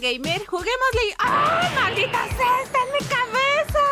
[0.00, 1.14] gamer, juguémosle.
[1.18, 2.62] ¡Ay, maldita sea!
[2.62, 3.84] ¡Está en mi cabeza!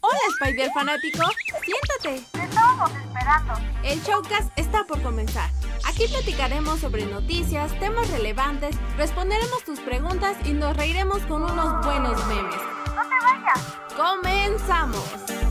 [0.00, 1.24] Hola, Spider fanático.
[1.64, 2.24] Siéntate.
[2.32, 3.54] Te estábamos esperando.
[3.82, 5.50] El showcast está por comenzar.
[5.84, 12.26] Aquí platicaremos sobre noticias, temas relevantes, responderemos tus preguntas y nos reiremos con unos buenos
[12.26, 12.60] memes.
[12.94, 13.78] No te vayas.
[13.96, 15.45] ¡Comenzamos!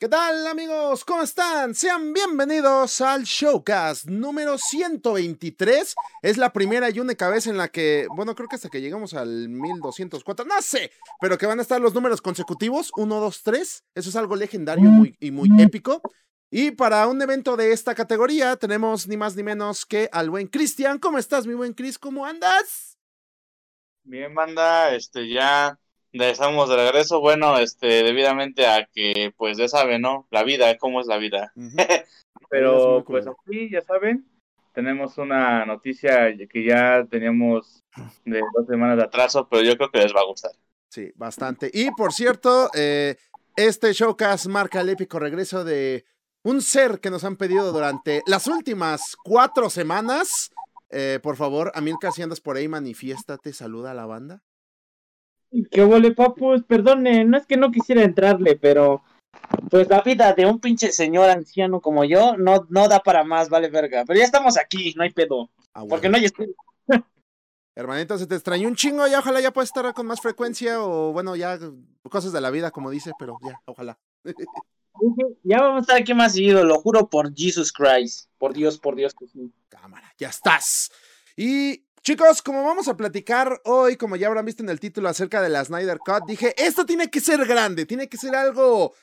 [0.00, 1.04] ¿Qué tal amigos?
[1.04, 1.74] ¿Cómo están?
[1.74, 5.94] Sean bienvenidos al Showcast número 123.
[6.22, 9.12] Es la primera y única vez en la que, bueno, creo que hasta que llegamos
[9.12, 13.84] al 1204, no sé, pero que van a estar los números consecutivos, 1, 2, 3.
[13.94, 16.00] Eso es algo legendario y muy épico.
[16.50, 20.46] Y para un evento de esta categoría tenemos ni más ni menos que al buen
[20.46, 20.98] Cristian.
[20.98, 21.98] ¿Cómo estás, mi buen Chris?
[21.98, 22.96] ¿Cómo andas?
[24.04, 25.78] Bien, banda, este ya
[26.12, 30.26] estamos de regreso, bueno, este, debidamente a que, pues ya saben, ¿no?
[30.30, 31.52] La vida, cómo es la vida.
[32.50, 33.36] Pero, pues cool.
[33.46, 34.26] aquí, ya saben,
[34.72, 37.84] tenemos una noticia que ya teníamos
[38.24, 40.52] de dos semanas de atraso, pero yo creo que les va a gustar.
[40.90, 41.70] Sí, bastante.
[41.72, 43.16] Y por cierto, eh,
[43.56, 46.04] este showcast marca el épico regreso de
[46.42, 50.50] un ser que nos han pedido durante las últimas cuatro semanas.
[50.90, 54.42] Eh, por favor, Amilcar, si andas por ahí, manifiéstate, saluda a la banda.
[55.70, 56.62] ¿Qué huele, papus?
[56.62, 59.02] Perdone, no es que no quisiera entrarle, pero
[59.70, 63.48] pues la vida de un pinche señor anciano como yo no, no da para más,
[63.48, 64.04] vale verga.
[64.06, 65.50] Pero ya estamos aquí, no hay pedo.
[65.74, 65.90] Ah, bueno.
[65.90, 66.54] Porque no hay estudio.
[67.76, 71.12] Hermanito, se te extrañó un chingo, ya ojalá ya puedas estar con más frecuencia o
[71.12, 71.58] bueno, ya
[72.08, 73.98] cosas de la vida, como dice, pero ya, ojalá.
[75.44, 78.28] Ya vamos a estar aquí más seguido, lo juro por Jesus Christ.
[78.36, 79.50] Por Dios, por Dios que sí.
[79.68, 80.90] Cámara, ya estás.
[81.36, 85.42] Y chicos, como vamos a platicar hoy, como ya habrán visto en el título acerca
[85.42, 88.94] de la Snyder Cut, dije, esto tiene que ser grande, tiene que ser algo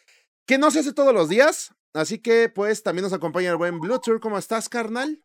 [0.45, 1.73] que no se hace todos los días.
[1.93, 4.19] Así que pues también nos acompaña el buen Bluetooth.
[4.19, 5.23] ¿Cómo estás, carnal?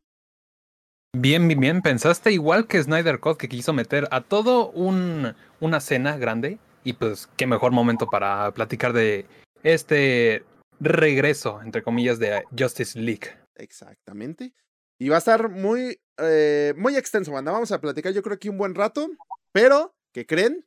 [1.15, 1.82] Bien, bien, bien.
[1.82, 6.59] Pensaste igual que Snyder Cut que quiso meter a todo un, una cena grande.
[6.84, 9.27] Y pues qué mejor momento para platicar de
[9.62, 10.44] este
[10.81, 13.28] regreso, entre comillas, de Justice League.
[13.55, 14.55] Exactamente.
[14.99, 17.53] Y va a estar muy, eh, muy extenso, banda.
[17.53, 19.09] Vamos a platicar yo creo que un buen rato.
[19.53, 20.67] Pero, ¿qué creen?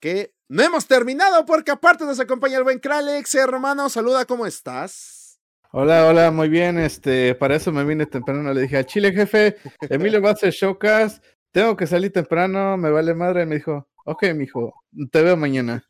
[0.00, 3.88] Que no hemos terminado porque aparte nos acompaña el buen Kralex, hermano.
[3.88, 5.40] Saluda, ¿cómo estás?
[5.72, 6.78] Hola, hola, muy bien.
[6.78, 8.52] Este, para eso me vine temprano.
[8.52, 9.56] Le dije a Chile, jefe,
[9.88, 11.24] Emilio va a showcast.
[11.50, 13.46] Tengo que salir temprano, me vale madre.
[13.46, 14.74] Me dijo, ok, mijo,
[15.10, 15.84] te veo mañana.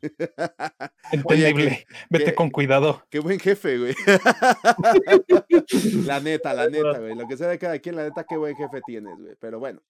[1.11, 1.85] Entendible.
[2.09, 3.03] Vete qué- con cuidado.
[3.09, 3.95] Qué buen jefe, güey.
[6.05, 7.15] la neta, la neta, güey.
[7.15, 9.35] Lo que sea de cada quien, la neta, qué buen jefe tienes, güey.
[9.39, 9.81] Pero bueno.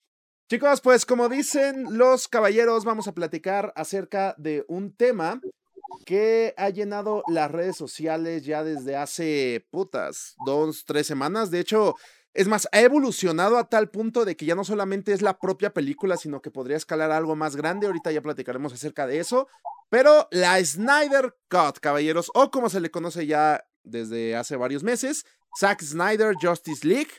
[0.49, 5.41] Chicos, pues como dicen los caballeros, vamos a platicar acerca de un tema
[6.05, 11.49] que ha llenado las redes sociales ya desde hace putas, dos, tres semanas.
[11.49, 11.95] De hecho,
[12.35, 15.73] es más, ha evolucionado a tal punto de que ya no solamente es la propia
[15.73, 17.87] película, sino que podría escalar algo más grande.
[17.87, 19.47] Ahorita ya platicaremos acerca de eso.
[19.89, 25.25] Pero la Snyder Cut, caballeros, o como se le conoce ya desde hace varios meses,
[25.57, 27.11] Zack Snyder Justice League,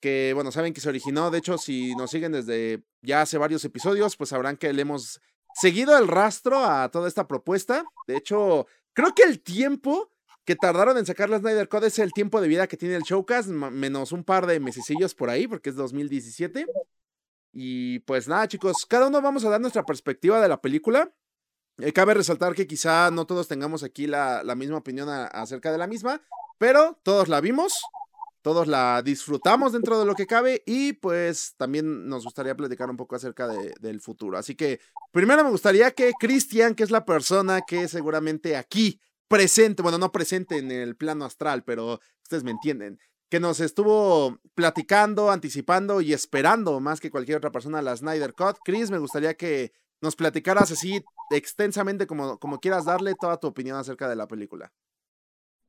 [0.00, 3.64] que bueno, saben que se originó, de hecho, si nos siguen desde ya hace varios
[3.64, 5.20] episodios, pues sabrán que le hemos
[5.60, 7.84] seguido el rastro a toda esta propuesta.
[8.06, 10.10] De hecho, creo que el tiempo
[10.48, 13.02] que tardaron en sacar la Snyder Cut es el tiempo de vida que tiene el
[13.02, 16.64] showcast, menos un par de mesecillos por ahí, porque es 2017.
[17.52, 21.12] Y pues nada, chicos, cada uno vamos a dar nuestra perspectiva de la película.
[21.76, 25.76] Eh, cabe resaltar que quizá no todos tengamos aquí la, la misma opinión acerca de
[25.76, 26.22] la misma,
[26.56, 27.74] pero todos la vimos,
[28.40, 32.96] todos la disfrutamos dentro de lo que cabe y pues también nos gustaría platicar un
[32.96, 34.38] poco acerca de- del futuro.
[34.38, 34.80] Así que
[35.12, 38.98] primero me gustaría que Cristian, que es la persona que seguramente aquí
[39.28, 44.38] presente, bueno, no presente en el plano astral, pero ustedes me entienden, que nos estuvo
[44.54, 48.56] platicando, anticipando y esperando más que cualquier otra persona la Snyder Cut.
[48.64, 53.76] Chris, me gustaría que nos platicaras así extensamente como, como quieras darle toda tu opinión
[53.76, 54.72] acerca de la película.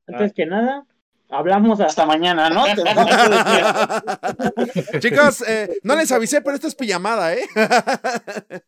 [0.06, 0.86] Antes que nada,
[1.30, 2.64] hablamos hasta mañana, ¿no?
[5.00, 7.46] Chicos, eh, no les avisé, pero esto es pijamada, ¿eh?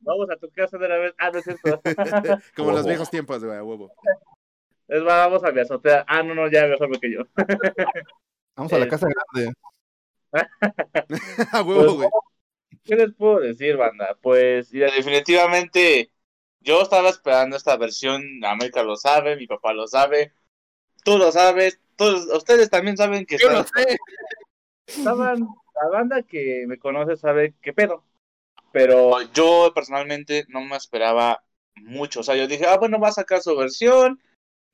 [0.00, 1.14] Vamos a tu casa de la vez.
[1.18, 1.80] Ah, no es cierto.
[2.56, 3.92] Como en los viejos tiempos, güey, a huevo.
[4.88, 6.04] Es más, vamos a mi azotea.
[6.08, 7.20] Ah, no, no, ya mejor que yo.
[8.56, 9.52] Vamos a la casa grande.
[11.52, 12.08] a huevo, güey.
[12.82, 14.16] ¿Qué les puedo decir, banda?
[14.20, 16.10] Pues, mira, definitivamente,
[16.60, 18.22] yo estaba esperando esta versión.
[18.44, 20.32] América lo sabe, mi papá lo sabe,
[21.02, 23.98] tú lo sabes, todos ustedes también saben que Yo estaba- lo sé.
[24.86, 25.40] estaban,
[25.80, 28.04] la banda que me conoce sabe qué pedo.
[28.72, 31.42] pero yo personalmente no me esperaba
[31.74, 32.20] mucho.
[32.20, 34.20] O sea, yo dije, ah, bueno, va a sacar su versión,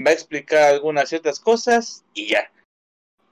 [0.05, 2.51] va a explicar algunas ciertas cosas y ya.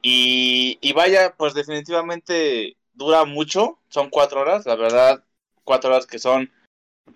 [0.00, 5.22] Y, y vaya, pues definitivamente dura mucho, son cuatro horas, la verdad,
[5.64, 6.50] cuatro horas que son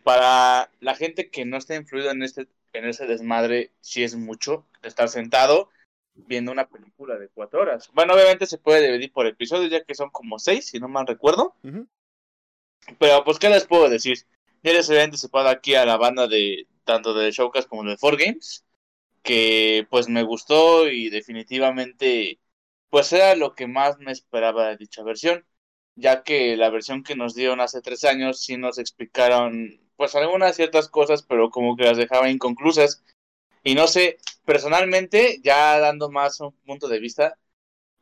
[0.04, 4.66] para la gente que no está influida en este en ese desmadre, sí es mucho
[4.82, 5.70] estar sentado
[6.14, 7.90] viendo una película de cuatro horas.
[7.92, 11.06] Bueno, obviamente se puede dividir por episodios, ya que son como seis, si no mal
[11.06, 11.54] recuerdo.
[12.98, 14.19] Pero pues, ¿qué les puedo decir?
[14.62, 18.64] Ya les había anticipado aquí a la banda de tanto de Showcast como de 4Games,
[19.22, 22.40] que pues me gustó y definitivamente
[22.90, 25.44] pues era lo que más me esperaba de dicha versión,
[25.94, 30.56] ya que la versión que nos dieron hace tres años sí nos explicaron pues algunas
[30.56, 33.04] ciertas cosas, pero como que las dejaba inconclusas.
[33.64, 37.36] Y no sé, personalmente, ya dando más un punto de vista,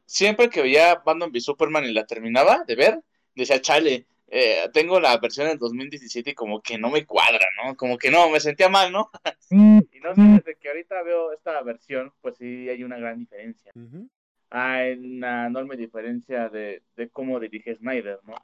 [0.04, 3.00] siempre que veía Batman v Superman y la terminaba de ver,
[3.34, 7.76] decía, chale, eh, tengo la versión del 2017 y como que no me cuadra, ¿no?
[7.76, 9.10] Como que no, me sentía mal, ¿no?
[9.50, 13.72] y no sé, desde que ahorita veo esta versión, pues sí hay una gran diferencia.
[13.74, 14.08] Ujú.
[14.50, 18.36] Hay una enorme diferencia de, de cómo dirige Snyder, ¿no?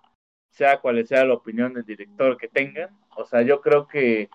[0.50, 2.90] Sea cual sea la opinión del director que tengan.
[3.16, 4.28] O sea, yo creo que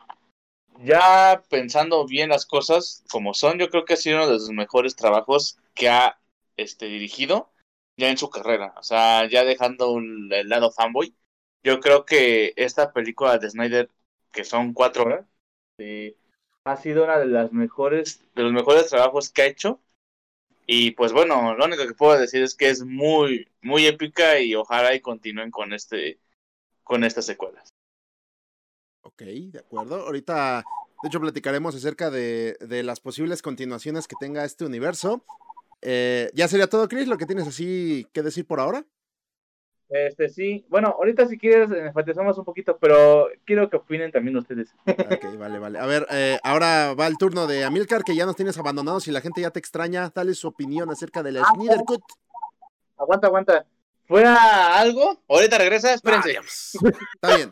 [0.84, 4.52] ya pensando bien las cosas como son, yo creo que ha sido uno de sus
[4.52, 6.20] mejores trabajos que ha
[6.58, 7.52] este, dirigido
[7.98, 8.74] ya en su carrera.
[8.78, 11.16] O sea, ya dejando el lado fanboy,
[11.64, 13.90] yo creo que esta película de Snyder,
[14.32, 15.26] que son cuatro horas,
[15.80, 16.16] eh,
[16.66, 19.82] ha sido una de las mejores, de los mejores trabajos que ha hecho.
[20.66, 24.54] Y pues bueno, lo único que puedo decir es que es muy, muy épica y
[24.54, 26.20] ojalá y continúen con este,
[26.84, 27.70] con estas secuelas.
[29.08, 30.06] Ok, de acuerdo.
[30.06, 30.66] Ahorita,
[31.02, 35.24] de hecho, platicaremos acerca de, de las posibles continuaciones que tenga este universo.
[35.82, 38.86] Eh, ¿Ya sería todo, Chris, lo que tienes así que decir por ahora?
[39.88, 44.76] Este sí, bueno, ahorita si quieres enfatizamos un poquito, pero quiero que opinen también ustedes.
[44.86, 45.80] Ok, vale, vale.
[45.80, 49.12] A ver, eh, ahora va el turno de Amilcar, que ya nos tienes abandonados y
[49.12, 50.12] la gente ya te extraña.
[50.14, 52.02] Dale su opinión acerca de la Snyder Cut.
[52.98, 53.66] Aguanta, aguanta.
[54.08, 55.22] ¿Fuera algo?
[55.28, 56.38] Ahorita regresa, espérense.
[57.16, 57.52] Está bien.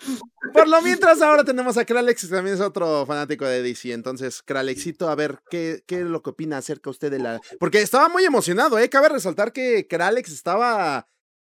[0.54, 3.92] Por lo mientras, ahora tenemos a Kralex, que también es otro fanático de DC.
[3.92, 7.42] Entonces, Kralexito, a ver, ¿qué, ¿qué es lo que opina acerca usted de la.
[7.60, 8.90] Porque estaba muy emocionado, ¿eh?
[8.90, 11.08] Cabe resaltar que Kralex estaba.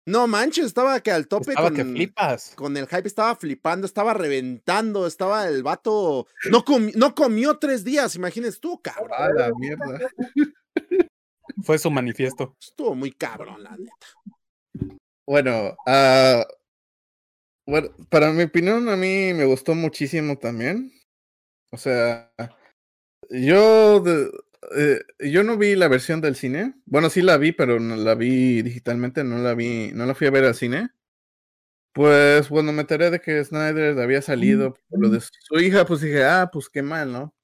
[0.06, 2.54] No manches, estaba que al tope Estaba con, que flipas.
[2.56, 6.28] con el hype, estaba flipando, estaba reventando, estaba el vato.
[6.52, 9.12] No, comi- no comió tres días, imagínese tú, cabrón.
[9.18, 10.00] A la mierda.
[11.64, 12.56] Fue su manifiesto.
[12.60, 14.08] Estuvo muy cabrón, la neta.
[15.25, 15.75] Bueno,
[17.66, 20.92] bueno, para mi opinión, a mí me gustó muchísimo también.
[21.72, 22.31] O sea,
[23.30, 24.31] yo, de-
[24.78, 26.75] eh, yo no vi la versión del cine.
[26.86, 30.28] Bueno, sí la vi, pero no la vi digitalmente, no la vi, no la fui
[30.28, 30.90] a ver al cine.
[31.94, 36.02] Pues cuando me enteré de que Snyder había salido por lo de su hija, pues
[36.02, 37.36] dije, ah, pues qué mal, ¿no?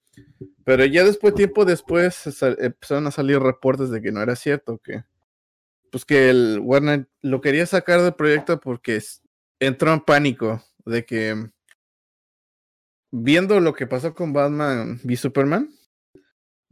[0.65, 2.23] Pero ya después, tiempo después,
[2.59, 5.03] empezaron a salir reportes de que no era cierto, que
[5.91, 9.01] pues que el Warner lo quería sacar del proyecto porque
[9.59, 11.49] entró en pánico de que
[13.11, 15.73] viendo lo que pasó con Batman v Superman,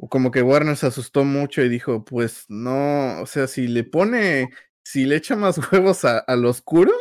[0.09, 4.49] como que Warner se asustó mucho y dijo, pues no, o sea, si le pone,
[4.85, 6.91] si le echa más huevos al oscuro,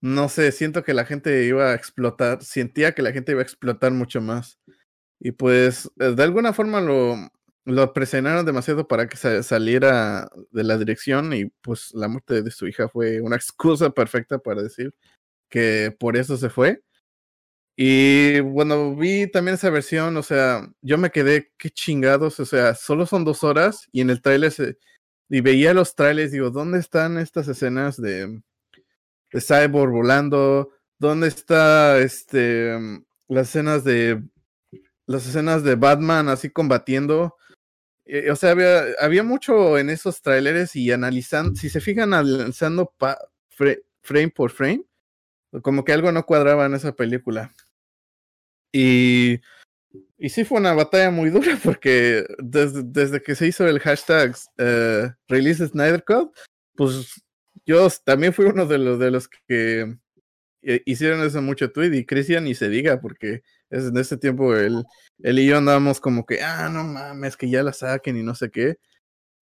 [0.00, 3.44] no sé, siento que la gente iba a explotar, sentía que la gente iba a
[3.44, 4.58] explotar mucho más.
[5.20, 7.16] Y pues de alguna forma lo,
[7.64, 12.50] lo presionaron demasiado para que sa- saliera de la dirección y pues la muerte de
[12.50, 14.94] su hija fue una excusa perfecta para decir
[15.50, 16.82] que por eso se fue.
[17.76, 22.74] Y bueno, vi también esa versión, o sea, yo me quedé, qué chingados, o sea,
[22.74, 24.78] solo son dos horas y en el tráiler se...
[25.30, 28.42] Y veía los trailers, digo, ¿dónde están estas escenas de,
[29.32, 30.70] de Cyborg volando?
[30.98, 32.78] ¿Dónde está este
[33.28, 34.22] las escenas de
[35.06, 37.36] las escenas de Batman así combatiendo?
[38.06, 42.92] Eh, o sea, había, había mucho en esos trailers y analizando, si se fijan analizando
[42.98, 43.18] pa-
[43.48, 44.84] fra- frame por frame,
[45.62, 47.54] como que algo no cuadraba en esa película.
[48.72, 49.40] Y,
[50.18, 54.34] y sí fue una batalla muy dura porque desde, desde que se hizo el hashtag
[54.58, 56.32] eh, Release Snyder Cut,
[56.74, 57.22] pues
[57.66, 59.96] yo también fui uno de los, de los que
[60.62, 63.42] eh, hicieron ese mucho tweet y Cristian ni se diga porque
[63.74, 64.84] es, en ese tiempo él,
[65.18, 68.34] él y yo andábamos como que, ah, no mames, que ya la saquen y no
[68.34, 68.76] sé qué.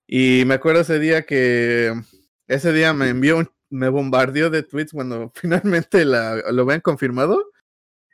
[0.07, 1.93] Y me acuerdo ese día que
[2.49, 3.39] ese día me envió
[3.73, 7.53] me bombardeó de tweets cuando finalmente la, lo habían confirmado.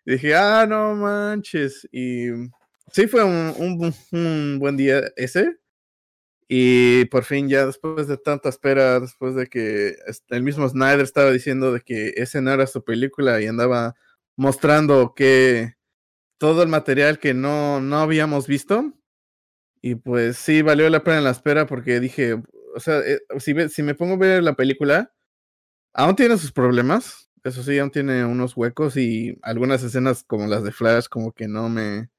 [0.07, 1.87] Y dije, ah, no manches.
[1.93, 2.29] Y
[2.93, 5.59] sí fue un, un, buen día ese.
[6.49, 9.97] Y por fin ya después de tanta espera, después de que
[10.31, 13.97] el mismo Snyder estaba diciendo de que ese era su película y andaba
[14.35, 15.75] mostrando que
[16.39, 18.93] todo el material que no, no habíamos visto.
[19.83, 22.35] Y pues sí, valió la pena la espera porque dije,
[22.75, 25.13] o sea, eh, si, si me pongo a ver la película,
[25.95, 27.31] aún tiene sus problemas.
[27.45, 31.49] Eso sí, aún tiene unos huecos y algunas escenas como las de Flash como que
[31.49, 32.11] no me,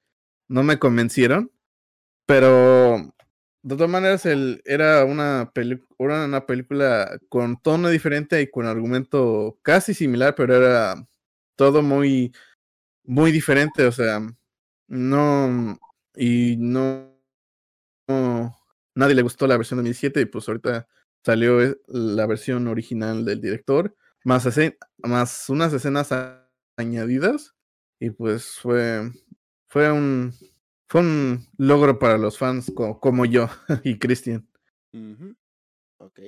[0.48, 1.52] no me convencieron.
[2.26, 3.14] Pero
[3.64, 9.60] de todas maneras, el, era una, era una película con tono diferente y con argumento
[9.64, 10.96] casi similar, pero era
[11.56, 12.34] todo muy,
[13.10, 13.86] muy diferente.
[13.86, 14.22] O sea,
[14.88, 15.80] no.
[16.16, 17.16] Y no.
[18.08, 18.56] no-
[18.96, 20.88] nadie le gustó la versión de 2007 y pues ahorita
[21.24, 24.48] salió eh, la versión original del director, más,
[25.00, 26.10] más unas escenas
[26.78, 27.56] añadidas
[28.00, 29.12] y pues fue,
[29.70, 30.34] fue un,
[30.88, 33.50] fue un logro para los fans co- como yo
[33.84, 34.48] y Christian.
[36.00, 36.20] Ok.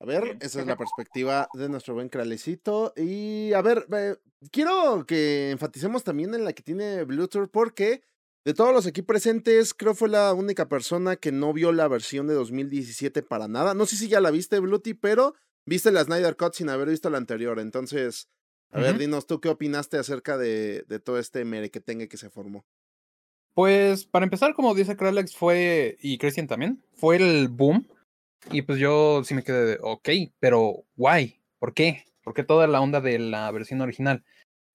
[0.00, 2.92] A ver, esa es la perspectiva de nuestro buen Kralecito.
[2.96, 4.16] Y a ver, eh,
[4.50, 8.02] quiero que enfaticemos también en la que tiene Bluetooth porque
[8.44, 12.26] de todos los aquí presentes, creo fue la única persona que no vio la versión
[12.26, 13.74] de 2017 para nada.
[13.74, 15.34] No sé si ya la viste, Bluetooth, pero
[15.66, 17.60] viste la Snyder Cut sin haber visto la anterior.
[17.60, 18.28] Entonces,
[18.70, 22.16] a ver, dinos tú qué opinaste acerca de, de todo este mere que tenga que
[22.16, 22.64] se formó.
[23.52, 27.86] Pues para empezar, como dice Kralex, fue, y Christian también, fue el boom.
[28.50, 32.04] Y pues yo sí me quedé de, ok, pero guay, ¿por qué?
[32.22, 34.24] ¿Por qué toda la onda de la versión original?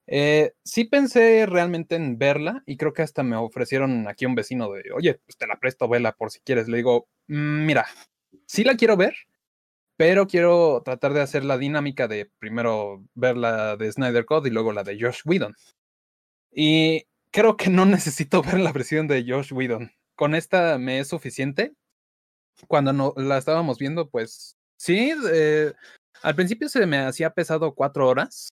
[0.08, 4.72] Eh, sí pensé realmente en verla y creo que hasta me ofrecieron aquí un vecino
[4.72, 6.68] de, oye, pues te la presto, vela por si quieres.
[6.70, 7.88] Le digo, "Mm, mira,
[8.48, 9.16] sí la quiero ver,
[9.98, 14.54] pero quiero tratar de hacer la dinámica de primero ver la de Snyder Code y
[14.54, 15.56] luego la de Josh Whedon.
[16.52, 19.92] Y creo que no necesito ver la versión de Josh Whedon.
[20.16, 21.74] Con esta me es suficiente.
[22.68, 25.74] Cuando no, la estábamos viendo, pues sí, eh,
[26.22, 28.50] al principio se me hacía pesado cuatro horas,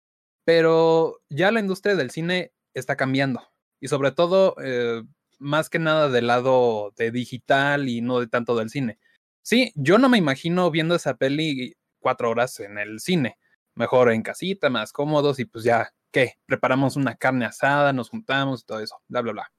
[0.46, 3.42] pero ya la industria del cine está cambiando.
[3.80, 5.04] Y sobre todo, eh,
[5.40, 9.00] más que nada del lado de digital y no de tanto del cine.
[9.42, 13.38] Sí, yo no me imagino viendo esa peli cuatro horas en el cine.
[13.76, 16.36] Mejor en casita, más cómodos y pues ya, ¿qué?
[16.46, 19.52] Preparamos una carne asada, nos juntamos y todo eso, bla, bla, bla.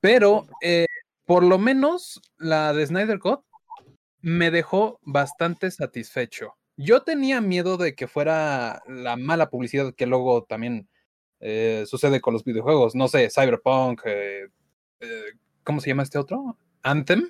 [0.00, 0.85] Pero, eh,
[1.26, 3.40] por lo menos, la de Snyder Cut
[4.20, 6.56] me dejó bastante satisfecho.
[6.76, 10.88] Yo tenía miedo de que fuera la mala publicidad que luego también
[11.40, 12.94] eh, sucede con los videojuegos.
[12.94, 14.48] No sé, Cyberpunk, eh,
[15.00, 15.24] eh,
[15.64, 16.58] ¿cómo se llama este otro?
[16.82, 17.28] Anthem,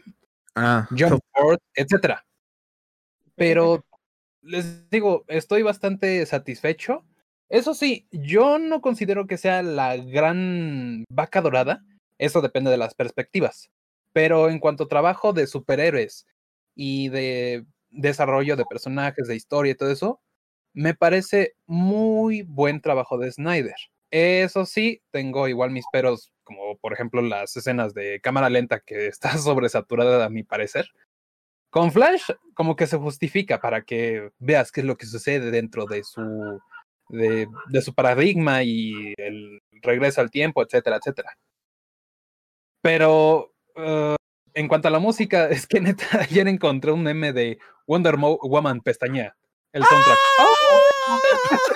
[0.56, 2.26] Ah, Jump Forward, etcétera.
[3.34, 3.84] Pero
[4.42, 7.04] les digo, estoy bastante satisfecho.
[7.50, 11.84] Eso sí, yo no considero que sea la gran vaca dorada.
[12.18, 13.70] Eso depende de las perspectivas.
[14.16, 16.26] Pero en cuanto a trabajo de superhéroes
[16.74, 20.22] y de desarrollo de personajes, de historia y todo eso,
[20.72, 23.74] me parece muy buen trabajo de Snyder.
[24.10, 29.06] Eso sí, tengo igual mis peros, como por ejemplo las escenas de cámara lenta que
[29.08, 30.86] está sobresaturada a mi parecer.
[31.68, 35.84] Con Flash, como que se justifica para que veas qué es lo que sucede dentro
[35.84, 36.58] de su,
[37.10, 41.36] de, de su paradigma y el regreso al tiempo, etcétera, etcétera.
[42.80, 44.16] Pero uh,
[44.54, 48.38] en cuanto a la música, es que neta, ayer encontré un meme de Wonder Mo
[48.42, 49.36] Woman pestañea,
[49.72, 50.18] el soundtrack.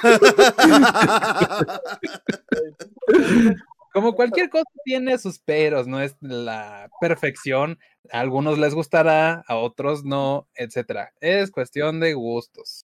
[3.92, 7.78] Como cualquier cosa tiene sus peros, no es la perfección.
[8.12, 11.12] A algunos les gustará, a otros no, etcétera.
[11.20, 12.86] Es cuestión de gustos.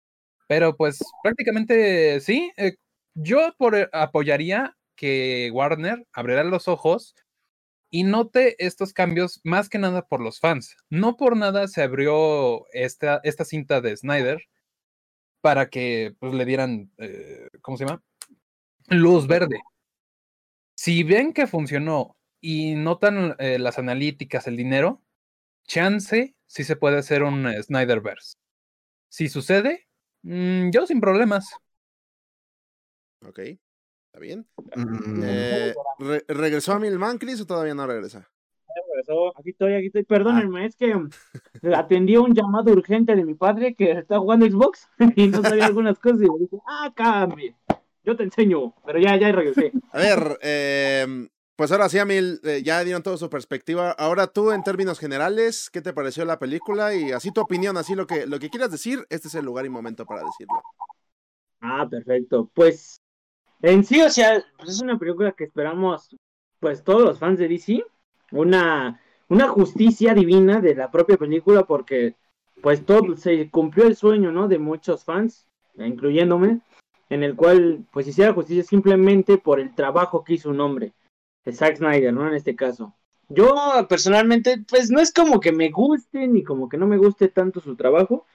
[0.48, 2.50] Pero pues prácticamente sí.
[2.56, 2.74] eh,
[3.14, 7.14] yo por, eh, apoyaría que Warner abriera los ojos
[7.90, 10.76] y note estos cambios más que nada por los fans.
[10.90, 14.42] No por nada se abrió esta, esta cinta de Snyder
[15.40, 18.02] para que pues, le dieran, eh, ¿cómo se llama?
[18.88, 19.60] Luz verde.
[20.74, 25.02] Si ven que funcionó y notan eh, las analíticas, el dinero,
[25.64, 28.36] chance sí se puede hacer un eh, Snyderverse.
[29.08, 29.88] Si sucede,
[30.22, 31.50] mm, yo sin problemas.
[33.26, 33.40] ok,
[34.08, 34.46] está bien.
[34.76, 38.28] mm, Eh, re- ¿Regresó a Milman, Chris, o todavía no regresa?
[38.90, 39.36] regresó.
[39.38, 40.04] Aquí estoy, aquí estoy.
[40.04, 40.94] Perdónenme, es que
[41.74, 45.98] atendí un llamado urgente de mi padre que está jugando Xbox y no sabía algunas
[45.98, 47.54] cosas y le dije, ah, cambie.
[48.04, 49.72] Yo te enseño, pero ya, ya regresé.
[49.92, 53.90] A ver, eh, pues ahora sí, Amil, eh, ya dieron toda su perspectiva.
[53.90, 56.94] Ahora tú, en términos generales, ¿qué te pareció la película?
[56.94, 59.66] Y así tu opinión, así lo que, lo que quieras decir, este es el lugar
[59.66, 60.62] y momento para decirlo.
[61.60, 62.50] Ah, perfecto.
[62.54, 63.02] Pues
[63.62, 66.14] en sí, o sea, pues es una película que esperamos,
[66.60, 67.84] pues todos los fans de DC,
[68.32, 72.14] una, una justicia divina de la propia película porque
[72.62, 74.48] pues todo se cumplió el sueño, ¿no?
[74.48, 75.46] De muchos fans,
[75.76, 76.60] incluyéndome,
[77.10, 80.92] en el cual pues hiciera justicia simplemente por el trabajo que hizo un hombre,
[81.50, 82.26] Zack Snyder, ¿no?
[82.26, 82.94] En este caso.
[83.28, 83.54] Yo
[83.88, 87.60] personalmente, pues no es como que me guste ni como que no me guste tanto
[87.60, 88.26] su trabajo.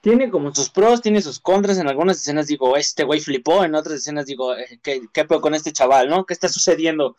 [0.00, 1.78] Tiene como sus pros, tiene sus contras.
[1.78, 3.64] En algunas escenas digo, este güey flipó.
[3.64, 6.24] En otras escenas digo, eh, ¿qué, qué pedo con este chaval, no?
[6.24, 7.16] ¿Qué está sucediendo?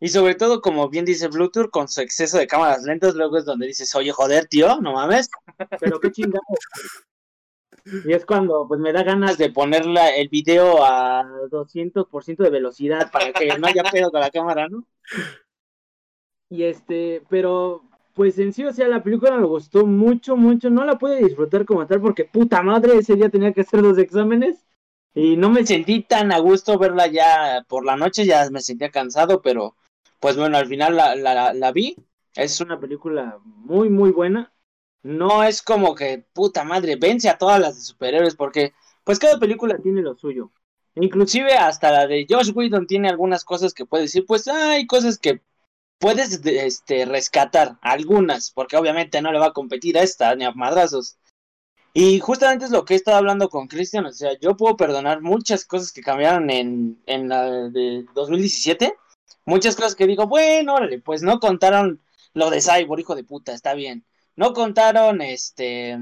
[0.00, 3.44] Y sobre todo, como bien dice Bluetooth, con su exceso de cámaras lentas, luego es
[3.44, 5.30] donde dices, oye, joder, tío, no mames.
[5.80, 6.42] Pero qué chingado.
[8.04, 13.10] Y es cuando pues me da ganas de ponerla el video a 200% de velocidad
[13.10, 14.86] para que no haya pedo con la cámara, ¿no?
[16.48, 17.82] Y este, pero
[18.14, 20.70] pues en sí, o sea, la película me gustó mucho, mucho.
[20.70, 23.98] No la pude disfrutar como tal porque puta madre, ese día tenía que hacer los
[23.98, 24.64] exámenes.
[25.14, 28.90] Y no me sentí tan a gusto verla ya por la noche, ya me sentía
[28.90, 29.76] cansado, pero
[30.20, 31.96] pues bueno, al final la, la, la vi.
[32.34, 34.52] Es una película muy, muy buena.
[35.02, 38.72] No es como que, puta madre, vence a todas las de superhéroes, porque
[39.04, 40.50] pues cada película tiene lo suyo.
[40.96, 45.18] Inclusive hasta la de Josh Whedon tiene algunas cosas que puedes decir, pues hay cosas
[45.18, 45.42] que
[46.04, 50.52] puedes este, rescatar, algunas, porque obviamente no le va a competir a esta ni a
[50.52, 51.16] madrazos.
[51.94, 55.22] Y justamente es lo que he estado hablando con Christian, o sea, yo puedo perdonar
[55.22, 58.94] muchas cosas que cambiaron en, en la de 2017,
[59.46, 62.02] muchas cosas que digo, bueno, órale, pues no contaron
[62.34, 64.04] lo de Cyborg, hijo de puta, está bien.
[64.36, 65.98] No contaron, este,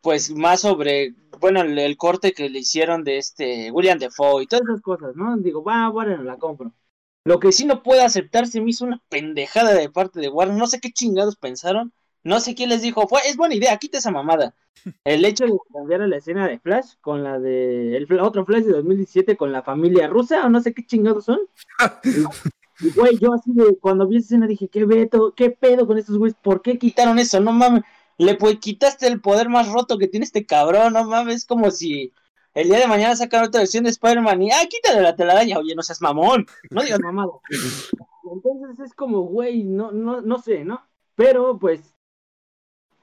[0.00, 4.46] pues más sobre, bueno, el, el corte que le hicieron de este William Defoe y
[4.46, 5.36] todas esas cosas, ¿no?
[5.36, 6.72] Digo, va, bueno, la compro.
[7.24, 10.56] Lo que sí no puedo aceptar se me hizo una pendejada de parte de Warner.
[10.56, 11.92] No sé qué chingados pensaron.
[12.24, 13.06] No sé quién les dijo.
[13.08, 14.54] Fue, es buena idea, quita esa mamada.
[15.04, 17.96] El hecho de cambiar a la escena de Flash con la de.
[17.96, 21.38] El otro Flash de 2017 con la familia rusa o no sé qué chingados son.
[22.80, 23.76] y, güey, yo así de.
[23.80, 26.36] Cuando vi esa escena dije, ¿qué, veto, qué pedo con estos güeyes?
[26.42, 27.40] ¿Por qué quitaron eso?
[27.40, 27.82] No mames.
[28.18, 30.92] Le pues, quitaste el poder más roto que tiene este cabrón.
[30.92, 31.36] No mames.
[31.36, 32.12] Es como si
[32.54, 35.74] el día de mañana sacan otra versión de Spider-Man y, ah, quítale la telaraña, oye,
[35.74, 37.40] no seas mamón, no digas mamado.
[38.32, 40.82] Entonces es como, güey, no, no, no sé, ¿no?
[41.14, 41.94] Pero pues,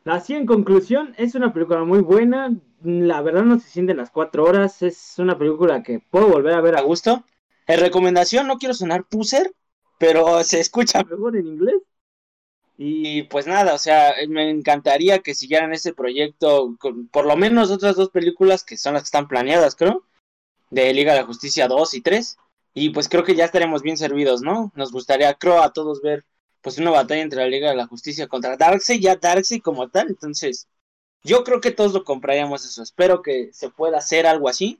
[0.06, 4.44] así en conclusión, es una película muy buena, la verdad no se siente las cuatro
[4.46, 7.24] horas, es una película que puedo volver a ver a gusto.
[7.68, 9.54] En recomendación, no quiero sonar puser,
[10.00, 11.76] pero se escucha mejor en inglés.
[12.82, 17.72] Y pues nada, o sea, me encantaría que siguieran ese proyecto con por lo menos
[17.72, 20.06] otras dos películas que son las que están planeadas, creo,
[20.70, 22.38] de Liga de la Justicia 2 y 3.
[22.74, 24.72] Y pues creo que ya estaremos bien servidos, ¿no?
[24.76, 26.24] Nos gustaría, creo, a todos ver
[26.62, 30.08] pues una batalla entre la Liga de la Justicia contra Darkseid, ya Darkseid como tal.
[30.08, 30.70] Entonces,
[31.22, 32.82] yo creo que todos lo compraríamos eso.
[32.82, 34.80] Espero que se pueda hacer algo así.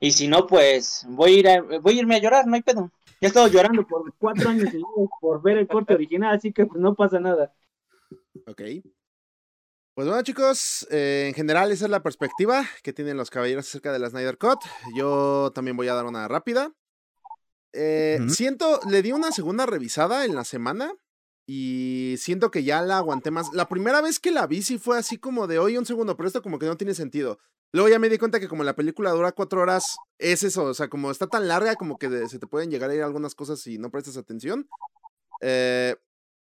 [0.00, 2.62] Y si no, pues voy a, ir a, voy a irme a llorar, no hay
[2.62, 2.90] pedo.
[3.20, 6.66] Ya he estado llorando por cuatro años seguidos por ver el corte original, así que
[6.66, 7.54] pues no pasa nada.
[8.46, 8.60] Ok.
[9.94, 13.92] Pues bueno, chicos, eh, en general esa es la perspectiva que tienen los caballeros acerca
[13.92, 14.58] de la Snyder Cut.
[14.96, 16.72] Yo también voy a dar una rápida.
[17.72, 18.18] Eh.
[18.28, 20.92] Siento, le di una segunda revisada en la semana
[21.46, 23.52] y siento que ya la aguanté más.
[23.52, 26.26] La primera vez que la vi sí fue así como de hoy un segundo, pero
[26.26, 27.38] esto como que no tiene sentido.
[27.72, 30.74] Luego ya me di cuenta que como la película dura cuatro horas, es eso, o
[30.74, 33.34] sea, como está tan larga como que de- se te pueden llegar a ir algunas
[33.34, 34.68] cosas si no prestas atención.
[35.40, 35.96] Eh,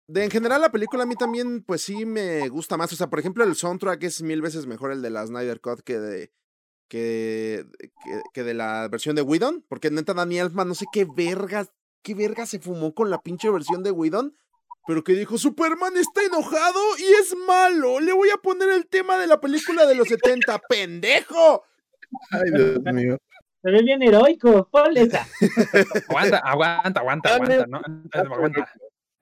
[0.07, 3.11] de en general la película a mí también pues sí me gusta más, o sea,
[3.11, 6.33] por ejemplo el soundtrack es mil veces mejor el de la Snyder Cut que de
[6.89, 7.67] que,
[8.33, 11.71] que, de la versión de Whedon, porque neta Danny Elfman no sé qué vergas,
[12.03, 14.35] qué verga se fumó con la pinche versión de Whedon,
[14.89, 19.19] pero que dijo, Superman está enojado y es malo, le voy a poner el tema
[19.19, 21.63] de la película de los 70, pendejo.
[22.31, 23.19] Ay, Dios mío.
[23.63, 25.27] Se ve bien heroico, ponle esa.
[26.09, 28.73] Aguanta, aguanta, aguanta, aguanta, no, no, aguanta.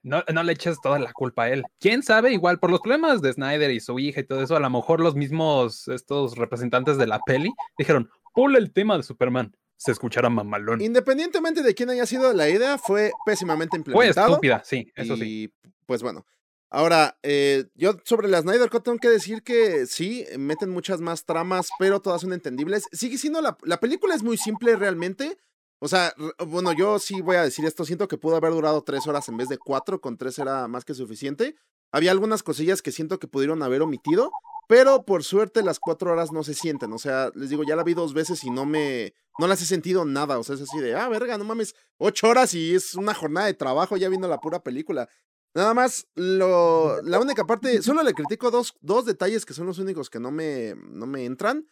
[0.05, 1.65] No, no le eches toda la culpa a él.
[1.81, 2.33] ¿Quién sabe?
[2.33, 5.01] Igual por los problemas de Snyder y su hija y todo eso, a lo mejor
[5.01, 9.53] los mismos estos representantes de la peli dijeron, ponle el tema de Superman.
[9.77, 10.81] Se escuchará mamalón.
[10.81, 14.29] Independientemente de quién haya sido la idea, fue pésimamente Fue implementado.
[14.29, 15.45] estúpida, sí, eso sí.
[15.45, 16.25] Y pues bueno.
[16.69, 21.25] Ahora, eh, yo sobre la Snyder Cut tengo que decir que sí, meten muchas más
[21.25, 22.87] tramas, pero todas son entendibles.
[22.91, 25.39] Sigue siendo la, la película es muy simple realmente.
[25.79, 26.13] O sea,
[26.45, 27.85] bueno, yo sí voy a decir esto.
[27.85, 30.01] Siento que pudo haber durado tres horas en vez de cuatro.
[30.01, 31.55] Con tres era más que suficiente.
[31.93, 34.33] Había algunas cosillas que siento que pudieron haber omitido.
[34.67, 36.93] Pero por suerte las cuatro horas no se sienten.
[36.93, 39.15] O sea, les digo, ya la vi dos veces y no me.
[39.39, 40.39] No las he sentido nada.
[40.39, 41.75] O sea, es así de, ah, verga, no mames.
[41.99, 45.09] Ocho horas y es una jornada de trabajo ya viendo la pura película.
[45.55, 49.79] Nada más, lo, la única parte, solo le critico dos, dos detalles que son los
[49.79, 51.67] únicos que no me, no me entran.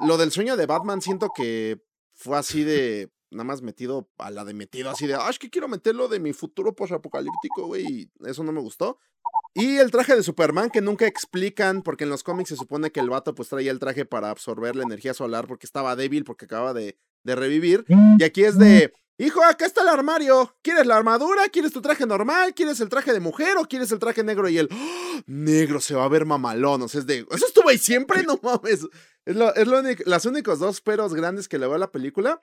[0.00, 1.80] Lo del sueño de Batman siento que
[2.14, 5.50] fue así de, nada más metido a la de metido, así de, ah, es que
[5.50, 8.98] quiero meterlo de mi futuro post-apocalíptico, güey, y eso no me gustó.
[9.54, 13.00] Y el traje de Superman que nunca explican, porque en los cómics se supone que
[13.00, 16.44] el vato pues traía el traje para absorber la energía solar porque estaba débil, porque
[16.44, 17.84] acaba de, de revivir.
[18.18, 20.54] Y aquí es de, hijo, acá está el armario.
[20.62, 21.48] ¿Quieres la armadura?
[21.48, 22.54] ¿Quieres tu traje normal?
[22.54, 24.48] ¿Quieres el traje de mujer o quieres el traje negro?
[24.48, 25.20] Y el ¡Oh!
[25.26, 26.82] negro se va a ver mamalón.
[26.82, 28.86] O sea, es de, eso estuvo ahí siempre, no mames.
[29.24, 31.90] Es, lo, es lo único- las únicos dos peros grandes que le veo a la
[31.90, 32.38] película.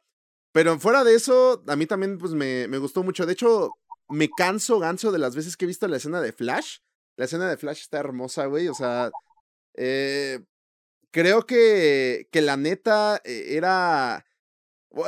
[0.56, 3.26] Pero fuera de eso, a mí también pues me, me gustó mucho.
[3.26, 3.72] De hecho,
[4.08, 6.78] me canso ganso de las veces que he visto la escena de Flash.
[7.18, 8.70] La escena de Flash está hermosa, güey.
[8.70, 9.12] O sea,
[9.74, 10.46] eh,
[11.12, 14.26] creo que, que la neta eh, era...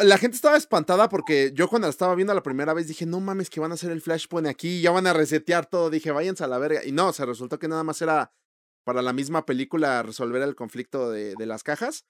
[0.03, 3.21] La gente estaba espantada porque yo cuando la estaba viendo la primera vez dije, no
[3.21, 5.89] mames, que van a hacer el Flashpoint aquí, ya van a resetear todo.
[5.89, 6.83] Dije, váyanse a la verga.
[6.83, 8.33] Y no, se resultó que nada más era
[8.83, 12.03] para la misma película resolver el conflicto de, de las cajas.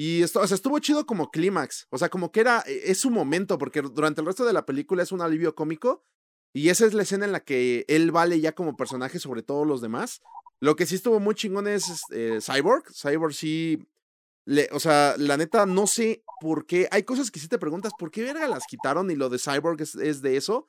[0.00, 1.86] Y esto, o sea, estuvo chido como clímax.
[1.90, 4.64] O sea, como que era, e- es su momento, porque durante el resto de la
[4.64, 6.02] película es un alivio cómico.
[6.54, 9.66] Y esa es la escena en la que él vale ya como personaje sobre todos
[9.66, 10.22] los demás.
[10.58, 12.84] Lo que sí estuvo muy chingón es eh, Cyborg.
[12.94, 13.86] Cyborg sí.
[14.72, 16.88] O sea, la neta, no sé por qué.
[16.92, 19.10] Hay cosas que sí te preguntas, ¿por qué verga las quitaron?
[19.10, 20.66] Y lo de Cyborg es, es de eso.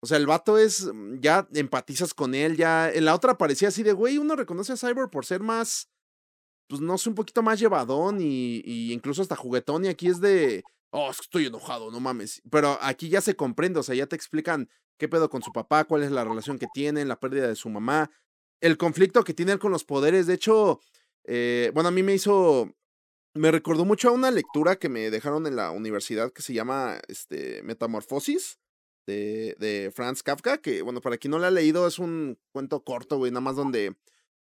[0.00, 0.84] O sea, el vato es.
[0.94, 2.88] mm, Ya empatizas con él, ya.
[2.90, 5.90] En la otra parecía así de, güey, uno reconoce a Cyborg por ser más.
[6.70, 9.84] Pues no sé, un poquito más llevadón y, y incluso hasta juguetón.
[9.84, 10.62] Y aquí es de.
[10.90, 12.40] Oh, estoy enojado, no mames.
[12.48, 15.82] Pero aquí ya se comprende, o sea, ya te explican qué pedo con su papá,
[15.82, 18.12] cuál es la relación que tienen, la pérdida de su mamá,
[18.60, 20.28] el conflicto que tiene con los poderes.
[20.28, 20.78] De hecho,
[21.24, 22.72] eh, bueno, a mí me hizo.
[23.34, 27.00] Me recordó mucho a una lectura que me dejaron en la universidad que se llama
[27.08, 28.60] este, Metamorfosis
[29.06, 30.58] de, de Franz Kafka.
[30.58, 33.56] Que, bueno, para quien no la ha leído, es un cuento corto, güey, nada más
[33.56, 33.96] donde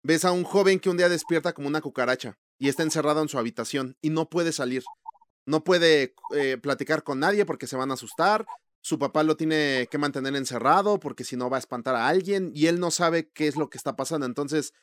[0.06, 3.28] ves a un joven que un día despierta como una cucaracha y está encerrado en
[3.28, 4.84] su habitación y no puede salir.
[5.46, 8.46] No puede eh, platicar con nadie porque se van a asustar.
[8.80, 12.52] Su papá lo tiene que mantener encerrado porque si no va a espantar a alguien
[12.54, 14.26] y él no sabe qué es lo que está pasando.
[14.26, 14.74] Entonces,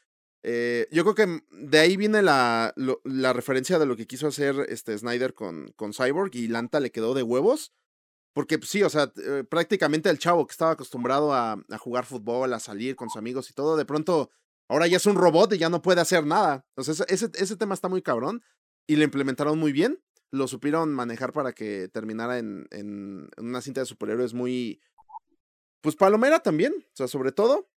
[0.43, 4.65] eh, yo creo que de ahí viene la, la referencia de lo que quiso hacer
[4.67, 7.71] este Snyder con, con Cyborg y Lanta le quedó de huevos.
[8.33, 12.05] Porque pues, sí, o sea, eh, prácticamente el chavo que estaba acostumbrado a, a jugar
[12.05, 14.31] fútbol, a salir con sus amigos y todo, de pronto
[14.69, 16.65] ahora ya es un robot y ya no puede hacer nada.
[16.75, 18.43] Entonces, ese, ese tema está muy cabrón
[18.87, 20.01] y lo implementaron muy bien.
[20.31, 24.81] Lo supieron manejar para que terminara en, en, una cinta de superhéroes muy.
[25.81, 27.69] Pues palomera también, o sea, sobre todo.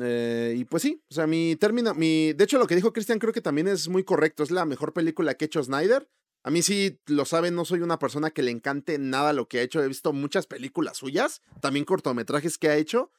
[0.00, 3.18] Eh, y pues sí, o sea, mi término, mi, de hecho lo que dijo Cristian
[3.20, 6.08] creo que también es muy correcto, es la mejor película que ha hecho Snyder.
[6.42, 9.60] A mí sí, lo saben, no soy una persona que le encante nada lo que
[9.60, 13.12] ha hecho, he visto muchas películas suyas, también cortometrajes que ha hecho,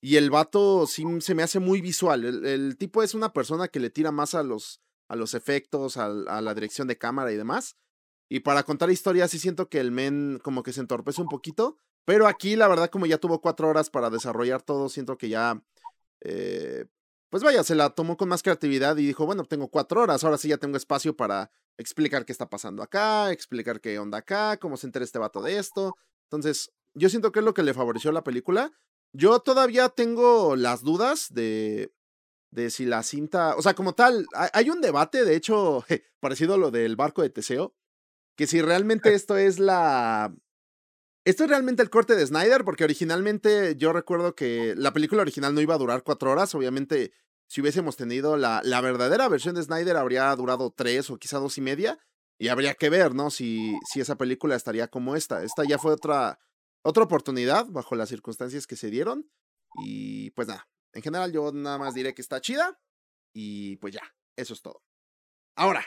[0.00, 3.68] y el vato sí se me hace muy visual, el, el tipo es una persona
[3.68, 7.36] que le tira más a los, a los efectos, a, la dirección de cámara y
[7.36, 7.76] demás,
[8.28, 11.76] y para contar historias sí siento que el men como que se entorpece un poquito,
[12.04, 15.62] pero aquí la verdad como ya tuvo cuatro horas para desarrollar todo, siento que ya
[16.20, 16.86] eh,
[17.30, 20.36] pues vaya, se la tomó con más creatividad y dijo, bueno, tengo cuatro horas, ahora
[20.36, 24.76] sí ya tengo espacio para explicar qué está pasando acá, explicar qué onda acá, cómo
[24.76, 25.96] se entera este vato de esto.
[26.24, 28.72] Entonces, yo siento que es lo que le favoreció la película.
[29.12, 31.92] Yo todavía tengo las dudas de,
[32.50, 35.84] de si la cinta, o sea, como tal, hay, un debate, de hecho,
[36.20, 37.74] parecido a lo del barco de Teseo,
[38.36, 40.34] que si realmente esto es la...
[41.26, 45.54] Esto es realmente el corte de Snyder, porque originalmente yo recuerdo que la película original
[45.54, 46.54] no iba a durar cuatro horas.
[46.54, 47.12] Obviamente,
[47.46, 51.58] si hubiésemos tenido la, la verdadera versión de Snyder, habría durado tres o quizá dos
[51.58, 51.98] y media.
[52.38, 53.30] Y habría que ver, ¿no?
[53.30, 55.44] Si, si esa película estaría como esta.
[55.44, 56.38] Esta ya fue otra,
[56.82, 59.30] otra oportunidad bajo las circunstancias que se dieron.
[59.82, 62.80] Y pues nada, en general yo nada más diré que está chida.
[63.32, 64.02] Y pues ya,
[64.36, 64.82] eso es todo.
[65.56, 65.84] Ahora,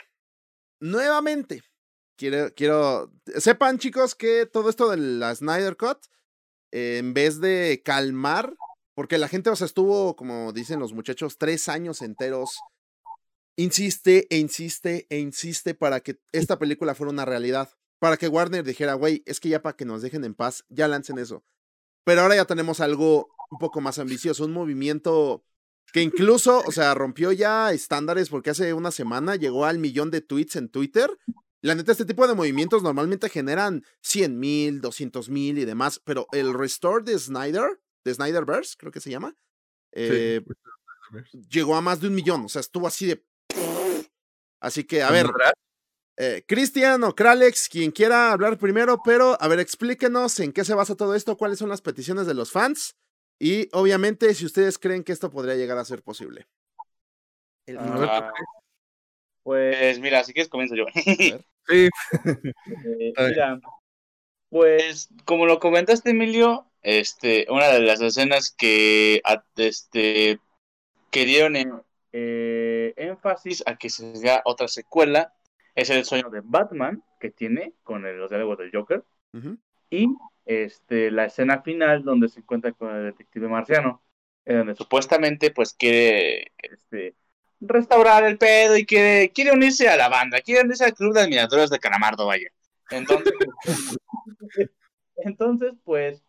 [0.80, 1.62] nuevamente,
[2.16, 6.06] quiero, quiero, sepan chicos que todo esto de la Snyder Cut,
[6.72, 8.54] en vez de calmar,
[8.94, 12.60] porque la gente, o sea, estuvo, como dicen los muchachos, tres años enteros,
[13.56, 17.70] insiste e insiste e insiste para que esta película fuera una realidad,
[18.04, 20.88] para que Warner dijera, güey, es que ya para que nos dejen en paz, ya
[20.88, 21.42] lancen eso.
[22.04, 25.42] Pero ahora ya tenemos algo un poco más ambicioso, un movimiento
[25.90, 30.20] que incluso, o sea, rompió ya estándares porque hace una semana llegó al millón de
[30.20, 31.16] tweets en Twitter.
[31.62, 36.26] La neta, este tipo de movimientos normalmente generan 100 mil, 200 mil y demás, pero
[36.32, 39.34] el restore de Snyder, de Snyderverse, creo que se llama,
[39.92, 40.44] eh,
[41.48, 43.24] llegó a más de un millón, o sea, estuvo así de...
[44.60, 45.26] Así que, a ver,
[46.16, 50.74] eh, Cristian o Kralex, quien quiera hablar primero, pero a ver, explíquenos en qué se
[50.74, 52.96] basa todo esto, cuáles son las peticiones de los fans
[53.38, 56.46] y obviamente si ustedes creen que esto podría llegar a ser posible.
[57.76, 58.30] Ah,
[59.42, 60.84] pues mira, si quieres comienzo yo.
[61.66, 61.88] Sí,
[62.66, 63.58] Eh, mira,
[64.50, 69.22] Pues, como lo comentaste, Emilio, este, una de las escenas que
[69.56, 70.38] este,
[71.10, 75.32] que dieron en- eh, énfasis a que se haga otra secuela
[75.74, 79.02] es el sueño de Batman que tiene con el- los diálogos del Joker
[79.90, 80.08] y
[80.46, 84.02] este, la escena final donde se encuentra con el detective marciano,
[84.44, 87.14] en donde supuestamente pues quiere este,
[87.60, 91.22] restaurar el pedo y quiere, quiere unirse a la banda, quiere unirse al club de
[91.22, 92.48] admiradores de Calamardo, vaya.
[92.90, 93.32] Entonces,
[95.16, 96.22] entonces pues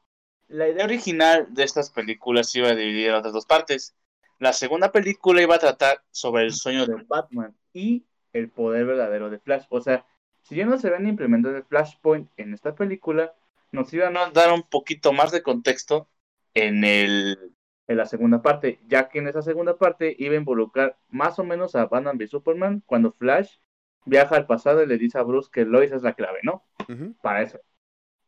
[0.47, 3.95] la idea original de estas películas iba a dividir en otras dos partes.
[4.39, 9.29] La segunda película iba a tratar sobre el sueño de Batman y el poder verdadero
[9.29, 9.63] de Flash.
[9.69, 10.05] O sea,
[10.43, 13.33] si ya no se ven implementado el Flashpoint en esta película,
[13.71, 16.07] nos iban a dar un poquito más de contexto
[16.53, 17.53] en, el,
[17.87, 21.45] en la segunda parte, ya que en esa segunda parte iba a involucrar más o
[21.45, 23.55] menos a Batman v Superman cuando Flash
[24.05, 26.63] viaja al pasado y le dice a Bruce que Lois es la clave, ¿no?
[27.21, 27.59] Para eso.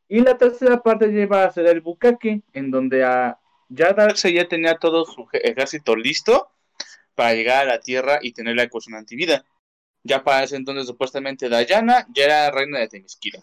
[0.08, 4.48] Y la tercera parte iba a ser el bucaque, en donde a, ya Darkseid ya
[4.48, 6.50] tenía todo su ejército listo
[7.14, 9.44] para llegar a la Tierra y tener la ecuación antivida.
[10.08, 13.42] Ya para ese entonces, supuestamente, Diana ya era reina de Temisquira.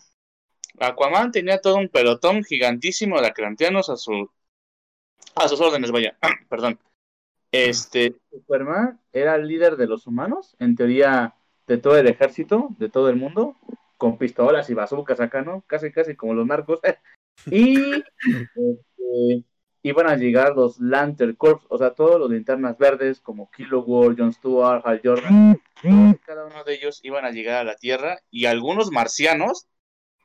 [0.80, 4.30] Aquaman tenía todo un pelotón gigantísimo de atlanteanos a, su,
[5.34, 6.16] a sus órdenes, vaya.
[6.48, 6.78] Perdón.
[7.52, 11.34] Este, Superman era el líder de los humanos, en teoría,
[11.66, 13.56] de todo el ejército, de todo el mundo,
[13.98, 15.62] con pistolas y bazucas acá, ¿no?
[15.66, 16.80] Casi, casi como los narcos.
[17.46, 19.44] y este,
[19.82, 24.32] iban a llegar los Lantern Corps, o sea, todos los linternas verdes, como Kilowog, John
[24.32, 28.46] Stewart, Hal Jordan, y cada uno de ellos iban a llegar a la Tierra y
[28.46, 29.66] algunos marcianos,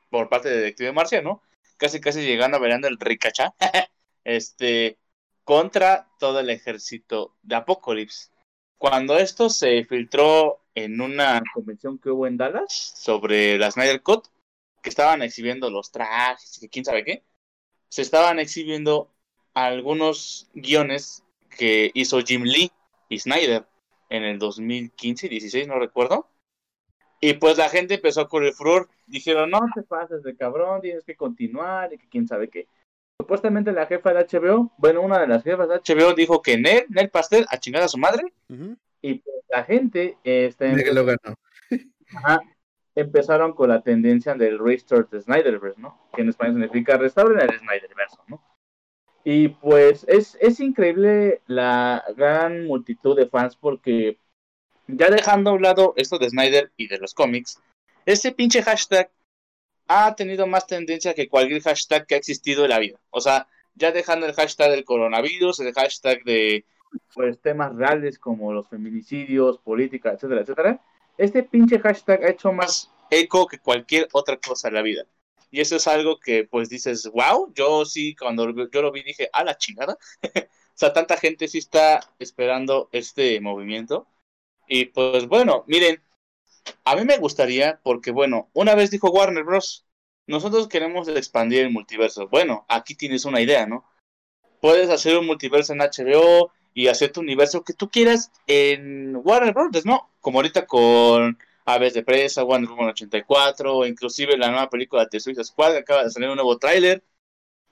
[0.10, 1.42] por parte de Detective Marciano,
[1.78, 3.54] casi casi llegando a verando el ricachá,
[4.24, 4.98] este,
[5.44, 8.30] contra todo el ejército de Apocalypse.
[8.78, 14.28] Cuando esto se filtró en una convención que hubo en Dallas sobre la Snyder Cut,
[14.82, 17.24] que estaban exhibiendo los trajes y quién sabe qué,
[17.90, 19.12] se estaban exhibiendo
[19.54, 22.72] algunos guiones que hizo Jim Lee
[23.10, 23.66] y Snyder
[24.10, 26.30] en el 2015, 16, no recuerdo.
[27.22, 28.90] Y pues la gente empezó con el furor.
[29.06, 32.68] Dijeron, no te pases de cabrón, tienes que continuar y que quién sabe qué.
[33.20, 36.86] Supuestamente la jefa de HBO, bueno, una de las jefas de HBO dijo que Nel,
[36.90, 38.34] Nel Pastel, a chingar a su madre.
[38.48, 38.78] Ujú.
[39.02, 41.36] Y pues la gente este, que lo ganó.
[42.16, 42.42] Ajá.
[42.96, 46.10] Empezaron con la tendencia del Restore the Snyderverse, ¿no?
[46.14, 48.42] Que en español significa restaurar el Snyderverse, ¿no?
[49.32, 54.18] Y pues es, es increíble la gran multitud de fans porque
[54.88, 57.62] ya dejando a un lado esto de Snyder y de los cómics,
[58.08, 59.12] este pinche hashtag
[59.88, 63.00] ha tenido más tendencia que cualquier hashtag que ha existido en la vida.
[63.12, 66.66] O sea, ya dejando el hashtag del coronavirus, el hashtag de
[67.14, 70.82] pues temas reales como los feminicidios, política, etcétera, etcétera,
[71.20, 75.06] este pinche hashtag ha hecho más eco que cualquier otra cosa en la vida.
[75.52, 79.30] Y eso es algo que pues dices, wow, yo sí, cuando yo lo vi dije,
[79.34, 79.98] a la chingada.
[80.36, 84.08] o sea, tanta gente sí está esperando este movimiento.
[84.68, 86.02] Y pues bueno, miren,
[86.86, 89.86] a mí me gustaría, porque bueno, una vez dijo Warner Bros.,
[90.28, 92.28] nosotros queremos expandir el multiverso.
[92.28, 93.84] Bueno, aquí tienes una idea, ¿no?
[94.62, 99.54] Puedes hacer un multiverso en HBO y hacer tu universo que tú quieras en Warner
[99.54, 100.12] Bros., ¿no?
[100.22, 101.40] Como ahorita con
[101.74, 106.04] Aves de Presa, Wonder Woman 84, o inclusive la nueva película de Suicide Squad, acaba
[106.04, 107.04] de salir un nuevo tráiler,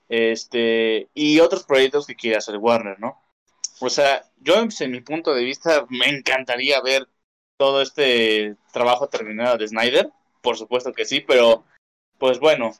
[0.08, 3.20] este, y otros proyectos que quiera hacer Warner, ¿no?
[3.80, 7.08] O sea, yo en mi punto de vista me encantaría ver
[7.58, 10.10] todo este trabajo terminado de Snyder,
[10.42, 11.64] por supuesto que sí, pero
[12.18, 12.72] pues bueno,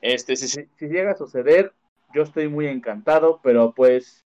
[0.00, 1.72] este, si, si, si llega a suceder,
[2.14, 4.24] yo estoy muy encantado, pero pues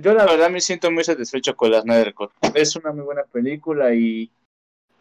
[0.00, 2.30] yo la verdad me siento muy satisfecho con la Snyder Cut.
[2.54, 4.30] Es una muy buena película y,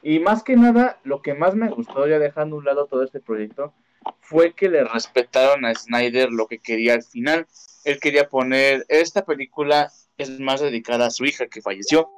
[0.10, 3.04] y más que nada, lo que más me gustó, ya dejando a un lado todo
[3.04, 3.74] este proyecto,
[4.22, 7.46] fue que le respetaron a Snyder lo que quería al final.
[7.84, 12.10] Él quería poner, esta película es más dedicada a su hija que falleció.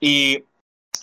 [0.00, 0.42] Y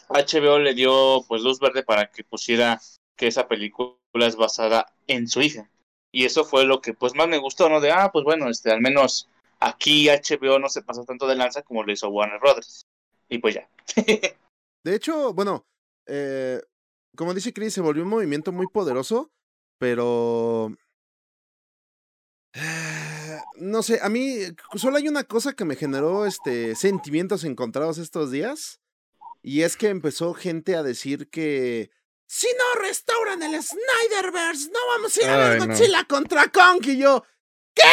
[0.09, 2.81] HBO le dio pues luz verde para que pusiera
[3.15, 5.69] que esa película es basada en su hija.
[6.11, 7.79] Y eso fue lo que pues más me gustó, ¿no?
[7.79, 9.29] De, ah, pues bueno, este, al menos
[9.61, 12.85] aquí HBO no se pasó tanto de lanza como lo hizo Warner Brothers.
[13.29, 13.69] Y pues ya.
[14.83, 15.67] De hecho, bueno,
[16.07, 16.61] eh,
[17.15, 19.31] como dice Chris, se volvió un movimiento muy poderoso,
[19.77, 20.75] pero...
[23.55, 24.39] No sé, a mí
[24.75, 28.81] solo hay una cosa que me generó este, sentimientos encontrados estos días,
[29.41, 31.91] y es que empezó gente a decir que
[32.27, 35.67] si no restauran el Snyderverse, no vamos a ir a ver Ay, no.
[35.67, 37.23] Godzilla contra Kong, y yo...
[37.73, 37.83] ¿Qué?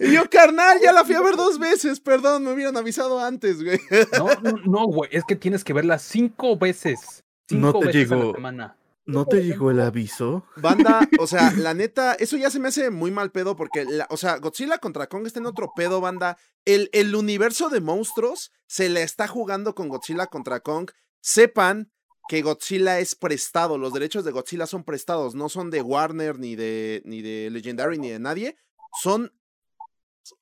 [0.00, 3.62] y yo, carnal, ya la fui a ver dos veces, perdón, me hubieran avisado antes,
[3.62, 3.78] güey.
[4.18, 7.24] No, no, no, güey, es que tienes que verla cinco veces.
[7.50, 8.34] No Cinco te veces a la llegó.
[8.34, 8.76] semana.
[9.04, 10.46] ¿No te llegó el aviso?
[10.56, 14.06] Banda, o sea, la neta, eso ya se me hace muy mal pedo porque, la-
[14.10, 16.38] o sea, Godzilla contra Kong está en otro pedo, banda.
[16.64, 20.90] El, el universo de monstruos se le está jugando con Godzilla contra Kong.
[21.20, 21.90] Sepan
[22.28, 26.56] que Godzilla es prestado, los derechos de Godzilla son prestados, no son de Warner ni
[26.56, 28.56] de, ni de Legendary ni de nadie.
[29.02, 29.32] Son,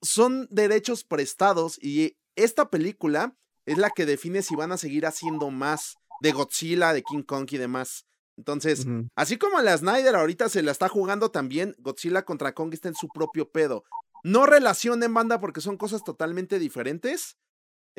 [0.02, 5.50] son derechos prestados y esta película es la que define si van a seguir haciendo
[5.50, 8.06] más de Godzilla, de King Kong y demás.
[8.36, 8.86] Entonces.
[9.16, 12.94] Así como la Snyder ahorita se la está jugando también, Godzilla contra Kong está en
[12.94, 13.84] su propio pedo.
[14.22, 17.36] No relacionen banda porque son cosas totalmente diferentes.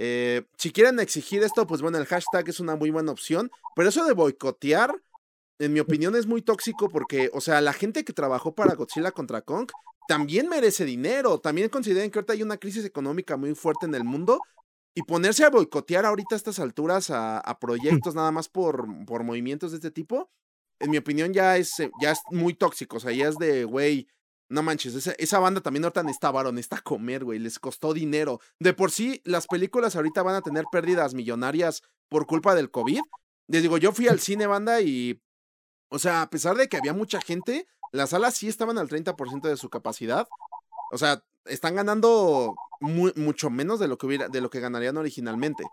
[0.04, 3.52] Eh, si quieren exigir esto, pues bueno, el hashtag es una muy buena opción.
[3.76, 4.96] Pero eso de boicotear,
[5.60, 9.12] en mi opinión, es muy tóxico porque, o sea, la gente que trabajó para Godzilla
[9.12, 9.70] contra Kong
[10.08, 11.40] también merece dinero.
[11.40, 14.40] También consideren que ahorita hay una crisis económica muy fuerte en el mundo.
[14.96, 19.24] Y ponerse a boicotear ahorita a estas alturas a, a proyectos nada más por, por
[19.24, 20.32] movimientos de este tipo,
[20.80, 22.98] en mi opinión, ya es, ya es muy tóxico.
[22.98, 24.08] O sea, ya es de, güey,
[24.52, 28.40] no manches, esa, esa banda también ahorita necesita varo, necesita comer, güey, les costó dinero.
[28.60, 33.02] De por sí, las películas ahorita van a tener pérdidas millonarias por culpa del COVID.
[33.48, 35.22] Les digo, yo fui al cine, banda, y,
[35.90, 39.42] o sea, a pesar de que había mucha gente, las salas sí estaban al 30%
[39.42, 40.28] de su capacidad.
[40.92, 44.98] O sea, están ganando mu- mucho menos de lo que hubiera, de lo que ganarían
[44.98, 45.64] originalmente.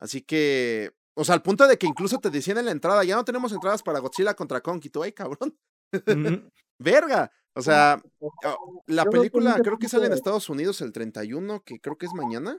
[0.00, 3.16] Así que, o sea, al punto de que incluso te decían en la entrada, ya
[3.16, 5.56] no tenemos entradas para Godzilla contra Kong, y tú, ay, cabrón,
[6.78, 7.30] verga.
[7.54, 11.96] O sea, oh, la película creo que sale en Estados Unidos el 31, que creo
[11.96, 12.56] que es mañana.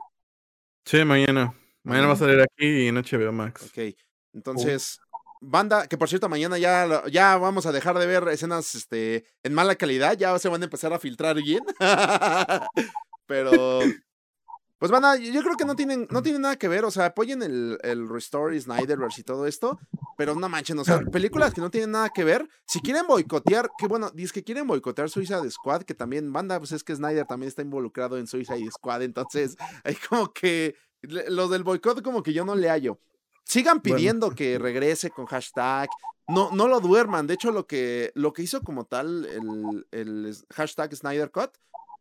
[0.86, 1.56] Sí, mañana.
[1.84, 3.64] Mañana va a salir aquí en HBO Max.
[3.64, 3.96] Ok,
[4.34, 5.00] entonces,
[5.40, 9.54] banda, que por cierto, mañana ya, ya vamos a dejar de ver escenas este, en
[9.54, 11.64] mala calidad, ya se van a empezar a filtrar bien.
[13.26, 13.80] Pero,
[14.82, 17.06] pues banda, yo yo creo que no tienen, no tienen nada que ver, o sea,
[17.06, 19.78] apoyen el, el Restore Snyderverse y todo esto,
[20.17, 23.70] pero no manchen, o sea, películas que no tienen nada que ver, si quieren boicotear,
[23.78, 27.28] que bueno, dice que quieren boicotear Suicide Squad, que también, banda, pues es que Snyder
[27.28, 32.34] también está involucrado en Suicide Squad, entonces, hay como que, los del boicot como que
[32.34, 32.98] yo no le hallo.
[33.44, 33.98] Sigan Bueno.
[33.98, 35.89] pidiendo que regrese con hashtag.
[36.28, 37.28] No, no lo duerman.
[37.28, 41.52] De hecho, lo que, lo que hizo como tal el, el hashtag Snyder Cut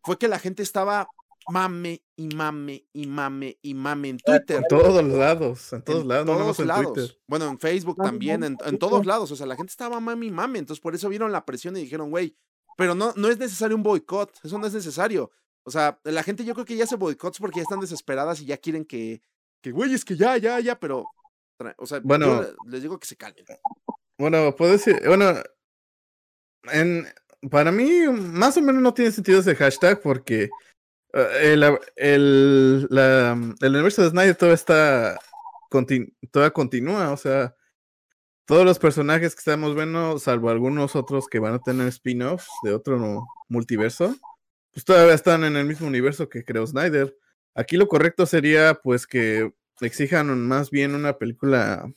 [0.03, 1.09] fue que la gente estaba
[1.51, 4.57] mame y mame y mame y mame en Twitter.
[4.59, 6.93] En todos lados, en todos En lados, no todos en lados.
[6.93, 7.19] Twitter.
[7.27, 9.31] Bueno, en Facebook también, en, en todos lados.
[9.31, 10.59] O sea, la gente estaba mame y mame.
[10.59, 12.37] Entonces, por eso vieron la presión y dijeron, güey,
[12.77, 14.33] pero no, no es necesario un boicot.
[14.43, 15.31] Eso no es necesario.
[15.65, 18.47] O sea, la gente yo creo que ya hace boicots porque ya están desesperadas y
[18.47, 19.23] ya quieren que,
[19.61, 21.05] que güey, es que ya, ya, ya, pero.
[21.77, 22.43] O sea, Bueno.
[22.43, 23.45] yo les digo que se calmen.
[24.19, 25.35] Bueno, puedo decir, bueno,
[26.73, 27.07] en,
[27.51, 30.51] para mí más o menos no tiene sentido ese hashtag porque
[31.41, 31.65] el,
[31.97, 35.19] el, la- el universo de Snyder todavía está,
[35.71, 37.55] contin- todavía continúa, o sea,
[38.47, 42.73] todos los personajes que estamos viendo, salvo algunos otros que van a tener spin-offs de
[42.75, 44.17] otro multiverso,
[44.73, 47.17] pues todavía están en el mismo universo que creó Snyder.
[47.55, 51.91] Aquí lo correcto sería pues que exijan más bien una película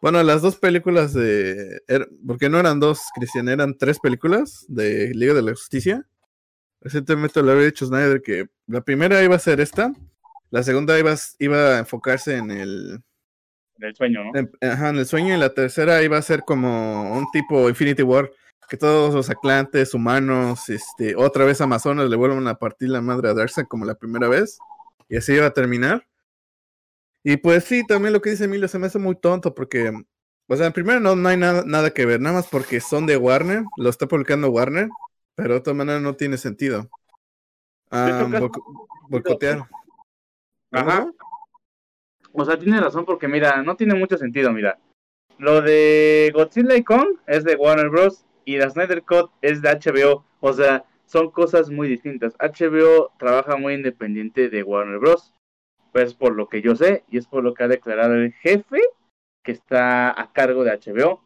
[0.00, 1.80] bueno, las dos películas de.
[1.86, 6.08] er- porque no eran dos, Cristian, eran tres películas de Liga de la Justicia.
[6.82, 9.92] Recientemente lo había dicho Snyder que la primera iba a ser esta,
[10.50, 13.00] la segunda iba, iba a enfocarse en el,
[13.76, 14.38] Del sueño, ¿no?
[14.38, 18.02] en, ajá, en el sueño, y la tercera iba a ser como un tipo Infinity
[18.02, 18.30] War,
[18.68, 23.28] que todos los atlantes, humanos, este, otra vez Amazonas le vuelvan a partir la madre
[23.28, 24.58] a Darkseid como la primera vez,
[25.08, 26.06] y así iba a terminar.
[27.22, 29.92] Y pues sí, también lo que dice Emilio se me hace muy tonto porque,
[30.48, 33.16] o sea, primero no, no hay nada, nada que ver, nada más porque son de
[33.16, 34.88] Warner, lo está publicando Warner,
[35.34, 36.88] pero de otra manera no tiene sentido.
[37.90, 39.68] Ah, boico- boicotear.
[40.70, 41.10] Ajá.
[42.32, 44.78] O sea, tiene razón porque, mira, no tiene mucho sentido, mira.
[45.38, 48.24] Lo de Godzilla y Kong es de Warner Bros.
[48.44, 50.24] y la Snyder Cut es de HBO.
[50.40, 52.34] O sea, son cosas muy distintas.
[52.40, 55.32] HBO trabaja muy independiente de Warner Bros.
[55.92, 58.80] Pues por lo que yo sé y es por lo que ha declarado el jefe
[59.44, 61.22] que está a cargo de HBO.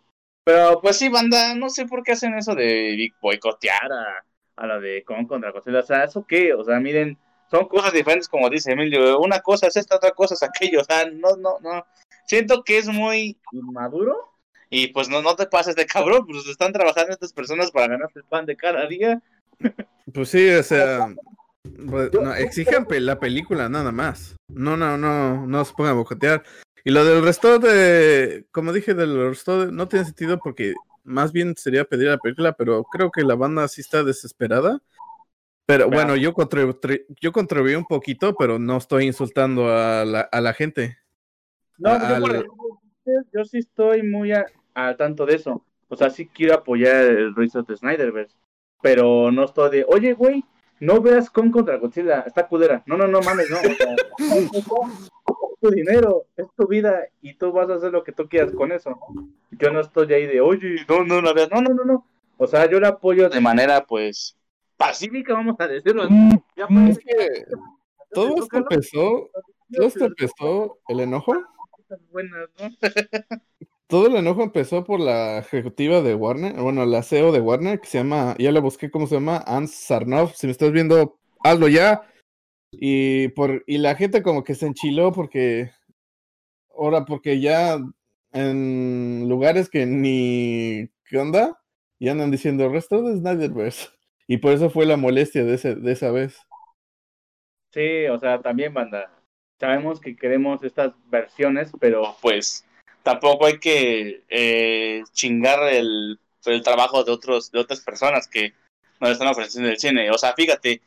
[0.46, 4.78] Pero pues sí, banda, no sé por qué hacen eso de boicotear a, a la
[4.78, 5.80] de Kong contra Godzilla.
[5.80, 6.54] O sea, ¿eso qué?
[6.54, 7.18] O sea, miren,
[7.50, 9.18] son cosas diferentes, como dice Emilio.
[9.18, 10.82] Una cosa es esta, otra cosa es aquello.
[10.82, 11.84] O sea, no, no, no.
[12.26, 14.36] Siento que es muy inmaduro.
[14.70, 16.24] Y pues no, no te pases de cabrón.
[16.24, 19.20] Pues están trabajando estas personas para ganarse el pan de cada día.
[20.14, 21.12] Pues sí, o sea,
[21.90, 24.36] pues, no, exijan la película nada más.
[24.46, 26.44] No, no, no, no se pongan a bocotear.
[26.86, 30.72] Y lo del resto de, como dije, del resto de- no tiene sentido porque
[31.02, 34.78] más bien sería pedir la película, pero creo que la banda sí está desesperada.
[35.66, 40.40] Pero bueno, yo, contribu- yo contribuí un poquito, pero no estoy insultando a la, a
[40.40, 40.96] la gente.
[41.76, 42.20] No, A-
[43.32, 45.64] yo, sí estoy muy a- al tanto de eso.
[45.88, 48.36] O sea, sí quiero apoyar el Reset de Snyderverse.
[48.80, 50.44] Pero no estoy de, oye, güey,
[50.78, 52.84] no veas Kong contra Godzilla, está culera.
[52.86, 53.56] No, no, no mames, no.
[53.56, 53.96] O sea,
[55.68, 58.72] tu dinero, es tu vida y tú vas a hacer lo que tú quieras con
[58.72, 58.98] eso.
[59.50, 61.50] Yo no estoy ahí de, oye, no, no veas.
[61.50, 62.06] No, no, no, no.
[62.38, 64.36] O sea, yo la apoyo de manera, pues,
[64.76, 66.08] pacífica, vamos a decirlo.
[66.56, 67.44] Ya Mm, Es que
[68.12, 69.30] todo esto empezó,
[69.72, 71.34] todo esto empezó, el enojo,
[72.10, 72.70] buenas, ¿no?
[73.86, 77.86] todo el enojo empezó por la ejecutiva de Warner, bueno, la CEO de Warner, que
[77.86, 81.68] se llama, ya la busqué cómo se llama, Anne Sarnoff, si me estás viendo, hazlo
[81.68, 82.02] ya.
[82.78, 85.70] Y por, y la gente como que se enchiló porque,
[86.76, 87.78] ahora porque ya
[88.32, 91.62] en lugares que ni, ¿qué onda?
[91.98, 93.88] Y andan diciendo, resto de Snyderverse.
[94.26, 96.38] Y por eso fue la molestia de, ese, de esa vez.
[97.72, 99.10] Sí, o sea, también, banda.
[99.58, 102.66] Sabemos que queremos estas versiones, pero pues
[103.02, 108.52] tampoco hay que eh, chingar el, el trabajo de otros de otras personas que
[109.00, 110.10] nos están ofreciendo el cine.
[110.10, 110.82] O sea, fíjate,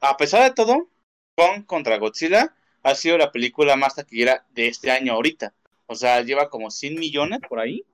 [0.00, 0.88] a pesar de todo,
[1.36, 5.52] Kong contra Godzilla ha sido la película más taquillera de este año ahorita.
[5.86, 7.84] O sea, lleva como 100 millones por ahí,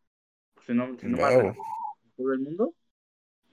[0.66, 1.40] si no, si no Wow.
[1.48, 1.54] en
[2.16, 2.74] todo el mundo.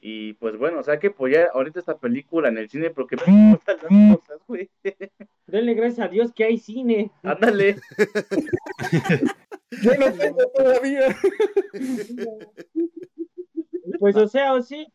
[0.02, 3.18] Y pues bueno, o sea, hay que apoyar ahorita esta película en el cine porque
[3.18, 4.70] me gustan las cosas, güey.
[5.48, 7.12] Denle gracias a Dios que hay cine.
[7.24, 7.76] Ándale.
[9.84, 11.16] Yo no tengo todavía.
[14.00, 14.88] Pues o sea, o sí,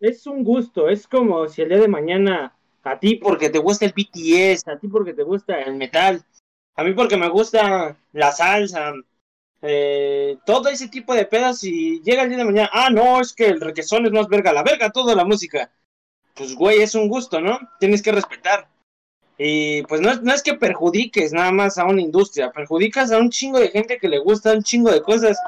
[0.00, 2.54] es un gusto, es como si el día de mañana
[2.84, 6.24] a ti porque te gusta el BTS, a ti porque te gusta el metal,
[6.76, 8.92] a mí porque me gusta la salsa,
[9.62, 13.32] eh, todo ese tipo de pedas y llega el día de mañana, ah, no, es
[13.32, 15.70] que el requesón es más verga, la verga, toda la música.
[16.34, 17.58] Pues güey, es un gusto, ¿no?
[17.78, 18.66] Tienes que respetar.
[19.38, 23.18] Y pues no, es- no es que perjudiques nada más a una industria, perjudicas a
[23.18, 25.38] un chingo de gente que le gusta un chingo de cosas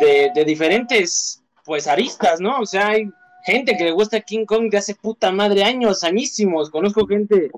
[0.00, 2.58] de, de diferentes, pues, aristas, ¿no?
[2.60, 3.10] O sea, hay
[3.44, 6.70] gente que le gusta King Kong de hace puta madre años, añísimos.
[6.70, 7.50] Conozco gente,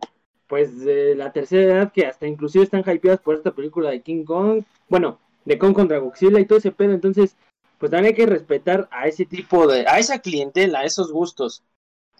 [0.47, 4.25] pues, de la tercera edad que hasta inclusive están hypeadas por esta película de King
[4.25, 4.65] Kong.
[4.89, 6.93] Bueno, de Kong contra Godzilla y todo ese pedo.
[6.93, 7.37] Entonces,
[7.79, 11.63] pues también hay que respetar a ese tipo de, a esa clientela, a esos gustos.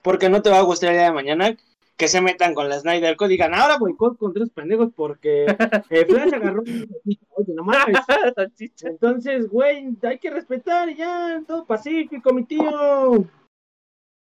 [0.03, 1.57] Porque no te va a gustar el día de mañana
[1.97, 5.47] que se metan con la Snyder Code y digan, ahora boicot contra esos pendejos porque
[5.91, 6.89] eh, Flash agarró un
[7.31, 7.97] Oye, no mames.
[8.83, 13.27] Entonces, güey, hay que respetar y ya, todo pacífico, mi tío.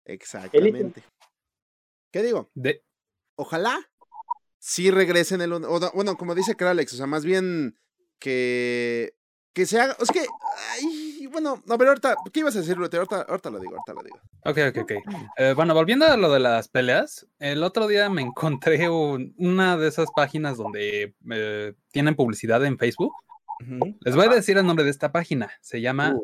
[0.09, 1.05] Exactamente.
[2.11, 2.51] ¿Qué digo?
[2.55, 2.83] De,
[3.37, 3.79] Ojalá
[4.59, 5.53] sí regresen el...
[5.53, 7.79] o no, bueno, como dice Kralex, o sea, más bien
[8.19, 9.15] que...
[9.53, 9.97] Que se haga...
[10.01, 10.21] Es que...
[10.73, 12.17] Ay, bueno, a ver, ahorita...
[12.33, 12.97] ¿Qué ibas a decir, Lute?
[12.97, 14.19] Ahorita, ahorita lo digo, ahorita lo digo.
[14.45, 15.15] Ok, ok, ok.
[15.37, 19.77] Eh, bueno, volviendo a lo de las peleas, el otro día me encontré un- una
[19.77, 23.13] de esas páginas donde eh, tienen publicidad en Facebook.
[24.01, 25.51] Les voy a decir el nombre de esta página.
[25.61, 26.17] Se llama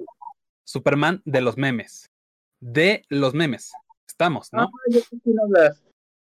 [0.65, 2.11] Superman de los memes.
[2.65, 3.73] De los memes.
[4.09, 4.63] Estamos, ¿no?
[4.63, 4.71] Ah.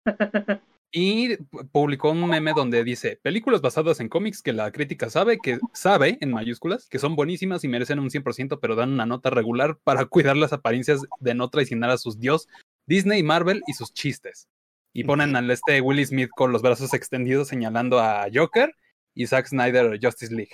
[0.92, 5.38] Y pu- publicó un meme donde dice películas basadas en cómics que la crítica sabe
[5.38, 9.30] que sabe en mayúsculas que son buenísimas y merecen un 100%, pero dan una nota
[9.30, 12.48] regular para cuidar las apariencias de no traicionar a sus dios
[12.86, 14.48] Disney, Marvel y sus chistes.
[14.92, 18.74] Y ponen al este Will Smith con los brazos extendidos señalando a Joker
[19.14, 20.50] y Zack Snyder Justice League.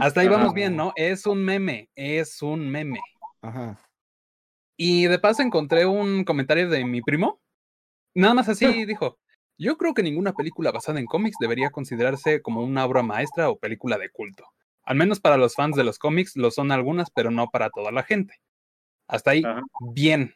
[0.00, 0.92] Hasta ahí vamos bien, ¿no?
[0.94, 3.00] Es un meme, es un meme.
[3.42, 3.80] Ajá.
[4.82, 7.38] Y de paso encontré un comentario de mi primo.
[8.14, 9.18] Nada más así dijo.
[9.58, 13.58] Yo creo que ninguna película basada en cómics debería considerarse como una obra maestra o
[13.58, 14.46] película de culto.
[14.84, 17.92] Al menos para los fans de los cómics lo son algunas, pero no para toda
[17.92, 18.40] la gente.
[19.06, 19.60] Hasta ahí, Ajá.
[19.92, 20.34] bien.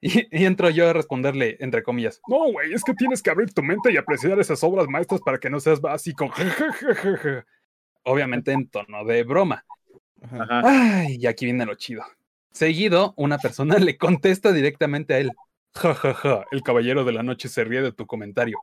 [0.00, 3.52] Y, y entro yo a responderle, entre comillas, no, güey, es que tienes que abrir
[3.52, 6.30] tu mente y apreciar esas obras maestras para que no seas básico.
[8.04, 9.64] Obviamente en tono de broma.
[10.22, 10.44] Ajá.
[10.44, 10.62] Ajá.
[10.62, 12.04] Ay, y aquí viene lo chido.
[12.54, 15.32] Seguido, una persona le contesta directamente a él.
[15.74, 18.58] Ja, ja, ja, el caballero de la noche se ríe de tu comentario.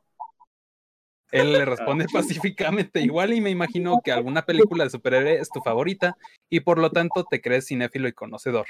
[1.30, 5.60] Él le responde pacíficamente igual y me imagino que alguna película de superhéroe es tu
[5.60, 6.16] favorita
[6.48, 8.66] y por lo tanto te crees cinéfilo y conocedor.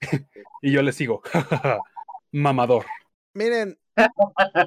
[0.62, 1.20] y yo le sigo.
[1.24, 1.78] Ja, ja, ja,
[2.32, 2.86] mamador.
[3.34, 3.78] Miren,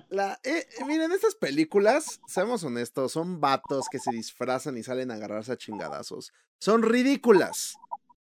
[0.10, 5.10] la, eh, eh, miren, estas películas, seamos honestos, son vatos que se disfrazan y salen
[5.10, 6.34] a agarrarse a chingadazos.
[6.60, 7.76] Son ridículas.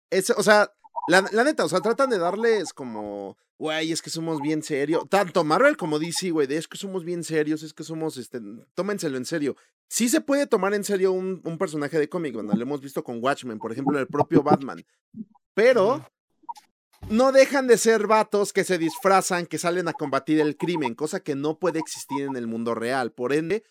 [0.09, 0.71] Es, o sea,
[1.07, 5.07] la, la neta, o sea, tratan de darles como, güey, es que somos bien serios.
[5.09, 8.39] Tanto Marvel como DC, güey, de es que somos bien serios, es que somos, este,
[8.73, 9.55] tómenselo en serio.
[9.87, 13.03] Sí se puede tomar en serio un, un personaje de cómic, bueno, lo hemos visto
[13.03, 14.83] con Watchmen, por ejemplo, el propio Batman.
[15.53, 16.05] Pero
[17.09, 21.19] no dejan de ser vatos que se disfrazan, que salen a combatir el crimen, cosa
[21.19, 23.11] que no puede existir en el mundo real.
[23.11, 23.63] Por ende,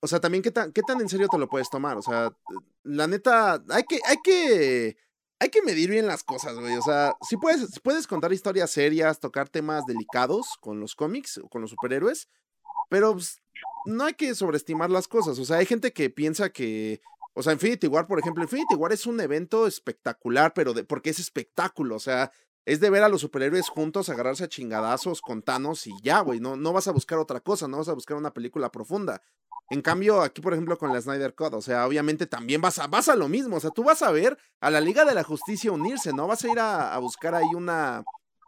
[0.00, 1.96] o sea, también qué tan, qué tan en serio te lo puedes tomar.
[1.96, 2.32] O sea,
[2.82, 4.96] la neta, hay que, hay que,
[5.38, 6.76] hay que medir bien las cosas, güey.
[6.76, 11.48] O sea, si puedes, puedes contar historias serias, tocar temas delicados con los cómics o
[11.48, 12.28] con los superhéroes,
[12.88, 13.42] pero pues,
[13.86, 15.38] no hay que sobreestimar las cosas.
[15.38, 17.00] O sea, hay gente que piensa que,
[17.34, 21.18] o sea, Infinity War, por ejemplo, Infinity War es un evento espectacular, pero porque es
[21.18, 22.32] espectáculo, o sea,
[22.66, 26.40] es de ver a los superhéroes juntos agarrarse a chingadazos con Thanos y ya, güey,
[26.40, 29.22] no, no vas a buscar otra cosa, no vas a buscar una película profunda.
[29.70, 32.88] En cambio, aquí, por ejemplo, con la Snyder Cut, o sea, obviamente también vas a,
[32.88, 35.24] vas a lo mismo, o sea, tú vas a ver a la Liga de la
[35.24, 36.26] Justicia unirse, ¿no?
[36.26, 38.04] Vas a ir a, a buscar ahí una,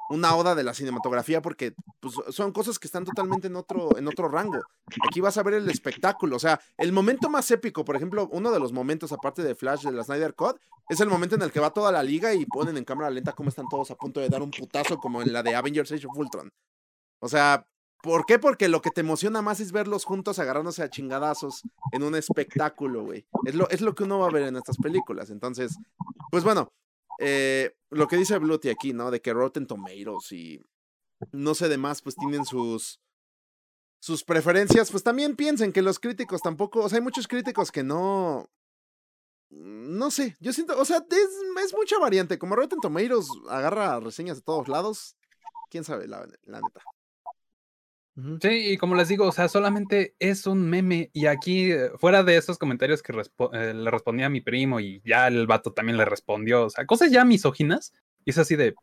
[0.08, 4.08] una oda de la cinematografía porque pues, son cosas que están totalmente en otro, en
[4.08, 4.60] otro rango.
[5.06, 8.50] Aquí vas a ver el espectáculo, o sea, el momento más épico, por ejemplo, uno
[8.50, 11.52] de los momentos aparte de Flash de la Snyder Cut, es el momento en el
[11.52, 14.20] que va toda la liga y ponen en cámara lenta cómo están todos a punto
[14.20, 16.50] de dar un putazo como en la de Avengers Age of Ultron.
[17.20, 17.66] O sea,
[18.02, 18.38] ¿por qué?
[18.38, 23.04] Porque lo que te emociona más es verlos juntos agarrándose a chingadazos en un espectáculo,
[23.04, 23.26] güey.
[23.44, 25.28] Es lo, es lo que uno va a ver en estas películas.
[25.30, 25.76] Entonces,
[26.30, 26.72] pues bueno,
[27.18, 29.10] eh, lo que dice Bluty aquí, ¿no?
[29.10, 30.60] De que Rotten Tomatoes y
[31.32, 33.00] no sé demás, pues tienen sus
[34.00, 37.82] sus preferencias, pues también piensen que los críticos tampoco, o sea, hay muchos críticos que
[37.82, 38.48] no
[39.50, 44.36] no sé, yo siento, o sea, es, es mucha variante, como Rotten Tomatoes agarra reseñas
[44.36, 45.16] de todos lados,
[45.70, 46.82] quién sabe la, la neta.
[48.40, 51.10] Sí, y como les digo, o sea, solamente es un meme.
[51.12, 54.80] Y aquí, eh, fuera de esos comentarios que respo- eh, le respondía a mi primo
[54.80, 57.92] y ya el vato también le respondió, o sea, cosas ya misóginas.
[58.24, 58.74] Y es así de,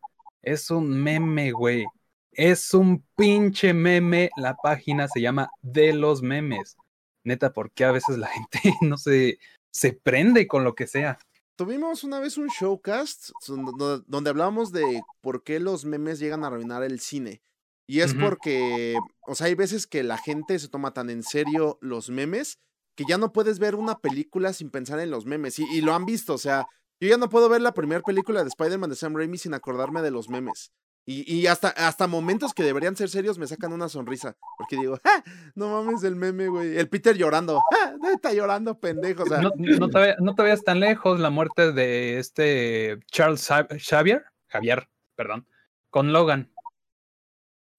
[0.41, 1.85] es un meme, güey.
[2.31, 4.29] Es un pinche meme.
[4.37, 6.77] La página se llama De los Memes.
[7.23, 8.27] Neta, porque a veces la
[8.61, 9.39] gente no se,
[9.71, 11.17] se prende con lo que sea.
[11.57, 16.83] Tuvimos una vez un showcast donde hablábamos de por qué los memes llegan a arruinar
[16.83, 17.41] el cine.
[17.87, 21.77] Y es porque, o sea, hay veces que la gente se toma tan en serio
[21.81, 22.57] los memes
[22.95, 25.59] que ya no puedes ver una película sin pensar en los memes.
[25.59, 26.65] Y, y lo han visto, o sea,
[26.99, 30.01] yo ya no puedo ver la primera película de Spider-Man de Sam Raimi sin acordarme
[30.01, 30.71] de los memes.
[31.07, 34.35] Y, y hasta, hasta momentos que deberían ser serios me sacan una sonrisa.
[34.57, 35.23] Porque digo, ¡Ja!
[35.53, 36.75] no mames el meme, güey.
[36.77, 37.61] El Peter llorando.
[37.69, 37.93] ¡Ja!
[38.11, 39.21] Está llorando, pendejo.
[39.23, 43.47] O sea, No, no te, no te vayas tan lejos, la muerte de este Charles
[43.47, 45.47] Xa- Xavier, Javier, perdón,
[45.91, 46.51] con Logan.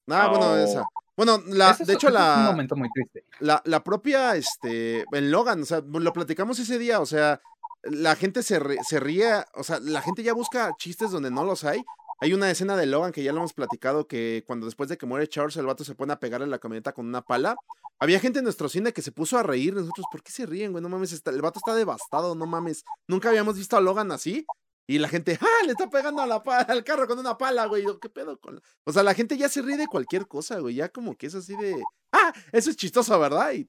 [0.08, 0.56] Ah, bueno, Oh.
[0.56, 0.84] esa.
[1.16, 3.24] Bueno, la, es- de hecho, ese es un la, momento muy triste.
[3.40, 7.40] la, la propia, este, en Logan, o sea, lo platicamos ese día, o sea,
[7.84, 11.64] la gente se, se ríe, o sea, la gente ya busca chistes donde no los
[11.64, 11.82] hay.
[12.20, 15.06] Hay una escena de Logan que ya lo hemos platicado, que cuando después de que
[15.06, 17.56] muere Charles, el vato se pone a pegarle la camioneta con una pala.
[17.98, 19.74] Había gente en nuestro cine que se puso a reír.
[19.74, 20.82] Nosotros, ¿por qué se ríen, güey?
[20.82, 22.84] No mames, está- el vato está devastado, no mames.
[23.06, 24.46] Nunca habíamos visto a Logan así.
[24.86, 25.64] Y la gente, ¡ah!
[25.64, 27.84] Le está pegando a la al carro con una pala, güey.
[28.00, 30.76] ¿Qué pedo la-?" O sea, la gente ya se ríe de cualquier cosa, güey.
[30.76, 31.82] Ya como que es así de,
[32.12, 32.32] ¡ah!
[32.52, 33.52] Eso es chistoso, ¿verdad?
[33.52, 33.68] Y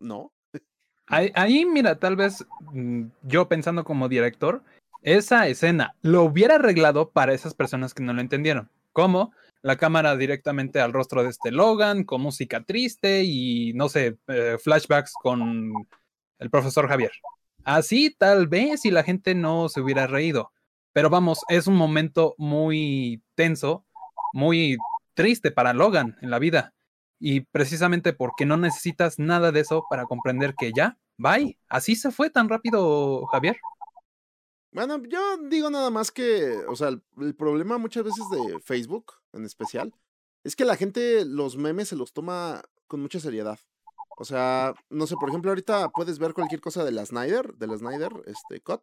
[0.00, 0.32] no.
[1.08, 4.62] Ahí, mira, tal vez mm, yo pensando como director,
[5.02, 8.70] esa escena lo hubiera arreglado para esas personas que no lo entendieron.
[8.92, 9.32] Como
[9.62, 14.56] la cámara directamente al rostro de este Logan, con música triste y no sé, eh,
[14.60, 15.72] flashbacks con
[16.38, 17.12] el profesor Javier.
[17.66, 20.52] Así tal vez si la gente no se hubiera reído.
[20.92, 23.84] Pero vamos, es un momento muy tenso,
[24.32, 24.76] muy
[25.14, 26.74] triste para Logan en la vida.
[27.18, 31.58] Y precisamente porque no necesitas nada de eso para comprender que ya, bye.
[31.68, 33.56] Así se fue tan rápido, Javier.
[34.70, 39.14] Bueno, yo digo nada más que, o sea, el, el problema muchas veces de Facebook,
[39.32, 39.92] en especial,
[40.44, 43.58] es que la gente los memes se los toma con mucha seriedad.
[44.16, 47.66] O sea, no sé, por ejemplo, ahorita puedes ver cualquier cosa de la Snyder, de
[47.66, 48.82] la Snyder, este, Cut.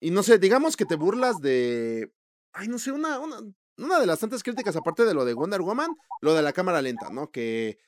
[0.00, 2.12] Y no sé, digamos que te burlas de,
[2.52, 3.40] ay, no sé, una, una,
[3.78, 6.82] una de las tantas críticas, aparte de lo de Wonder Woman, lo de la cámara
[6.82, 7.30] lenta, ¿no?
[7.30, 7.78] Que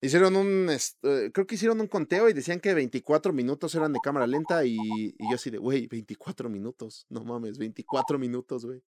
[0.00, 4.00] hicieron un, este, creo que hicieron un conteo y decían que 24 minutos eran de
[4.02, 8.82] cámara lenta y, y yo así de, güey, 24 minutos, no mames, 24 minutos, güey.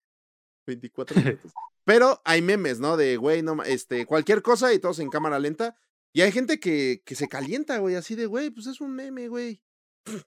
[0.66, 1.52] 24 minutos.
[1.84, 2.96] Pero hay memes, ¿no?
[2.96, 5.76] De, güey, no, este, cualquier cosa y todos en cámara lenta.
[6.12, 9.28] Y hay gente que, que se calienta, güey, así de, güey, pues es un meme,
[9.28, 9.60] güey.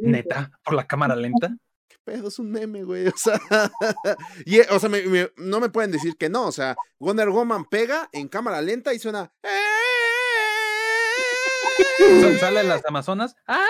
[0.00, 1.50] Neta, por la cámara lenta.
[1.88, 2.28] ¿Qué pedo?
[2.28, 3.08] Es un meme, güey.
[3.08, 3.40] O sea,
[4.46, 6.46] y, eh, o sea me- me- no me pueden decir que no.
[6.46, 9.32] O sea, Wonder Woman pega en cámara lenta y suena.
[12.20, 13.34] Sa- Sale las Amazonas.
[13.46, 13.64] ¡Ah!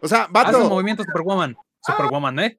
[0.00, 1.56] O sea, Hace vato, movimiento Superwoman.
[1.86, 2.58] Superwoman, ¿eh?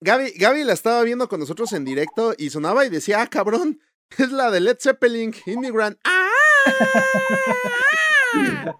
[0.00, 3.80] Gaby, Gaby la estaba viendo con nosotros en directo y sonaba y decía, ah, cabrón,
[4.18, 5.98] es la de Led Zeppelin, Immigrant.
[6.04, 6.28] ¡Ah!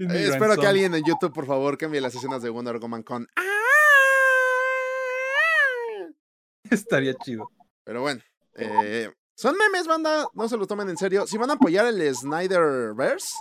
[0.00, 3.26] Eh, espero que alguien en YouTube, por favor, cambie las escenas de Wonder Woman con
[3.34, 3.42] ¡Ah!
[6.70, 7.50] Estaría chido.
[7.82, 8.20] Pero bueno,
[8.54, 11.26] eh, Son memes, banda, no se lo tomen en serio.
[11.26, 13.34] Si van a apoyar el Snyderverse,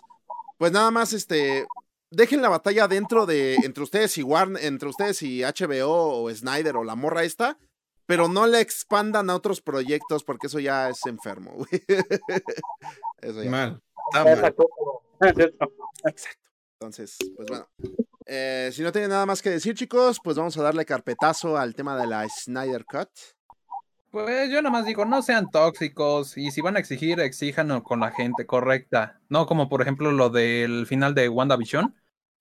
[0.57, 1.67] pues nada más este
[2.09, 6.75] dejen la batalla dentro de entre ustedes y Warner, entre ustedes y HBO o Snyder
[6.77, 7.59] o la morra esta,
[8.07, 11.83] pero no le expandan a otros proyectos porque eso ya es enfermo, güey.
[13.21, 13.49] Eso ya.
[13.49, 13.81] Mal.
[14.11, 14.55] Está mal.
[16.05, 16.49] Exacto.
[16.79, 17.67] Entonces, pues bueno.
[18.25, 21.75] Eh, si no tienen nada más que decir, chicos, pues vamos a darle carpetazo al
[21.75, 23.09] tema de la Snyder Cut.
[24.11, 28.11] Pues yo nomás digo, no sean tóxicos y si van a exigir, exíjanlo con la
[28.11, 29.19] gente correcta.
[29.29, 31.95] No como por ejemplo lo del final de WandaVision,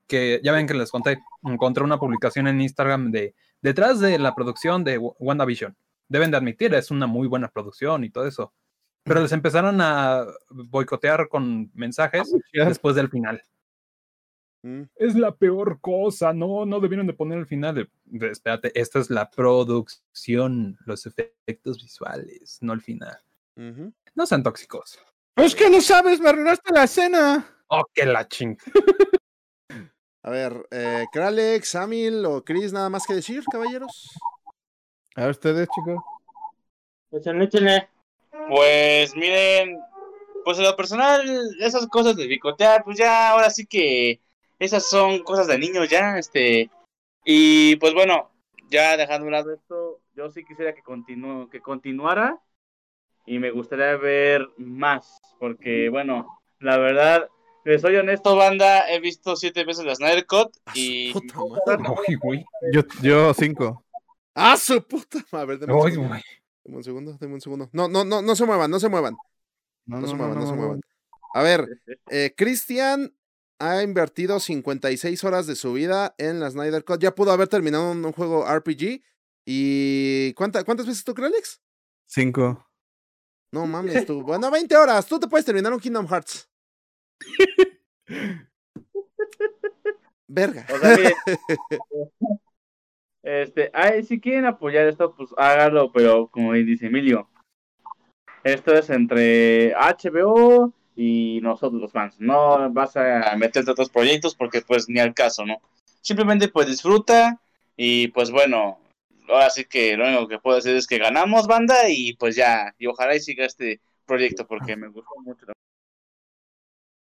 [0.07, 3.35] que ya ven que les conté, encontré una publicación en Instagram de
[3.67, 5.77] detrás de la producción de Wa- WandaVision.
[6.09, 8.53] Deben de admitir, es una muy buena producción y todo eso.
[9.03, 13.43] Pero les empezaron a boicotear con mensajes después del final.
[14.63, 17.75] Mm, Es la peor cosa, no, no debieron de poner el final.
[17.75, 23.19] De, de- espérate, esta es la producción, los efectos visuales, no el final.
[24.15, 24.99] No sean tóxicos.
[25.35, 27.47] Pues que no sabes, me arruinaste la escena.
[27.69, 28.57] Oh, que la ching.
[30.27, 34.19] A ver, eh, Kralex, Samil o Chris, nada más que decir, caballeros.
[35.15, 36.03] A ver, ustedes, chicos.
[37.13, 37.89] Échenle, échenle.
[38.49, 39.79] Pues miren,
[40.45, 41.23] pues en lo personal,
[41.61, 44.21] esas cosas de bicotear, pues ya ahora sí que
[44.59, 46.71] esas son cosas de niños ya, este,
[47.25, 48.33] y pues bueno,
[48.69, 52.43] ya dejando a un lado esto, yo sí quisiera que continúe, que continuara
[53.27, 57.29] y me gustaría ver más, porque bueno, la verdad,
[57.67, 61.13] les soy honesto, banda, he visto siete veces la Snyder Cut y
[61.67, 61.83] madre.
[62.09, 62.45] Uy, güey.
[62.73, 63.85] Yo, yo cinco.
[64.35, 65.25] ¡Ah, su puta!
[65.33, 66.23] A ver, deme un, Uy, segundo, güey.
[66.65, 67.71] deme un segundo, deme un segundo.
[67.73, 69.17] No, no, no, no se muevan, no se muevan.
[69.87, 70.81] No, No, se muevan, no, se muevan.
[71.35, 71.67] A ver,
[72.11, 73.15] eh, Cristian
[73.59, 77.01] ha invertido 56 horas de su vida en la Snyder Cut.
[77.01, 79.03] Ya pudo haber terminado un, un juego RPG.
[79.45, 81.61] ¿Y cuánta- cuántas veces tú, Kralex?
[82.07, 82.69] Cinco.
[83.53, 84.23] No mames, tú.
[84.23, 85.07] Bueno, 20 horas.
[85.07, 86.49] Tú te puedes terminar un Kingdom Hearts.
[90.29, 90.67] Verga.
[90.73, 91.13] O sea, miren,
[93.23, 97.29] este, ay, si quieren apoyar esto, pues hágalo, pero como dice Emilio,
[98.43, 102.17] esto es entre HBO y nosotros los fans.
[102.19, 105.61] No vas a meterte a otros proyectos porque pues ni al caso, ¿no?
[106.01, 107.41] Simplemente pues disfruta
[107.77, 108.79] y pues bueno,
[109.29, 112.75] ahora sí que lo único que puedo decir es que ganamos banda y pues ya,
[112.79, 115.47] y ojalá y siga este proyecto porque me gustó mucho.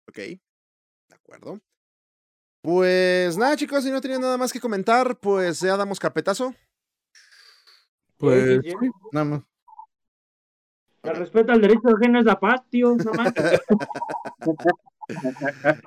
[0.09, 0.39] Ok, de
[1.13, 1.59] acuerdo.
[2.61, 6.55] Pues nada, chicos, si no tienen nada más que comentar, pues ya damos carpetazo.
[8.17, 9.41] Pues Sí, sí, sí, nada más.
[11.03, 12.95] El respeto al derecho ajeno es la paz, tío.
[12.95, 13.61] No manches.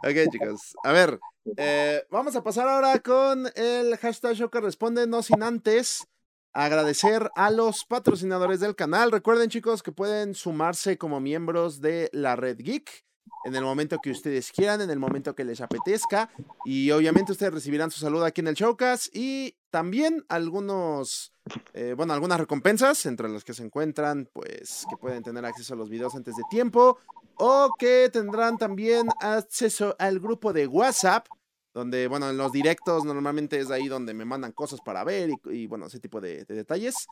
[0.03, 0.75] Ok, chicos.
[0.83, 1.21] A ver,
[1.57, 6.09] eh, vamos a pasar ahora con el hashtag show que responde, no sin antes
[6.53, 9.13] agradecer a los patrocinadores del canal.
[9.13, 13.05] Recuerden, chicos, que pueden sumarse como miembros de la Red Geek
[13.45, 16.31] en el momento que ustedes quieran, en el momento que les apetezca.
[16.65, 21.33] Y obviamente ustedes recibirán su saludo aquí en el Showcast y también algunos,
[21.73, 25.77] eh, bueno, algunas recompensas, entre las que se encuentran, pues, que pueden tener acceso a
[25.77, 26.99] los videos antes de tiempo
[27.37, 31.27] o que tendrán también acceso al grupo de WhatsApp,
[31.75, 35.67] donde, bueno, en los directos normalmente es ahí donde me mandan cosas para ver y,
[35.67, 37.09] bueno, ese tipo de detalles.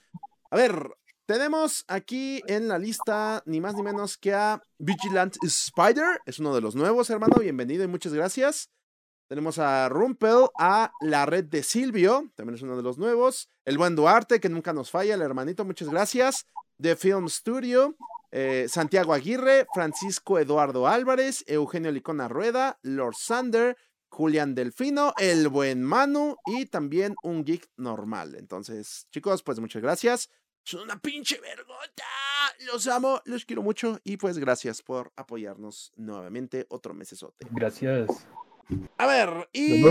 [0.50, 0.90] A ver,
[1.30, 6.52] tenemos aquí en la lista ni más ni menos que a Vigilant Spider, es uno
[6.52, 8.68] de los nuevos, hermano, bienvenido y muchas gracias.
[9.28, 13.48] Tenemos a Rumpel, a la red de Silvio, también es uno de los nuevos.
[13.64, 16.48] El buen Duarte, que nunca nos falla, el hermanito, muchas gracias.
[16.82, 17.94] The Film Studio,
[18.32, 23.76] eh, Santiago Aguirre, Francisco Eduardo Álvarez, Eugenio Licona Rueda, Lord Sander,
[24.08, 28.34] Julián Delfino, el buen Manu y también un geek normal.
[28.34, 30.28] Entonces, chicos, pues muchas gracias.
[30.70, 32.04] Son una pinche vergota.
[32.64, 37.44] Los amo, los quiero mucho y pues gracias por apoyarnos nuevamente otro mesesote.
[37.50, 38.08] Gracias.
[38.96, 39.82] A ver, y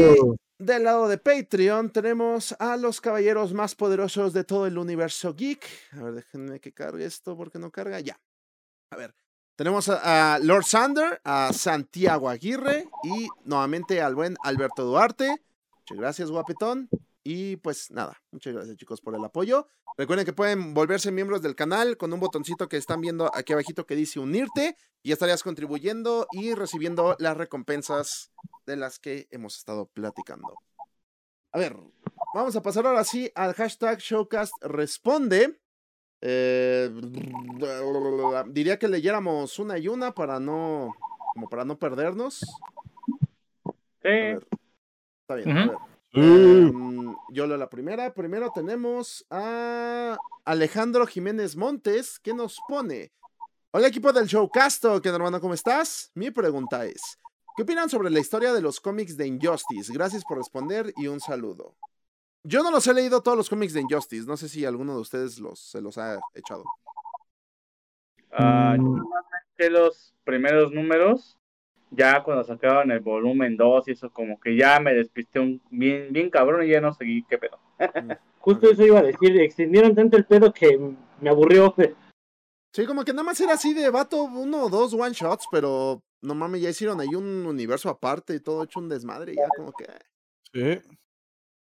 [0.57, 5.67] del lado de Patreon tenemos a los caballeros más poderosos de todo el universo geek.
[5.91, 7.99] A ver, déjenme que cargue esto porque no carga.
[7.99, 8.17] Ya.
[8.91, 9.13] A ver.
[9.57, 15.43] Tenemos a, a Lord Sander, a Santiago Aguirre y nuevamente al buen Alberto Duarte.
[15.79, 16.87] Muchas gracias, guapetón.
[17.31, 19.67] Y pues nada, muchas gracias chicos por el apoyo.
[19.97, 23.85] Recuerden que pueden volverse miembros del canal con un botoncito que están viendo aquí abajito
[23.85, 28.31] que dice unirte y estarías contribuyendo y recibiendo las recompensas
[28.65, 30.55] de las que hemos estado platicando.
[31.51, 31.77] A ver,
[32.33, 35.59] vamos a pasar ahora sí al hashtag Showcast Responde.
[36.21, 36.89] Eh,
[38.47, 40.95] diría que leyéramos una y una para no,
[41.35, 42.41] como para no perdernos.
[42.43, 43.71] A
[44.01, 44.07] Sí.
[44.09, 44.47] ver,
[45.21, 45.57] está bien.
[45.57, 45.77] a ver.
[46.11, 48.13] Em, yo leo la primera.
[48.13, 53.11] Primero tenemos a Alejandro Jiménez Montes que nos pone.
[53.71, 55.39] Hola equipo del show Casto, ¿qué hermano?
[55.39, 56.11] ¿Cómo estás?
[56.15, 57.19] Mi pregunta es,
[57.55, 59.93] ¿qué opinan sobre la historia de los cómics de Injustice?
[59.93, 61.75] Gracias por responder y un saludo.
[62.41, 65.01] Yo no los he leído todos los cómics de Injustice, no sé si alguno de
[65.01, 66.63] ustedes los, se los ha echado.
[68.31, 71.37] Normalmente los primeros números,
[71.91, 76.11] ya cuando sacaban el volumen 2 y eso, como que ya me despisté un, bien,
[76.11, 77.59] bien cabrón y ya no seguí qué pedo.
[78.39, 80.79] Justo eso iba a decir, extendieron tanto el pedo que
[81.21, 81.73] me aburrió.
[82.73, 86.01] Sí, como que nada más era así de vato, uno o dos one shots, pero
[86.21, 89.47] no mames, ya hicieron ahí un universo aparte y todo hecho un desmadre, y ya
[89.57, 89.85] como que,
[90.53, 90.81] Sí.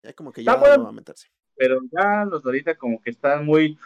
[0.03, 0.77] ya como que Está ya bueno.
[0.77, 1.27] no va a meterse.
[1.55, 3.77] Pero ya los de ahorita como que están muy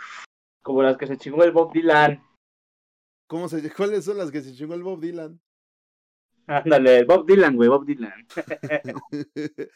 [0.62, 2.22] como las que se chingó el Bob Dylan.
[3.28, 5.40] ¿Cómo se, ¿Cuáles son las que se chingó el Bob Dylan?
[6.48, 8.28] Ándale, Bob Dylan, güey, Bob Dylan.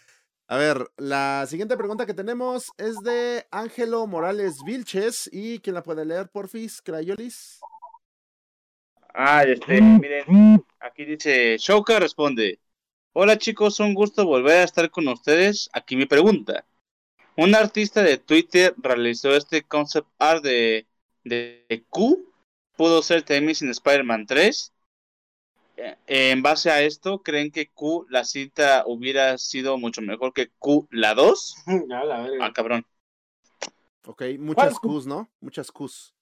[0.47, 5.28] A ver, la siguiente pregunta que tenemos es de Ángelo Morales Vilches.
[5.32, 6.82] ¿Y quién la puede leer, porfis?
[6.84, 7.59] Crayolis.
[9.11, 12.59] Ah, este, miren, aquí dice, Shouka responde,
[13.13, 15.70] hola chicos, un gusto volver a estar con ustedes.
[15.74, 16.66] Aquí mi pregunta.
[17.38, 20.86] Un artista de Twitter realizó este concept art de,
[21.24, 22.32] de Q,
[22.78, 24.74] pudo ser también sin Spider-Man 3.
[25.78, 30.49] Eh, En base a esto, ¿creen que Q, la cinta, hubiera sido mucho mejor que
[30.59, 31.55] Q, la 2?
[31.91, 32.45] A la verga.
[32.45, 32.86] Ah, cabrón.
[34.05, 34.97] Ok, muchas ¿Cuál?
[34.97, 35.30] Qs, ¿no?
[35.41, 36.13] Muchas Qs.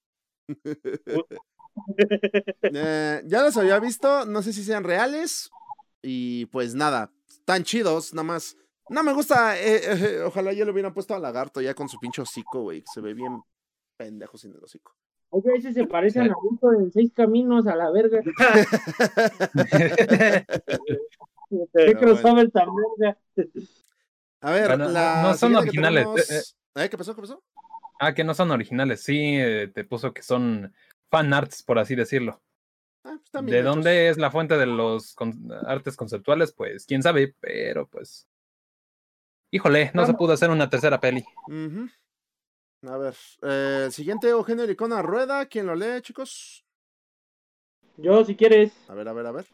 [2.62, 5.50] Eh, ya los había visto, no sé si sean reales.
[6.02, 8.56] Y pues nada, están chidos, nada más.
[8.88, 11.98] No me gusta, eh, eh, ojalá yo le hubieran puesto a Lagarto ya con su
[11.98, 12.84] pinche hocico, güey.
[12.92, 13.42] Se ve bien
[13.96, 14.94] pendejo sin el hocico.
[15.36, 18.20] Oye, ese se parece a Naruto en seis caminos a la verga.
[21.72, 23.18] ¿Qué crossover tan verga?
[24.40, 26.42] A ver, Bueno, la no son que originales, tenemos- eh,
[26.84, 26.88] ¿Eh?
[26.88, 27.14] ¿Qué pasó?
[27.14, 27.42] ¿Qué pasó?
[28.00, 29.02] ah, que no son originales.
[29.02, 30.74] Sí, eh, te puso que son
[31.10, 32.42] fan arts, por así decirlo.
[33.04, 33.74] Ah, pues ¿De hechos.
[33.74, 36.52] dónde es la fuente de los con- artes conceptuales?
[36.52, 38.26] Pues quién sabe, pero pues.
[39.52, 41.24] Híjole, no se pudo hacer una tercera peli.
[41.48, 41.88] Ujú.
[42.86, 46.64] A ver, eh, el siguiente Eugenio Licona Rueda, ¿quién lo lee, chicos?
[47.96, 48.72] Yo, si quieres.
[48.88, 49.46] A ver, a ver, a ver.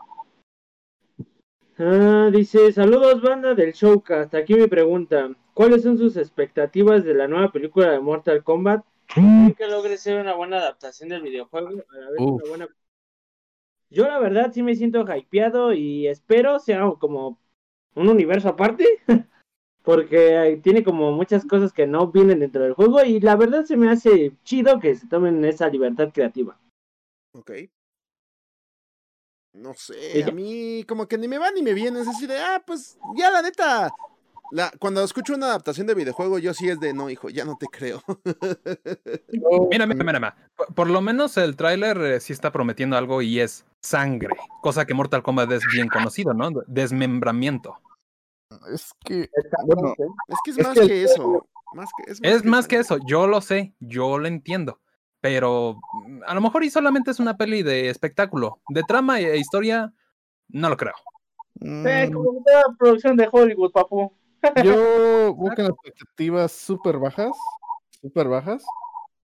[1.79, 4.35] Ah, dice, saludos banda del Showcast.
[4.35, 5.31] Aquí mi pregunta.
[5.55, 8.85] ¿Cuáles son sus expectativas de la nueva película de Mortal Kombat?
[9.07, 11.69] ¿Creen que logre ser una buena adaptación del videojuego?
[11.69, 12.43] A la vez Uf.
[12.43, 12.69] una buena...
[13.91, 17.39] Yo la verdad sí me siento hypeado y espero sea como
[17.95, 18.87] un universo aparte.
[19.83, 23.77] Porque tiene como muchas cosas que no vienen dentro del juego y la verdad se
[23.77, 26.59] me hace chido que se tomen esa libertad creativa.
[27.33, 27.53] Ok.
[29.53, 32.39] No sé, a mí como que ni me va ni me viene, es así de,
[32.39, 33.91] ah, pues ya la neta.
[34.53, 37.57] La, cuando escucho una adaptación de videojuego, yo sí es de, no, hijo, ya no
[37.57, 38.03] te creo.
[39.71, 40.37] Mira, mira, mira, mira.
[40.57, 44.35] Por, por lo menos el tráiler eh, sí está prometiendo algo y es sangre.
[44.61, 46.51] Cosa que Mortal Kombat es bien conocido, ¿no?
[46.67, 47.79] Desmembramiento.
[48.73, 49.29] Es que,
[49.65, 49.95] bueno,
[50.29, 51.47] es que es, Es más que eso.
[51.73, 54.81] Más que, es más Es más que eso, yo lo sé, yo lo entiendo.
[55.21, 55.77] Pero
[56.07, 58.61] mm, a lo mejor y solamente es una peli de espectáculo.
[58.69, 59.93] De trama e historia,
[60.49, 60.95] no lo creo.
[61.61, 64.13] Eh, mm, como toda producción de Hollywood, papu.
[64.65, 67.37] yo con expectativas súper bajas,
[68.01, 68.65] súper bajas,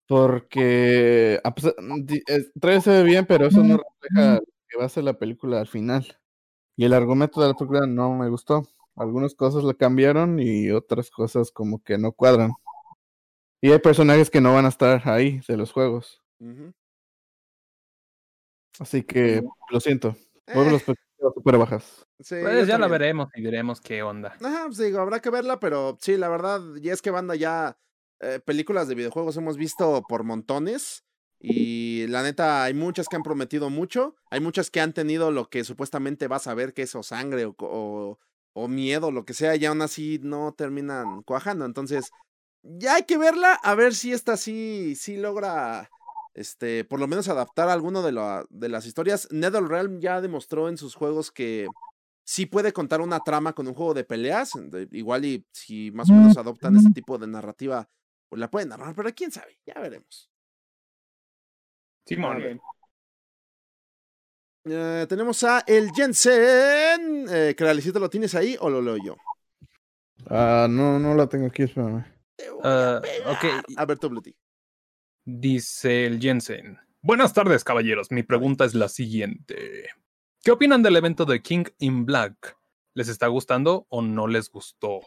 [0.08, 1.42] porque
[2.04, 5.04] di- el trailer se ve bien, pero eso no refleja lo que va a ser
[5.04, 6.18] la película al final.
[6.76, 8.64] Y el argumento de la película no me gustó.
[9.00, 12.52] Algunas cosas la cambiaron y otras cosas como que no cuadran.
[13.62, 16.22] Y hay personajes que no van a estar ahí de los juegos.
[18.78, 19.42] Así que
[19.72, 20.16] lo siento.
[20.48, 22.08] Eh, las expectativas súper bajas.
[22.20, 24.36] sí, Pues ya la veremos y veremos qué onda.
[24.42, 27.78] Ajá, pues digo, habrá que verla, pero sí, la verdad, ya es que banda ya
[28.20, 31.06] eh, películas de videojuegos hemos visto por montones.
[31.42, 34.16] Y la neta, hay muchas que han prometido mucho.
[34.30, 37.46] Hay muchas que han tenido lo que supuestamente vas a ver, que es o sangre
[37.46, 38.20] o,
[38.54, 41.66] o miedo, lo que sea, y aún así no terminan cuajando.
[41.66, 42.10] Entonces,
[42.64, 45.90] ya hay que verla, a ver si esta sí, sí logra,
[46.34, 49.28] este, por lo menos adaptar alguno de, la- de las historias.
[49.32, 51.68] NetherRealm ya demostró en sus juegos que
[52.26, 54.52] sí puede contar una trama con un juego de peleas.
[54.56, 57.88] de- igual y si más o menos adoptan este tipo de narrativa,
[58.30, 60.30] pues la pueden narrar, pero quién sabe, ya veremos.
[62.06, 62.38] Simón.
[62.38, 62.40] A
[64.72, 67.26] Eh, tenemos a el Jensen.
[67.30, 69.16] Eh, Crealicito, ¿lo tienes ahí o lo leo yo?
[70.28, 72.06] Ah, no, no la tengo aquí, espérame.
[72.38, 73.32] Voy a Ah, pegar.
[73.32, 73.46] ok.
[73.78, 74.22] A ver, tú.
[75.26, 76.78] Dice el Jensen.
[77.02, 78.12] Buenas tardes, caballeros.
[78.12, 79.90] Mi pregunta es la siguiente.
[80.44, 82.58] ¿Qué opinan del evento de King in Black?
[82.94, 85.02] ¿Les está gustando o no les gustó?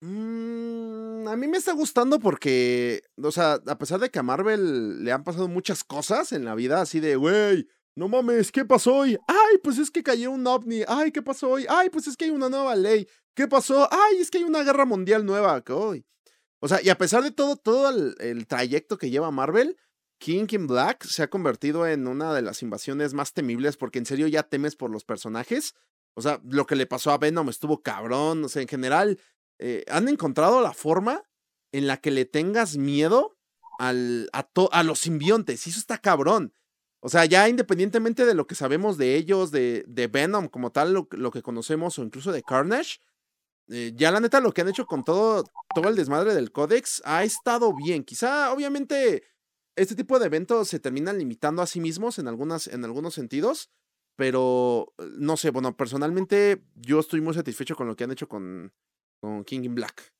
[0.00, 4.22] Mm, Mm, a mí me está gustando porque, o sea, a pesar de que a
[4.22, 7.66] Marvel le han pasado muchas cosas en la vida, así de, güey,
[7.96, 9.18] no mames, ¿qué pasó hoy?
[9.26, 10.82] Ay, pues es que cayó un ovni.
[10.86, 11.66] Ay, ¿qué pasó hoy?
[11.68, 13.08] Ay, pues es que hay una nueva ley.
[13.34, 13.88] ¿Qué pasó?
[13.90, 15.62] Ay, es que hay una guerra mundial nueva.
[15.64, 16.06] ¿Qué hoy?
[16.60, 19.76] O sea, y a pesar de todo, todo el, el trayecto que lleva Marvel,
[20.18, 24.06] King in Black se ha convertido en una de las invasiones más temibles porque en
[24.06, 25.74] serio ya temes por los personajes.
[26.14, 28.44] O sea, lo que le pasó a Venom estuvo cabrón.
[28.44, 29.20] O sea, en general,
[29.58, 31.22] eh, han encontrado la forma
[31.72, 33.36] en la que le tengas miedo
[33.78, 35.66] al, a, to- a los simbiontes.
[35.66, 36.52] Y eso está cabrón.
[37.06, 40.92] O sea, ya independientemente de lo que sabemos de ellos, de, de Venom como tal,
[40.92, 42.98] lo, que conocemos, o incluso de Carnage,
[43.68, 47.02] eh, ya la neta lo que han hecho con todo, todo el desmadre del códex
[47.04, 48.02] ha estado bien.
[48.02, 49.22] Quizá, obviamente,
[49.76, 53.70] este tipo de eventos se terminan limitando a sí mismos en, algunas, en algunos sentidos,
[54.16, 58.28] pero eh, no sé, bueno, personalmente yo estoy muy satisfecho con lo que han hecho
[58.28, 58.72] con,
[59.20, 60.12] con King in Black.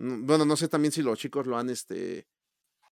[0.00, 2.26] Mm, Bueno, no sé también si los chicos lo han, este,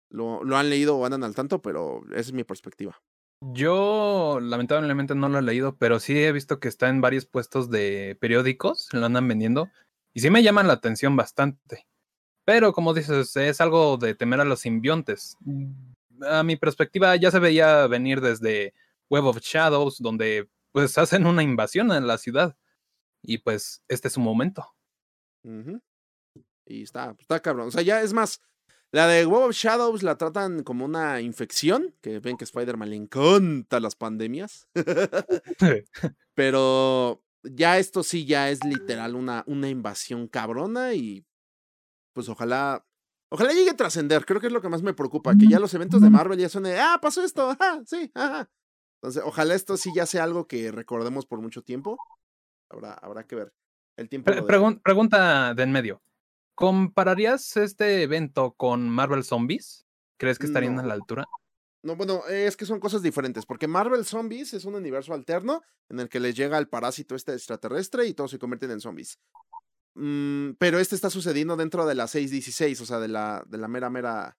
[0.09, 3.01] lo, lo han leído o andan al tanto, pero esa es mi perspectiva.
[3.41, 7.69] Yo lamentablemente no lo he leído, pero sí he visto que está en varios puestos
[7.69, 9.69] de periódicos, lo andan vendiendo,
[10.13, 11.87] y sí me llaman la atención bastante.
[12.45, 15.37] Pero como dices, es algo de temer a los simbiontes.
[16.27, 18.73] A mi perspectiva ya se veía venir desde
[19.09, 22.57] Web of Shadows, donde pues hacen una invasión en la ciudad.
[23.21, 24.65] Y pues este es su momento.
[26.65, 27.67] Y está, está cabrón.
[27.67, 28.41] O sea, ya es más,
[28.91, 32.95] la de Web of Shadows la tratan como una infección, que ven que Spider-Man le
[32.95, 34.67] encanta las pandemias.
[36.35, 41.25] Pero ya esto sí ya es literal una, una invasión cabrona y
[42.13, 42.85] pues ojalá,
[43.31, 44.25] ojalá llegue a trascender.
[44.25, 46.49] Creo que es lo que más me preocupa, que ya los eventos de Marvel ya
[46.49, 48.49] son de, ah, pasó esto, ajá, sí, ajá.
[49.01, 51.97] Entonces, ojalá esto sí ya sea algo que recordemos por mucho tiempo.
[52.69, 53.53] Habrá, habrá que ver.
[53.97, 54.31] El tiempo.
[54.31, 56.01] Pre- pregun- pregunta de en medio.
[56.59, 59.85] ¿Compararías este evento con Marvel Zombies?
[60.17, 60.81] ¿Crees que estarían No.
[60.81, 61.25] a la altura?
[61.83, 66.01] No, bueno, es que son cosas diferentes, porque Marvel Zombies es un universo alterno en
[66.01, 69.17] el que les llega el parásito este extraterrestre y todos se convierten en zombies.
[69.95, 73.69] Mm, pero este está sucediendo dentro de la 616, o sea, de la, de la
[73.69, 74.37] mera, mera...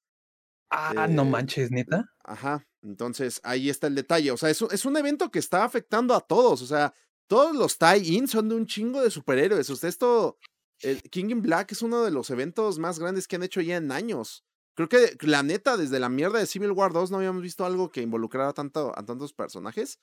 [0.69, 2.13] Ah, no Eh, manches, neta.
[2.23, 5.65] Ajá, entonces ahí está el detalle, o sea, es, un- es un evento que está
[5.65, 6.93] afectando a todos, o sea,
[7.27, 10.37] todos los tie-ins son de un chingo de superhéroes, o sea, esto,
[10.83, 13.77] el King in Black es uno de los eventos más grandes que han hecho ya
[13.77, 14.45] en años.
[14.75, 17.91] Creo que la neta, desde la mierda de Civil War 2 no habíamos visto algo
[17.91, 19.99] que involucrara tanto, a tantos personajes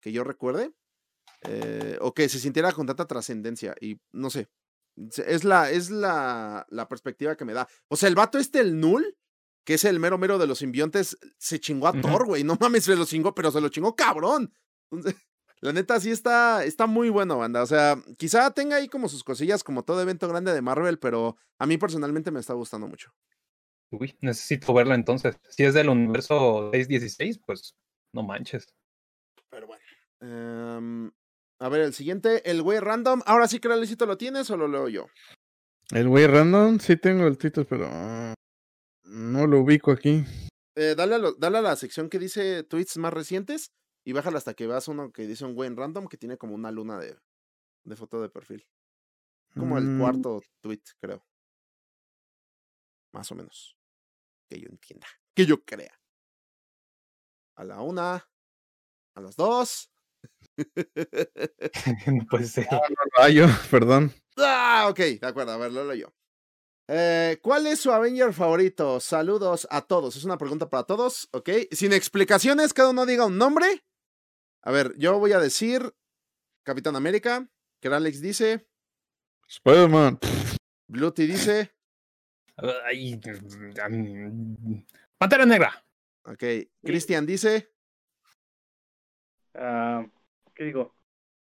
[0.00, 0.72] que yo recuerde.
[1.42, 3.74] eh, o que se sintiera con tanta trascendencia.
[3.80, 4.48] Y no sé.
[5.26, 7.68] Es la, es la, la perspectiva que me da.
[7.88, 9.16] O sea, el vato este, el Null,
[9.64, 12.00] que es el mero mero de los simbiontes, se chingó a Ujú.
[12.00, 12.42] Thor, güey.
[12.44, 14.52] No mames, se lo chingó, pero se lo chingó cabrón.
[14.90, 15.20] Entonces,
[15.60, 17.62] la neta sí está, está muy bueno, banda.
[17.62, 21.36] O sea, quizá tenga ahí como sus cosillas, como todo evento grande de Marvel, pero
[21.58, 23.10] a mí personalmente me está gustando mucho.
[23.90, 25.36] Uy, necesito verlo entonces.
[25.48, 27.74] Si es del universo 616, pues
[28.12, 28.66] no manches.
[29.50, 29.82] Pero bueno.
[30.20, 31.10] Em,
[31.60, 33.22] a ver, el siguiente, el güey random.
[33.26, 35.06] Ahora sí que Licito lo tienes o lo leo yo.
[35.90, 38.34] El güey random, sí tengo el título, pero ah,
[39.04, 40.24] no lo ubico aquí.
[40.74, 43.70] Eh, dale, a lo- dale a la sección que dice tweets más recientes
[44.06, 46.54] y bájala hasta que veas uno que dice un güey en random que tiene como
[46.54, 47.18] una luna de,
[47.84, 48.64] de foto de perfil.
[49.58, 51.26] Como el Mm, cuarto tweet, creo.
[53.12, 53.76] Más o menos.
[54.48, 55.08] Que yo entienda.
[55.34, 56.00] Que yo crea.
[57.56, 58.30] A la una.
[59.16, 59.90] A las dos.
[62.06, 62.68] no puede ser.
[63.16, 64.12] Ah, yo, perdón.
[64.36, 66.14] Ah, ok, de acuerdo, a ver, lo leo yo.
[66.88, 69.00] Eh, ¿Cuál es su Avenger favorito?
[69.00, 70.14] Saludos a todos.
[70.14, 71.48] Es una pregunta para todos, ¿ok?
[71.72, 73.82] Sin explicaciones, cada uno diga un nombre.
[74.66, 75.94] A ver, yo voy a decir
[76.64, 77.48] Capitán América,
[77.80, 78.66] que Alex dice,
[79.46, 80.18] Spider-Man.
[80.88, 81.72] Bluty dice,
[82.84, 84.82] Ay, mm,
[85.18, 85.72] Pantera Negra.
[86.24, 86.42] ok,
[86.82, 87.70] Christian dice,
[89.54, 90.04] Ah,
[90.52, 90.92] ¿Qué digo?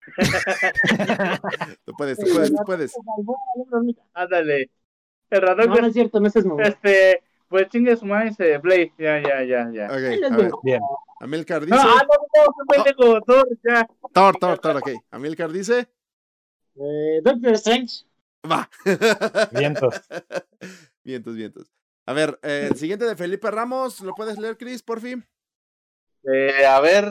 [1.84, 2.96] tú puedes, tú puedes, tú puedes.
[4.14, 4.72] Ándale.
[5.32, 8.94] No, que no es cierto, no es este, pues chingue su madre ese Blade.
[8.98, 9.86] Ya, ya, ya, ya.
[9.88, 10.82] Ok, a ver, Bien.
[11.20, 13.88] Amilcar No, dice, ah, no, no, pendejo, Thor, ya.
[14.14, 14.90] Thor, Thor, Thor, ok.
[15.12, 15.88] Amilcar dice,
[16.76, 18.06] Eh, Doctor Strange.
[18.50, 18.70] va.
[19.52, 20.02] Vientos.
[21.04, 21.72] vientos, vientos.
[22.08, 25.24] A ver, eh, el siguiente de Felipe Ramos, ¿lo puedes leer, Chris, por fin?
[26.24, 27.06] Eh, a ver,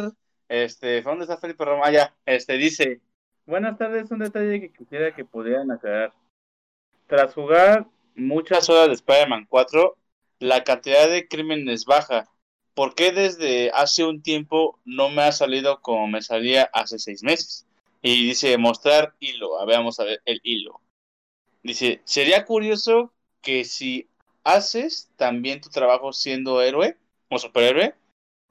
[0.48, 1.82] este, ¿dónde está Felipe Roma?
[1.84, 3.00] Ah, ya, este, dice,
[3.44, 6.12] buenas tardes, un detalle que quisiera que pudieran aclarar.
[7.06, 7.86] Tras jugar
[8.16, 9.96] muchas horas de Spider-Man 4,
[10.40, 12.28] la cantidad de crímenes baja.
[12.74, 17.22] ¿Por qué desde hace un tiempo no me ha salido como me salía hace seis
[17.22, 17.66] meses?
[18.02, 20.80] Y dice, mostrar hilo, a ver, vamos a ver el hilo.
[21.62, 23.12] Dice, sería curioso
[23.42, 24.08] que si
[24.42, 26.96] haces también tu trabajo siendo héroe
[27.28, 27.94] o superhéroe,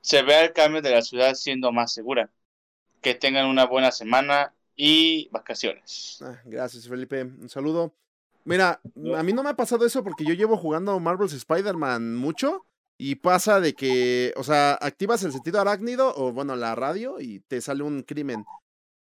[0.01, 2.29] se vea el cambio de la ciudad siendo más segura.
[3.01, 6.19] Que tengan una buena semana y vacaciones.
[6.21, 7.23] Ah, gracias, Felipe.
[7.23, 7.93] Un saludo.
[8.45, 8.81] Mira,
[9.15, 12.65] a mí no me ha pasado eso porque yo llevo jugando Marvel's Spider-Man mucho
[12.97, 17.39] y pasa de que, o sea, activas el sentido arácnido o, bueno, la radio y
[17.41, 18.45] te sale un crimen.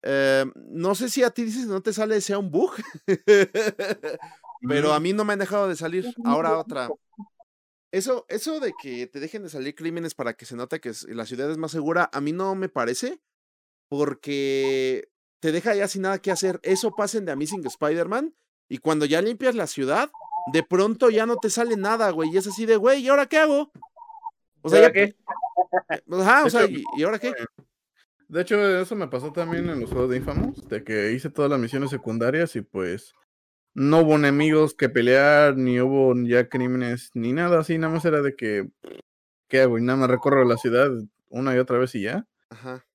[0.03, 2.71] Eh, no sé si a ti dices no te sale sea un bug,
[4.67, 6.13] pero a mí no me han dejado de salir.
[6.23, 6.89] Ahora otra.
[7.91, 11.25] Eso, eso de que te dejen de salir crímenes para que se note que la
[11.25, 13.19] ciudad es más segura, a mí no me parece,
[13.89, 15.09] porque
[15.41, 16.61] te deja ya sin nada que hacer.
[16.63, 18.33] Eso pasa en The Amazing Spider-Man,
[18.71, 20.09] y cuando ya limpias la ciudad,
[20.53, 23.25] de pronto ya no te sale nada, güey, y es así de, güey, ¿y ahora
[23.25, 23.69] qué hago?
[24.61, 25.15] O sea, ¿Ahora ya, qué?
[26.13, 27.33] ajá, o sea, hecho, ¿y, y ahora qué?
[28.29, 31.51] De hecho, eso me pasó también en los juegos de Infamous, de que hice todas
[31.51, 33.13] las misiones secundarias y pues
[33.73, 38.21] no hubo enemigos que pelear, ni hubo ya crímenes, ni nada así, nada más era
[38.21, 38.69] de que,
[39.49, 39.79] ¿qué hago?
[39.79, 40.91] Y nada más recorro la ciudad
[41.27, 42.25] una y otra vez y ya.
[42.49, 42.85] Ajá.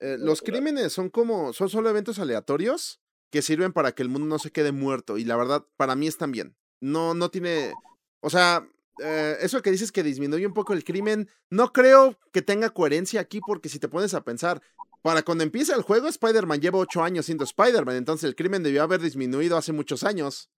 [0.00, 4.26] Eh, los crímenes son como, son solo eventos aleatorios que sirven para que el mundo
[4.26, 5.18] no se quede muerto.
[5.18, 6.56] Y la verdad, para mí están bien.
[6.80, 7.72] No, no tiene,
[8.20, 8.66] o sea,
[9.02, 13.20] eh, eso que dices que disminuye un poco el crimen, no creo que tenga coherencia
[13.20, 14.62] aquí porque si te pones a pensar,
[15.02, 18.82] para cuando empieza el juego, Spider-Man lleva ocho años siendo Spider-Man, entonces el crimen debió
[18.82, 20.50] haber disminuido hace muchos años.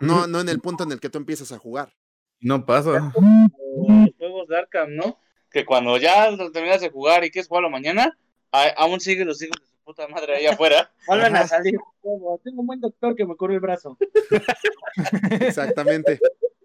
[0.00, 1.94] No, no en el punto en el que tú empiezas a jugar.
[2.40, 3.12] No pasa.
[3.16, 5.18] Los juegos de Arkham, ¿no?
[5.50, 8.16] Que cuando ya lo terminas de jugar y quieres jugarlo mañana,
[8.52, 10.90] a- aún siguen los hijos de su puta madre ahí afuera.
[11.06, 11.78] Vuelven a salir.
[12.02, 13.96] Tengo un buen doctor que me curó el brazo.
[15.40, 16.18] Exactamente.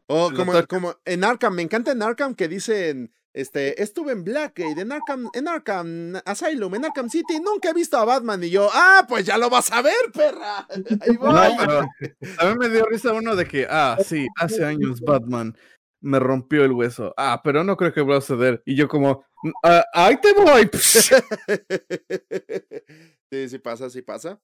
[0.07, 4.23] O Lo como, como en Arkham, me encanta en Arkham que dicen, este, estuve en
[4.23, 8.43] Blackgate, en Arkham, en Arkham Asylum, en Arkham City, nunca he visto a Batman.
[8.43, 10.67] Y yo, ah, pues ya lo vas a ver, perra.
[11.01, 11.33] Ahí voy.
[11.33, 11.79] No, pero
[12.39, 15.55] a mí me dio risa uno de que, ah, sí, hace años Batman
[16.01, 17.13] me rompió el hueso.
[17.17, 18.61] Ah, pero no creo que va a suceder.
[18.65, 19.23] Y yo como,
[19.63, 20.69] "Ah, ahí te voy.
[23.31, 24.41] sí, sí pasa, sí pasa.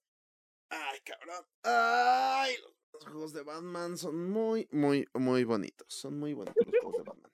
[0.70, 1.46] Ay, cabrón.
[1.64, 2.54] Ay,
[2.94, 5.88] los juegos de Batman son muy, muy, muy bonitos.
[5.90, 7.32] Son muy bonitos los juegos de Batman.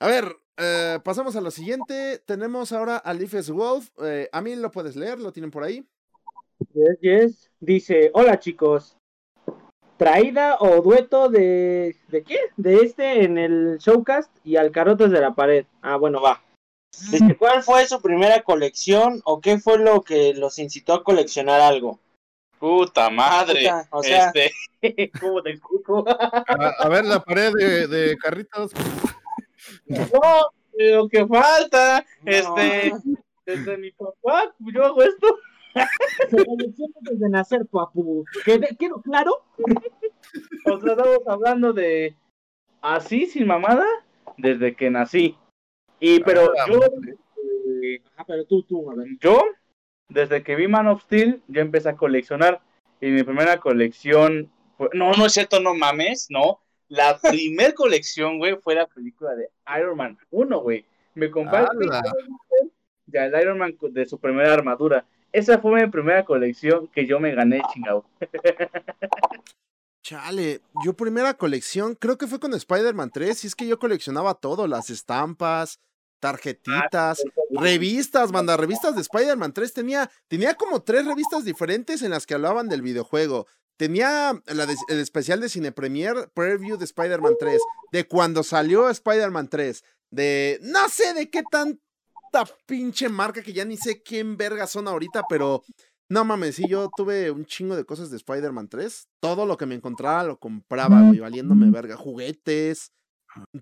[0.00, 2.18] A ver, eh, pasamos a lo siguiente.
[2.26, 3.90] Tenemos ahora a Leaf's Wolf.
[4.02, 5.86] Eh, a mí lo puedes leer, lo tienen por ahí.
[6.74, 7.50] Yes, yes.
[7.60, 8.96] Dice, hola chicos.
[10.02, 11.94] Traída o dueto de...
[12.08, 12.38] ¿De qué?
[12.56, 15.64] De este en el showcast y Alcarotas de la pared.
[15.80, 16.42] Ah, bueno, va.
[17.10, 21.60] Dice, ¿cuál fue su primera colección o qué fue lo que los incitó a coleccionar
[21.60, 22.00] algo?
[22.58, 23.60] Puta madre.
[23.62, 26.04] Puta, o sea- Este, ¿Cómo te explico?
[26.08, 28.72] A, a ver la pared de, de carritos.
[29.86, 30.00] no,
[30.78, 32.32] lo que falta, No.
[32.32, 32.92] este,
[33.46, 35.26] desde mi papá, yo hago esto.
[36.30, 38.24] Se colecciona desde nacer, papu.
[38.44, 39.44] ¿Qued- ¿Quedó claro?
[40.66, 42.14] O sea, estamos hablando de
[42.80, 43.84] así, sin mamada,
[44.36, 45.36] desde que nací.
[46.00, 46.80] Y, pero Ah, yo,
[47.82, 49.06] eh, Ah, pero tú, tú, a ver.
[49.20, 49.40] yo,
[50.08, 52.60] desde que vi Man of Steel, yo empecé a coleccionar.
[53.00, 54.88] Y mi primera colección fue...
[54.94, 56.60] No, no es cierto, no mames, no.
[56.88, 59.48] La primer colección, güey, fue la película de
[59.78, 60.84] Iron Man 1, güey.
[61.14, 65.04] Me compré el Iron Man de su primera armadura.
[65.32, 68.04] Esa fue mi primera colección que yo me gané, chingado.
[70.04, 74.34] Chale, yo primera colección, creo que fue con Spider-Man 3, y es que yo coleccionaba
[74.34, 75.78] todo, las estampas,
[76.20, 82.26] tarjetitas, revistas, manda, revistas de Spider-Man 3, tenía, tenía como tres revistas diferentes en las
[82.26, 83.46] que hablaban del videojuego.
[83.76, 87.60] Tenía la de- el especial de Cine Premier Preview de Spider-Man 3,
[87.92, 91.42] de cuando salió Spider-Man 3, de no sé de qué
[92.66, 95.62] pinche marca que ya ni sé quién verga son ahorita, pero
[96.12, 99.08] no mames, sí, yo tuve un chingo de cosas de Spider-Man 3.
[99.18, 101.96] Todo lo que me encontraba lo compraba, güey, valiéndome verga.
[101.96, 102.92] Juguetes.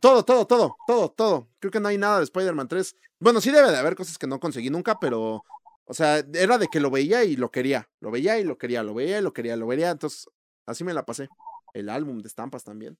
[0.01, 1.49] Todo, todo, todo, todo, todo.
[1.61, 2.97] Creo que no hay nada de Spider-Man 3.
[3.21, 5.45] Bueno, sí debe de haber cosas que no conseguí nunca, pero.
[5.85, 7.89] O sea, era de que lo veía y lo quería.
[8.01, 9.91] Lo veía y lo quería, lo veía y lo quería, lo veía.
[9.91, 10.29] Entonces,
[10.67, 11.29] así me la pasé.
[11.73, 12.99] El álbum de estampas también.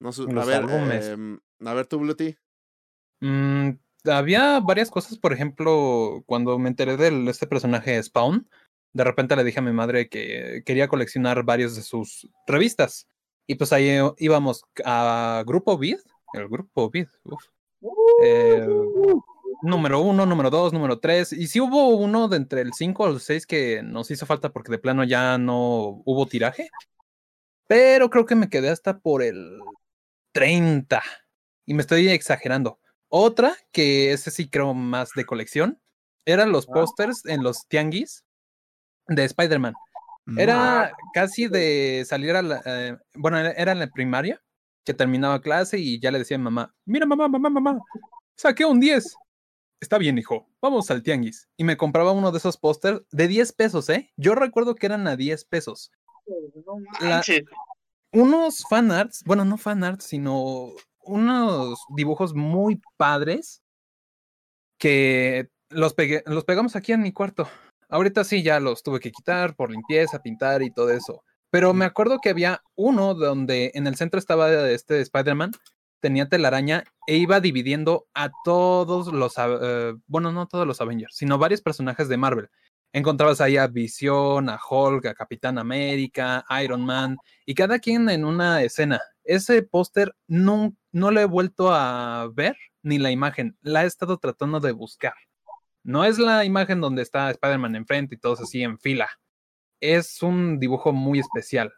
[0.00, 2.36] No sé, a ver, em, a ver tú, Bluty.
[3.20, 3.70] Mm,
[4.04, 8.48] había varias cosas, por ejemplo, cuando me enteré de este personaje Spawn,
[8.92, 13.08] de repente le dije a mi madre que quería coleccionar varios de sus revistas.
[13.46, 15.98] Y pues ahí eh, íbamos a Grupo Vid,
[16.32, 17.44] el Grupo Vid, uf,
[18.22, 18.66] eh,
[19.62, 21.32] número uno, número dos, número tres.
[21.32, 24.72] Y sí hubo uno de entre el 5 al 6 que nos hizo falta porque
[24.72, 26.68] de plano ya no hubo tiraje.
[27.66, 29.58] Pero creo que me quedé hasta por el
[30.32, 31.02] 30.
[31.66, 32.78] Y me estoy exagerando.
[33.16, 35.80] Otra, que ese sí creo más de colección,
[36.26, 38.24] eran los pósters en los tianguis
[39.06, 39.72] de Spider-Man.
[40.36, 42.60] Era casi de salir a la.
[42.64, 44.42] eh, bueno, era- en la primaria,
[44.84, 47.78] que terminaba clase y ya le decía a mi mamá: Mira, mamá, mamá, mamá,
[48.36, 49.16] saqué un 10.
[49.80, 51.48] Está bien, hijo, vamos al tianguis.
[51.56, 54.10] Y me compraba uno de esos pósters de 10 pesos, ¿eh?
[54.16, 55.92] Yo recuerdo que eran a 10 pesos.
[56.26, 57.22] No La-.
[58.12, 60.70] Unos fanarts, bueno, no fanarts, sino
[61.04, 63.62] unos dibujos muy padres
[64.78, 67.48] que los, pegué- los pegamos aquí en mi cuarto.
[67.88, 71.22] Ahorita sí, ya los tuve que quitar por limpieza, pintar y todo eso.
[71.50, 75.52] Pero me acuerdo que había uno donde en el centro estaba este Spider-Man,
[76.00, 81.38] tenía telaraña e iba dividiendo a todos los, eh, bueno, no todos los Avengers, sino
[81.38, 82.50] varios personajes de Marvel.
[82.94, 88.24] Encontrabas ahí a Visión, a Hulk, a Capitán América, Iron Man, y cada quien en
[88.24, 89.00] una escena.
[89.24, 94.18] Ese póster no, no lo he vuelto a ver, ni la imagen, la he estado
[94.18, 95.14] tratando de buscar.
[95.82, 99.10] No es la imagen donde está Spider-Man enfrente y todos así en fila.
[99.80, 101.72] Es un dibujo muy especial.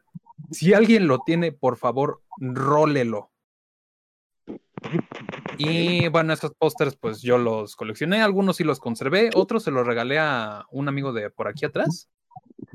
[0.50, 3.30] Si alguien lo tiene, por favor, rólelo.
[5.58, 9.86] Y bueno, esos pósters, pues yo los coleccioné, algunos sí los conservé, otros se los
[9.86, 12.10] regalé a un amigo de por aquí atrás,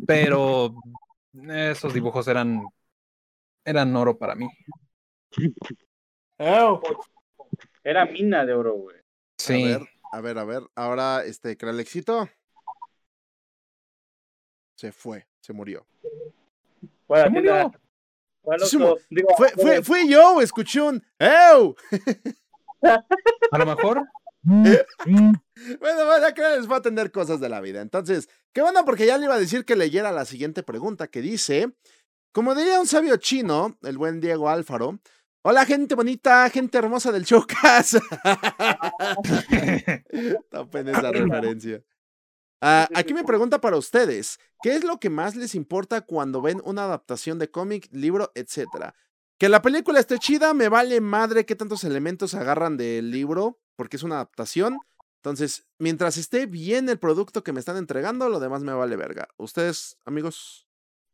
[0.08, 0.74] pero
[1.49, 2.64] esos dibujos eran,
[3.64, 4.47] eran oro para mí.
[7.84, 8.97] Era mina de oro, güey.
[9.38, 9.74] Sí.
[9.74, 10.64] A ver, a ver, a ver.
[10.76, 12.30] Ahora, este, Kralexito.
[14.76, 15.86] Se fue, se murió.
[17.06, 17.72] Fue a la
[18.42, 18.42] ¿Cómo tienda.
[18.42, 18.44] no?
[18.44, 18.98] Fue al Sí, Oxxo.
[19.10, 21.76] Digo, Fue, fue, fue- fui yo, escuché un ¡Ew!
[23.52, 24.02] A lo mejor
[25.80, 27.82] Bueno, bueno, acá les va a atender cosas de la vida.
[27.82, 31.22] Entonces, qué bueno, porque ya le iba a decir que leyera la siguiente pregunta que
[31.22, 31.72] dice:
[32.32, 35.00] Como diría un sabio chino, el buen Diego Alfaro,
[35.44, 38.00] hola, gente bonita, gente hermosa del show casa.
[40.50, 41.84] Tapen esa referencia.
[42.62, 46.62] Ah, aquí me pregunta para ustedes: ¿qué es lo que más les importa cuando ven
[46.64, 48.95] una adaptación de cómic, libro, etcétera?
[49.38, 53.97] Que la película esté chida, me vale madre qué tantos elementos agarran del libro, porque
[53.97, 54.78] es una adaptación.
[55.16, 59.28] Entonces, mientras esté bien el producto que me están entregando, lo demás me vale verga.
[59.38, 60.68] ¿Ustedes, amigos?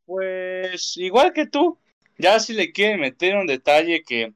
[0.06, 1.78] Pues igual que tú,
[2.18, 4.34] ya si le quieren meter un detalle que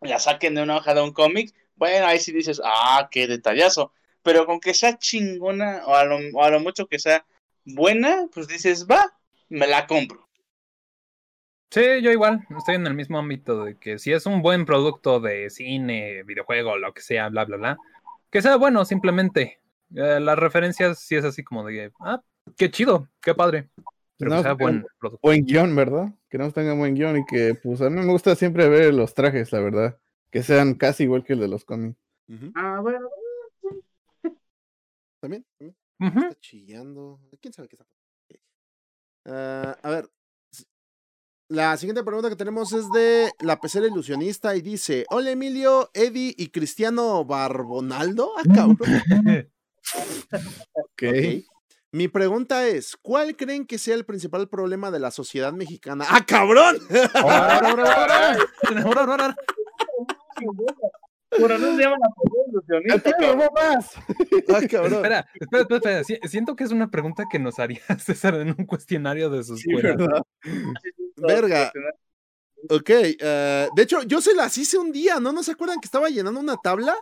[0.00, 3.92] la saquen de una hoja de un cómic, bueno, ahí sí dices, ah, qué detallazo.
[4.24, 7.24] Pero con que sea chingona o a lo, o a lo mucho que sea
[7.64, 9.16] buena, pues dices, va,
[9.48, 10.26] me la compro.
[11.70, 15.20] Sí, yo igual, estoy en el mismo ámbito de que si es un buen producto
[15.20, 17.76] de cine, videojuego, lo que sea, bla, bla, bla,
[18.30, 19.60] que sea bueno simplemente.
[19.94, 22.22] Eh, las referencias sí es así como de, ah,
[22.56, 23.68] qué chido, qué padre.
[24.16, 25.20] Pero No, que sea que- buen producto.
[25.22, 26.08] Buen guion, ¿verdad?
[26.30, 29.12] Que no tengan buen guion y que, pues, a mí me gusta siempre ver los
[29.12, 29.98] trajes, la verdad.
[30.30, 31.98] Que sean casi igual que el de los cómics.
[32.54, 33.08] Ah, bueno.
[35.24, 35.46] ¿También?
[35.58, 35.76] ¿También?
[35.98, 37.18] Está chillando.
[37.40, 38.04] ¿Quién sabe qué está pasando?
[39.24, 40.10] Ah, a ver.
[41.48, 46.34] La siguiente pregunta que tenemos es de la pecera ilusionista y dice: Hola Emilio, Eddie
[46.36, 48.32] y Cristiano Barbonaldo.
[48.36, 48.78] Ah, cabrón.
[50.74, 50.74] Ok.
[50.74, 51.02] Ok.
[51.92, 56.04] Mi pregunta es: ¿Cuál creen que sea el principal problema de la sociedad mexicana?
[56.06, 56.76] ¡Ah, cabrón!
[61.38, 62.08] Bueno, no se llama la
[62.48, 63.92] ilusionista, más!
[64.48, 64.94] ¡Ah, cabrón!
[64.94, 66.04] Espera, espera, espera, espera.
[66.04, 69.56] Si- Siento que es una pregunta que nos haría César en un cuestionario de su
[69.56, 69.70] Sí.
[71.16, 71.72] Verga.
[72.70, 75.32] Ok, eh, de hecho, yo se las hice un día, ¿no?
[75.32, 76.96] ¿No se acuerdan que estaba llenando una tabla?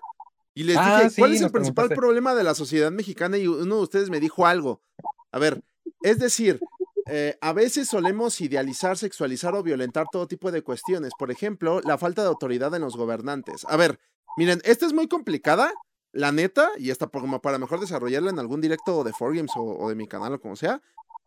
[0.54, 1.94] Y les Ah, dije, sí, ¿cuál es el principal preguntaste.
[1.96, 3.38] problema de la sociedad mexicana?
[3.38, 4.82] Y uno de ustedes me dijo algo.
[5.30, 5.62] A ver,
[6.02, 6.60] es decir,
[7.06, 11.12] eh, a veces solemos idealizar, sexualizar o violentar todo tipo de cuestiones.
[11.18, 13.64] Por ejemplo, la falta de autoridad en los gobernantes.
[13.68, 13.98] A ver,
[14.36, 15.72] miren, esta es muy complicada,
[16.12, 19.88] la neta, y por- como para mejor desarrollarla en algún directo de 4Games o, o
[19.88, 20.82] de mi canal o como sea.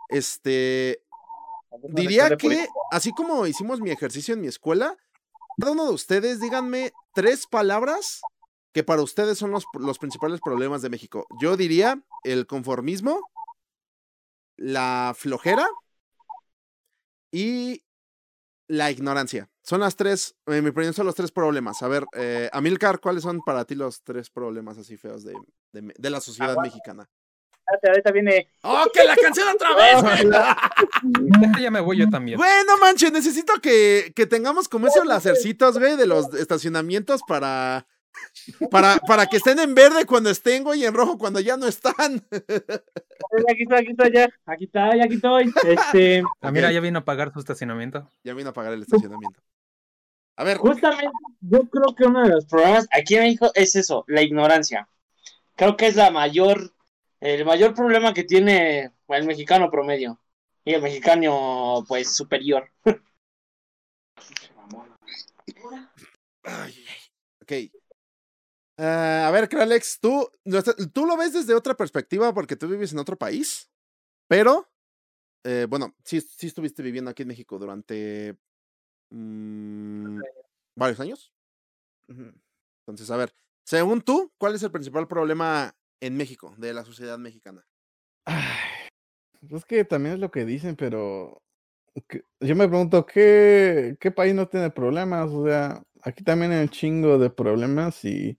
[0.10, 1.02] Este,
[1.90, 4.98] Diría que, así como hicimos mi ejercicio en mi escuela,
[5.60, 8.22] cada uno de ustedes díganme tres palabras
[8.73, 11.26] que para ustedes son los, los principales problemas de México.
[11.41, 13.22] Yo diría el conformismo,
[14.57, 15.68] la flojera
[17.32, 17.84] y
[18.68, 19.49] la ignorancia.
[19.68, 21.82] Son las tres, en mi opinión, son los tres problemas.
[21.82, 25.34] A ver, eh, Amilcar, ¿cuáles son para ti los tres problemas así feos de,
[25.74, 26.70] de la sociedad Aguanta.
[26.70, 27.10] mexicana?
[27.88, 28.48] Ahorita viene.
[28.62, 30.24] ¡Oh, que la canción otra vez!
[30.24, 32.38] Esta ya me voy yo también.
[32.38, 37.88] Güey, no manches, necesito que, que tengamos como esos lacercitos, güey, de los estacionamientos para,
[38.72, 41.68] para, para que estén en verde cuando estén, güey, y en rojo cuando ya no
[41.68, 42.26] están.
[43.50, 44.30] Aquí estoy, aquí estoy ya.
[44.46, 45.54] Aquí está, ya aquí estoy.
[45.68, 48.10] Este, Ah, mira, ya vino a pagar su estacionamiento.
[48.24, 49.42] Ya vino a pagar el estacionamiento.
[50.38, 51.08] A ver, justamente
[51.40, 54.90] yo creo que uno de los problemas aquí en México es eso, la ignorancia.
[55.56, 56.74] Creo que es la mayor,
[57.22, 60.20] el mayor problema que tiene el mexicano promedio.
[60.66, 62.70] Y el mexicano, pues, superior.
[62.84, 62.96] Ay,
[66.44, 66.86] ay,
[67.42, 67.52] ok.
[68.77, 70.30] Ah, a ver, Kralex, tú,
[70.93, 73.69] tú lo ves desde otra perspectiva porque tú vives en otro país,
[74.27, 74.69] pero,
[75.45, 78.38] eh, bueno, sí, sí estuviste viviendo aquí en México durante
[79.11, 80.19] mm,
[80.76, 81.31] varios años.
[82.07, 83.34] Entonces, a ver,
[83.64, 87.65] según tú, ¿cuál es el principal problema en México, de la sociedad mexicana?
[88.26, 88.89] Ay,
[89.39, 91.41] pues es que también es lo que dicen, pero
[92.41, 95.30] yo me pregunto, ¿qué, ¿qué país no tiene problemas?
[95.31, 98.38] O sea, aquí también hay un chingo de problemas y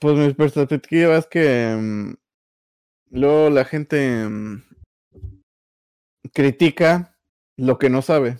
[0.00, 2.14] pues mi perspectiva es que mm,
[3.10, 4.62] luego la gente mm,
[6.32, 7.16] critica
[7.56, 8.38] lo que no sabe.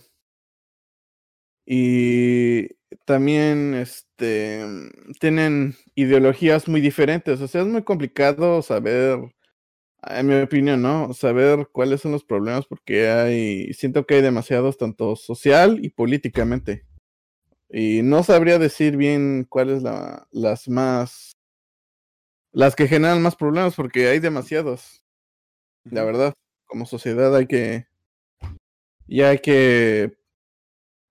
[1.65, 2.67] Y
[3.05, 7.41] también este mm, tienen ideologías muy diferentes.
[7.41, 9.19] O sea, es muy complicado saber
[10.03, 11.13] en mi opinión, ¿no?
[11.13, 16.85] Saber cuáles son los problemas porque hay, siento que hay demasiados tanto social y políticamente.
[17.69, 21.33] Y no sabría decir bien cuáles la, las más,
[22.51, 25.03] las que generan más problemas porque hay demasiados.
[25.83, 26.33] La verdad,
[26.65, 27.87] como sociedad hay que,
[29.07, 30.17] ya hay que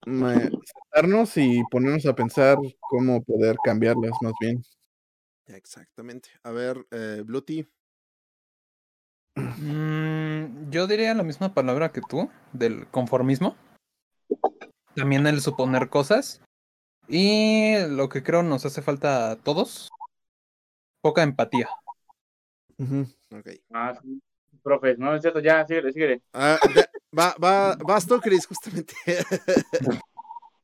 [0.02, 4.62] sentarnos y ponernos a pensar cómo poder cambiarlas más bien.
[5.46, 6.30] Exactamente.
[6.42, 7.66] A ver, eh, Bluty.
[9.36, 13.56] Mm, yo diría la misma palabra que tú, del conformismo.
[14.94, 16.42] También el suponer cosas.
[17.08, 19.88] Y lo que creo nos hace falta a todos,
[21.00, 21.68] poca empatía.
[22.78, 23.48] Ok.
[23.72, 24.20] Ah, sí.
[24.62, 26.22] Profes, no es cierto, ya, síguele, síguele.
[26.32, 26.84] Ah, ya,
[27.16, 28.94] va, va, vas tú, Chris, justamente.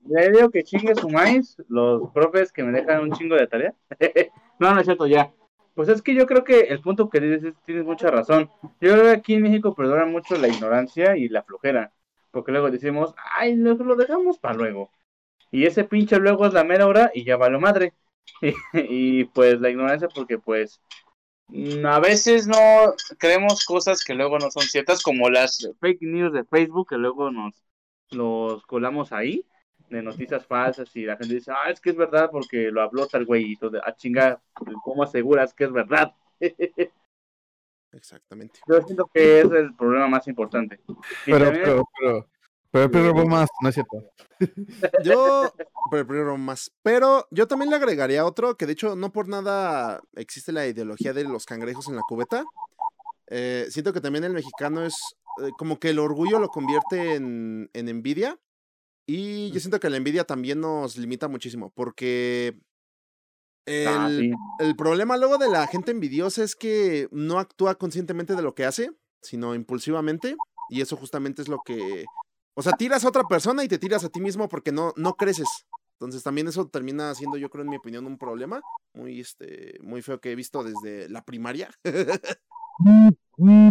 [0.07, 3.75] Le digo que chingue su maíz, los profes que me dejan un chingo de tarea.
[4.59, 5.33] no, no es cierto, ya.
[5.75, 8.51] Pues es que yo creo que el punto que dices es- tienes mucha razón.
[8.81, 11.93] Yo creo que aquí en México perdura mucho la ignorancia y la flojera.
[12.31, 14.91] Porque luego decimos, ay, lo, lo dejamos para luego.
[15.55, 17.95] Y ese pinche luego es la mera hora y ya va lo madre.
[18.73, 20.81] y pues la ignorancia porque pues
[21.47, 22.57] mm, a veces no
[23.19, 27.31] creemos cosas que luego no son ciertas, como las fake news de Facebook que luego
[27.31, 27.55] nos
[28.11, 29.47] los colamos ahí
[29.91, 33.07] de noticias falsas y la gente dice, ah, es que es verdad porque lo habló
[33.07, 34.43] tal güey y todo, ah, chinga,
[34.83, 36.13] ¿cómo aseguras que es verdad?
[37.93, 38.59] Exactamente.
[38.67, 40.81] Yo siento que ese es el problema más importante.
[41.27, 42.29] Y Pero, también- pero, pero,
[42.75, 43.97] pero, pero, vos más, no es cierto.
[45.05, 45.55] Yo,
[45.91, 46.73] pero primero más.
[46.83, 51.13] Pero yo también le agregaría otro, que de hecho no por nada existe la ideología
[51.13, 52.45] de los cangrejos en la cubeta.
[53.29, 54.95] Eh, siento que también el mexicano es
[55.43, 58.39] eh, como que el orgullo lo convierte en, en envidia.
[59.07, 62.59] Y yo siento que la envidia también nos limita muchísimo, porque
[63.67, 64.33] el, Ah, sí.
[64.59, 68.65] el problema luego de la gente envidiosa es que no actúa conscientemente de lo que
[68.65, 68.91] hace,
[69.23, 70.37] sino impulsivamente.
[70.71, 72.05] Y eso justamente es lo que...
[72.55, 75.15] O sea, tiras a otra persona y te tiras a ti mismo porque no, no
[75.15, 75.67] creces.
[75.95, 78.61] Entonces también eso termina siendo, yo creo, en mi opinión, un problema
[78.93, 81.71] muy, este, muy feo que he visto desde la primaria.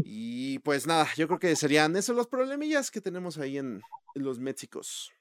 [0.03, 3.81] y pues nada, yo creo que serían esos los problemillas que tenemos ahí en,
[4.15, 5.11] en los Méxicos.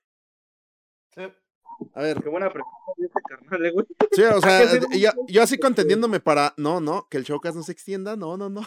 [1.95, 3.87] A ver, Qué buena pregunta de este carnal, eh, güey.
[4.13, 7.63] Sí, o sea, sí, yo, yo así contendiéndome para, no, no, que el showcast no
[7.63, 8.63] se extienda, no, no, no.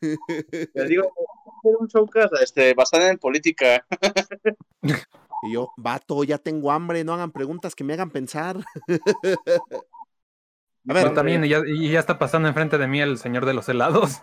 [0.00, 1.12] Les digo,
[1.60, 3.86] hacer un showcast este, basado en política.
[5.42, 8.58] Y yo, vato, ya tengo hambre, no hagan preguntas que me hagan pensar.
[10.88, 13.46] A ver, Yo también, y ya, y ya está pasando enfrente de mí el señor
[13.46, 14.20] de los helados.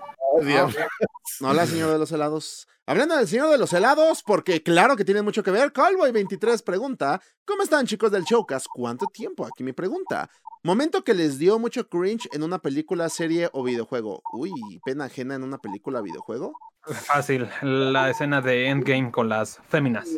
[1.39, 2.67] no, la señora de los helados.
[2.85, 7.21] Hablando del señor de los helados, porque claro que tiene mucho que ver, Cowboy23 pregunta,
[7.45, 8.67] ¿cómo están chicos del showcast?
[8.73, 9.45] ¿Cuánto tiempo?
[9.45, 10.29] Aquí mi pregunta.
[10.63, 14.21] Momento que les dio mucho cringe en una película, serie o videojuego.
[14.33, 14.51] Uy,
[14.83, 16.53] pena ajena en una película o videojuego.
[16.93, 20.17] Fácil, la escena de Endgame con las féminas.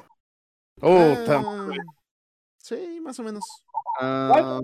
[0.81, 1.67] Oh, Ah,
[2.57, 3.43] sí, más o menos.
[3.99, 4.59] ah,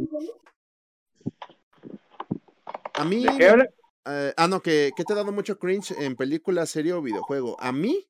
[2.93, 3.23] A mí.
[3.25, 3.69] ¿De qué habla?
[4.05, 7.57] eh, ah, no, que, que te ha dado mucho cringe en película, serie o videojuego.
[7.59, 8.07] A mí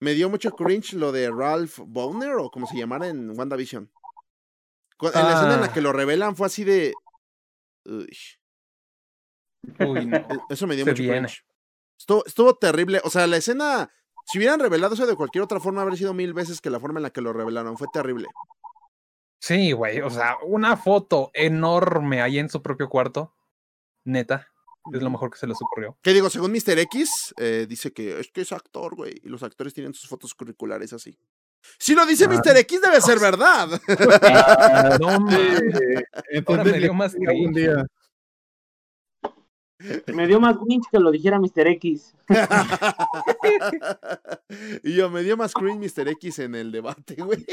[0.00, 3.90] me dio mucho cringe lo de Ralph Bowner o como se llamara en WandaVision.
[5.02, 6.92] En la escena en la que lo revelan fue así de.
[7.84, 8.16] Uy,
[9.80, 10.16] Uy, no.
[10.16, 11.18] e- eso me dio Se mucho viene.
[11.28, 11.44] cringe.
[12.02, 13.00] Estuvo, estuvo terrible.
[13.04, 13.88] O sea, la escena.
[14.26, 16.98] Si hubieran revelado eso de cualquier otra forma, habría sido mil veces que la forma
[16.98, 17.78] en la que lo revelaron.
[17.78, 18.26] Fue terrible.
[19.40, 23.34] Sí, güey, o sea, una foto enorme ahí en su propio cuarto.
[24.04, 24.48] Neta,
[24.92, 25.96] es lo mejor que se les ocurrió.
[26.02, 26.28] ¿Qué digo?
[26.30, 26.78] Según Mr.
[26.80, 29.20] X, eh, dice que es que es actor, güey.
[29.22, 31.16] Y los actores tienen sus fotos curriculares así.
[31.78, 32.28] Si lo dice Ah.
[32.28, 32.56] Mr.
[32.58, 33.68] X, debe ser verdad.
[35.00, 35.62] No, mames.
[36.30, 37.54] entonces me dio más algún cringe.
[37.56, 37.86] día.
[40.14, 41.66] Me dio más winch que lo dijera Mr.
[41.68, 42.14] X.
[44.84, 46.08] y yo me dio más cringe Mr.
[46.08, 47.44] X en el debate, güey.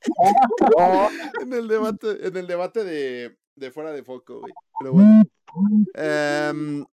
[1.42, 4.52] en el debate, en el debate de, de fuera de foco, güey.
[4.78, 5.22] Pero bueno.
[5.94, 6.84] Em,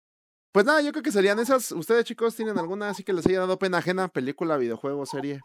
[0.51, 1.71] pues nada, yo creo que serían esas.
[1.71, 4.07] ¿Ustedes, chicos, tienen alguna así que les haya dado pena ajena?
[4.07, 5.39] Película, videojuego, serie.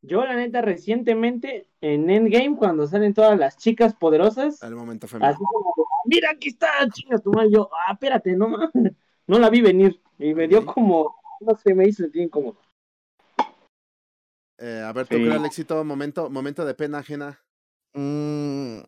[0.00, 5.34] Yo, la neta, recientemente en Endgame, cuando salen todas las chicas poderosas, Al momento femenino.
[5.34, 5.74] así como,
[6.08, 7.50] mira, aquí está, chinga tu madre.
[7.52, 8.70] Yo, ah, espérate, no, ma-
[9.26, 10.00] no la vi venir.
[10.18, 12.56] Y me dio como, no sé, me hizo sentir incómodo.
[14.58, 15.22] Eh, a ver, tú, Sí.
[15.22, 17.40] el éxito, momento, momento de pena ajena.
[17.94, 18.78] Mm,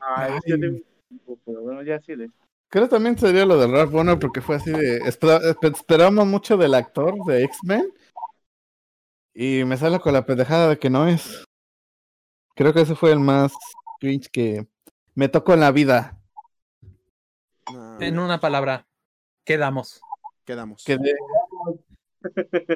[0.00, 2.14] Ay, es que yo tengo- pero bueno, ya sí.
[2.14, 2.30] de-
[2.70, 4.98] creo también sería lo de Ralph Bonner porque fue así de...
[4.98, 7.90] espera- espe- esperamos mucho del actor de X-Men
[9.34, 11.44] y me sale con la pendejada de que no es.
[12.54, 13.52] Creo que ese fue el más
[14.00, 14.66] cringe que
[15.14, 16.17] me tocó en la vida.
[18.00, 18.86] En una palabra,
[19.44, 20.00] quedamos.
[20.44, 20.84] Quedamos.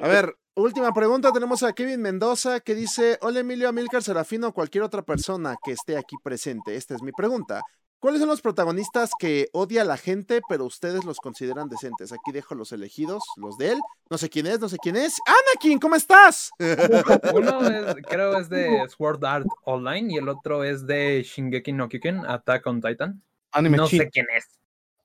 [0.01, 1.31] A ver, última pregunta.
[1.31, 5.71] Tenemos a Kevin Mendoza que dice: Hola Emilio Amilcar Serafino o cualquier otra persona que
[5.71, 6.75] esté aquí presente.
[6.75, 7.61] Esta es mi pregunta.
[7.99, 12.11] ¿Cuáles son los protagonistas que odia la gente, pero ustedes los consideran decentes?
[12.11, 13.79] Aquí dejo los elegidos, los de él.
[14.09, 15.17] No sé quién es, no sé quién es.
[15.25, 16.51] Anakin, ¿cómo estás?
[17.33, 21.87] Uno es, creo es de Sword Art Online y el otro es de Shingeki no
[21.87, 23.23] Kyojin, Attack on Titan.
[23.53, 24.59] anime No sé quién es.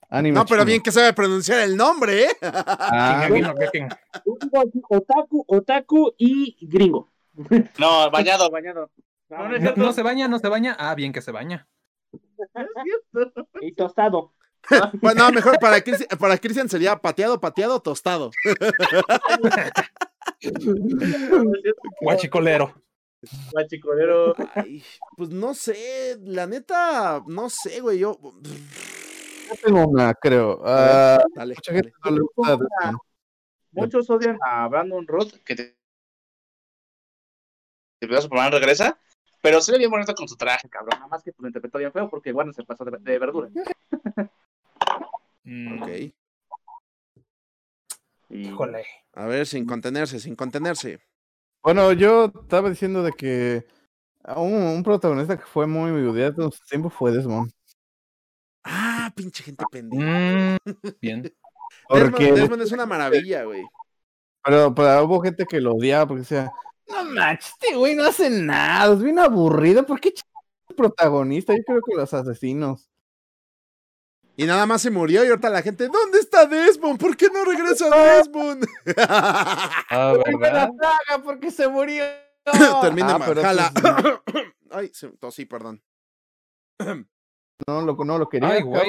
[0.08, 0.66] Anime no, pero chino.
[0.66, 2.36] bien que sabe pronunciar el nombre, ¿eh?
[2.42, 3.28] Ah,
[4.88, 7.10] Otaku, otaku y gringo.
[7.78, 8.90] No, bañado, bañado.
[9.28, 10.76] No, no se baña, no se baña.
[10.78, 11.66] Ah, bien que se baña.
[13.60, 14.32] Y tostado.
[15.00, 18.30] Bueno, no, mejor para Cristian, para Cristian sería pateado, pateado, tostado.
[22.00, 22.74] Guachicolero.
[23.52, 24.34] Guachicolero.
[24.54, 24.82] Ay,
[25.16, 28.00] pues no sé, la neta, no sé, güey.
[28.00, 28.18] Yo.
[29.48, 30.58] Yo tengo una, creo.
[30.58, 31.84] Ver, dale, mucha dale.
[31.84, 32.98] gente no le gusta Desmond.
[33.72, 35.76] Muchos odian a Brandon Roth, que te...
[38.00, 38.98] de Superman regresa,
[39.42, 40.98] pero se ve bien bonito con su traje, cabrón.
[40.98, 43.48] Nada más que pues, lo interpretó bien feo porque bueno, se pasó de, de verdura.
[45.44, 45.88] Mm, Ok.
[48.30, 48.84] Híjole.
[49.14, 51.00] A ver, sin contenerse, sin contenerse.
[51.62, 53.66] Bueno, yo estaba diciendo de que
[54.36, 57.50] un, un protagonista que fue muy odiado en su tiempo fue Desmond.
[59.18, 60.02] Pinche gente pendeja.
[60.02, 60.56] Mm,
[61.00, 61.34] bien.
[61.88, 63.62] Porque, Desmond, Desmond es una maravilla, güey.
[64.44, 66.50] pero, pero hubo gente que lo odiaba porque decía,
[66.88, 70.24] no manches, este güey no hace nada, es bien aburrido, ¿por qué ch-
[70.76, 71.54] protagonista?
[71.54, 72.88] Yo creo que los asesinos.
[74.36, 76.98] Y nada más se murió y ahorita la gente, ¿dónde está Desmond?
[77.00, 78.64] ¿Por qué no regresa Desmond?
[78.96, 80.70] Ah, ¿verdad?
[80.80, 82.04] saga porque se murió.
[82.80, 84.22] Termina Ah,
[84.70, 85.82] Ay, se tosí, perdón.
[87.66, 88.82] no, lo, no lo quería, Ay, güey.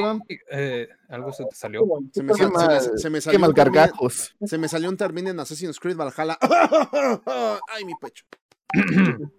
[0.51, 1.81] eh, algo se te salió.
[2.13, 4.35] Se me, se me- mal, se me Qué salió mal un término- cargajos.
[4.45, 6.37] se me salió un término en Assassin's Creed Valhalla.
[7.67, 8.25] Ay, mi pecho.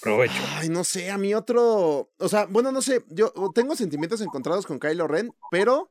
[0.00, 0.42] Provecho.
[0.56, 2.10] Ay, no sé, a mí otro.
[2.18, 3.04] O sea, bueno, no sé.
[3.08, 5.90] Yo tengo sentimientos encontrados con Kylo Ren, pero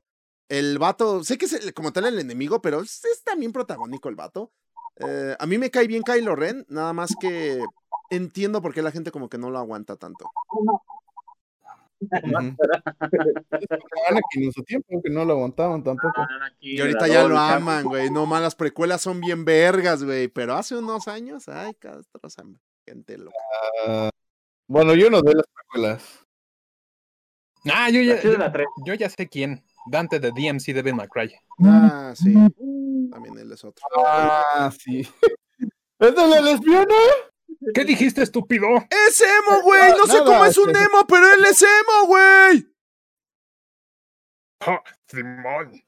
[0.50, 1.24] el vato.
[1.24, 4.52] Sé que es el- como tal el enemigo, pero es, es también protagónico el vato.
[4.98, 7.64] Eh, a mí me cae bien Kylo Ren, nada más que
[8.12, 10.30] entiendo por qué la gente como que no lo aguanta tanto.
[14.10, 16.26] Anakin en su tiempo que no lo aguantaban tampoco.
[16.60, 18.10] Y ahorita ya lo aman, güey.
[18.10, 20.28] No más, las precuelas son bien vergas, güey.
[20.28, 22.44] Pero hace unos años, ay, castrosa,
[22.86, 23.38] gente loca.
[23.88, 24.10] Ah,
[24.68, 26.20] bueno, yo no doy las precuelas.
[27.72, 29.64] Ah, yo ya, de yo sé quién.
[29.86, 31.34] Dante de DMC Devil May Cry.
[31.66, 32.34] Ah, sí.
[33.12, 33.86] También él es otro.
[34.06, 35.08] Ah, sí.
[36.00, 36.96] ¿Es de la lesbiana?
[37.74, 38.68] ¿Qué dijiste, estúpido?
[39.08, 39.92] ¡Es emo, güey!
[39.98, 42.68] No sé Nada, cómo es un emo, pero él es emo, güey.
[44.62, 45.84] Ah, Simón.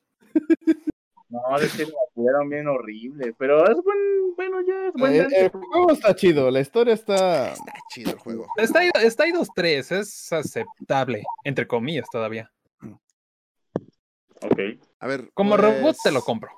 [1.30, 5.28] No, es que lo tuvieron bien horrible, pero es buen, bueno, ya es buen Eh,
[5.32, 7.52] el juego está chido, la historia está.
[7.54, 8.48] Está chido el juego.
[8.58, 12.52] Está, ahí- está ahí 2-3, es aceptable, entre comillas todavía.
[14.42, 14.60] Ok.
[15.00, 15.30] A ver.
[15.34, 16.52] Como pues- robot te lo compro.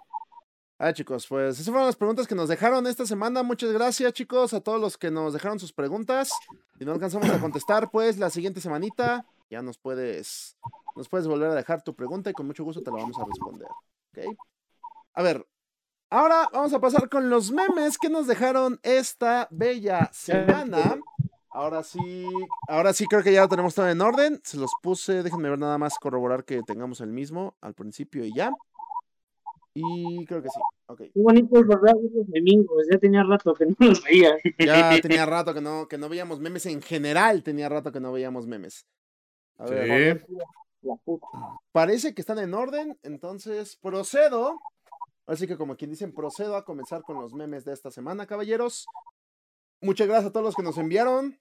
[0.80, 3.42] Ah, chicos, pues esas fueron las preguntas que nos dejaron esta semana.
[3.42, 6.30] Muchas gracias, chicos, a todos los que nos dejaron sus preguntas.
[6.78, 10.56] Si no alcanzamos a contestar, pues la siguiente semanita ya nos puedes,
[10.96, 13.26] nos puedes volver a dejar tu pregunta y con mucho gusto te la vamos a
[13.26, 13.68] responder.
[14.12, 14.38] ¿Ok?
[15.16, 15.48] A ver,
[16.12, 21.00] ahora vamos a pasar con los memes que nos dejaron esta bella semana.
[21.50, 22.28] Ahora sí,
[22.68, 24.40] ahora sí creo que ya lo tenemos todo en orden.
[24.44, 28.36] Se los puse, déjenme ver nada más corroborar que tengamos el mismo al principio y
[28.36, 28.52] ya.
[29.80, 30.60] Y creo que sí.
[30.88, 30.98] Ok.
[31.00, 32.88] Qué bonito es volver a ver los memingos.
[32.92, 34.36] Ya tenía rato que no los veía.
[34.58, 38.12] Ya tenía rato que no, que no veíamos memes en general, tenía rato que no
[38.12, 38.88] veíamos memes.
[39.58, 40.36] A ver, Sí.
[40.82, 41.28] La puta.
[41.72, 44.60] Parece que están en orden, entonces procedo.
[45.26, 48.86] Así que como quien dicen, procedo a comenzar con los memes de esta semana, caballeros.
[49.82, 51.40] Muchas gracias a todos los que nos enviaron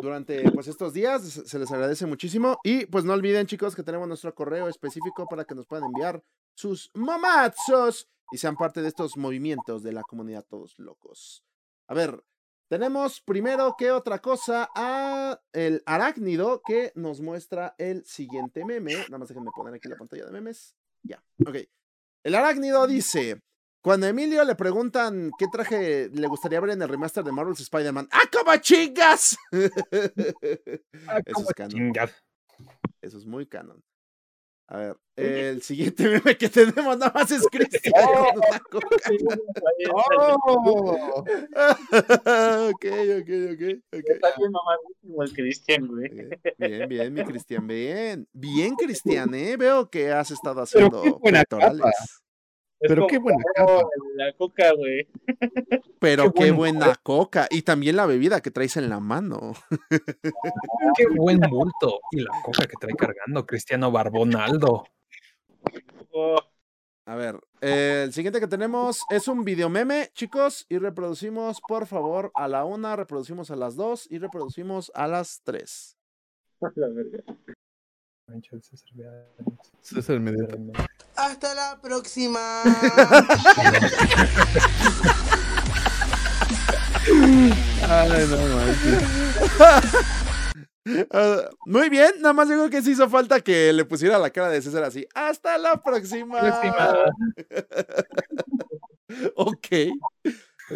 [0.00, 4.08] durante pues estos días, se les agradece muchísimo y pues no olviden chicos que tenemos
[4.08, 6.22] nuestro correo específico para que nos puedan enviar
[6.54, 11.44] sus mamazos y sean parte de estos movimientos de la comunidad todos locos.
[11.88, 12.22] A ver,
[12.68, 18.94] tenemos primero que otra cosa a el arácnido que nos muestra el siguiente meme.
[18.94, 20.74] Nada más déjenme poner aquí la pantalla de memes.
[21.02, 21.56] Ya, ok.
[22.24, 23.42] El arácnido dice,
[23.82, 27.60] cuando a Emilio le preguntan qué traje le gustaría ver en el remaster de Marvel's
[27.60, 29.36] Spider-Man, ¡Ah, como chingas!
[31.26, 31.92] Eso es canon.
[33.02, 33.82] Eso es muy canon.
[34.68, 37.92] A ver, el siguiente meme que tenemos nada más es Cristian
[38.32, 39.10] con una coca.
[39.92, 41.24] ¡Oh!
[42.70, 42.86] ok,
[43.20, 43.62] ok, ok.
[43.90, 46.08] Está bien mamadísimo el Cristian, güey.
[46.56, 48.28] Bien, Bien, mi Cristian, bien.
[48.32, 49.56] Bien, Cristian, ¿eh?
[49.56, 52.22] Veo que has estado haciendo pectorales.
[52.88, 53.88] Pero qué buena como capa.
[54.16, 55.06] La coca, güey.
[56.00, 57.46] Pero qué, Qué buena coca.
[57.50, 59.54] Y también la bebida que traes en la mano.
[60.96, 62.00] Qué buen bulto.
[62.10, 64.84] Y la coca que trae cargando Cristiano Barbonaldo.
[66.10, 66.36] Oh,
[67.06, 71.86] A ver, eh, el siguiente que tenemos es un video meme, chicos, y reproducimos, por
[71.86, 75.96] favor, a la una, reproducimos a las dos y reproducimos a las tres.
[76.74, 77.22] la verga.
[79.82, 80.56] César Mediata.
[81.16, 82.62] Hasta la próxima.
[87.88, 89.02] Ay, no manches.
[91.12, 94.48] Ah, muy bien, nada más digo que sí hizo falta que le pusiera la cara
[94.48, 95.06] de César así.
[95.14, 96.40] Hasta la próxima.
[96.40, 97.04] Próxima.
[99.36, 99.66] ok.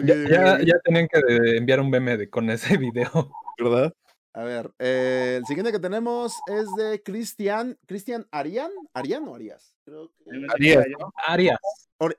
[0.05, 3.33] Ya, ya, tenían que de- enviar un meme de, con ese video.
[3.59, 3.93] ¿Verdad?
[4.37, 7.79] A ver, eh, el siguiente que tenemos es de Cristian.
[7.87, 8.71] ¿Cristian Arián?
[8.93, 9.75] ¿Arián o Arias?
[9.83, 10.25] Creo que.
[10.53, 10.85] Arias.
[11.27, 11.59] Arias.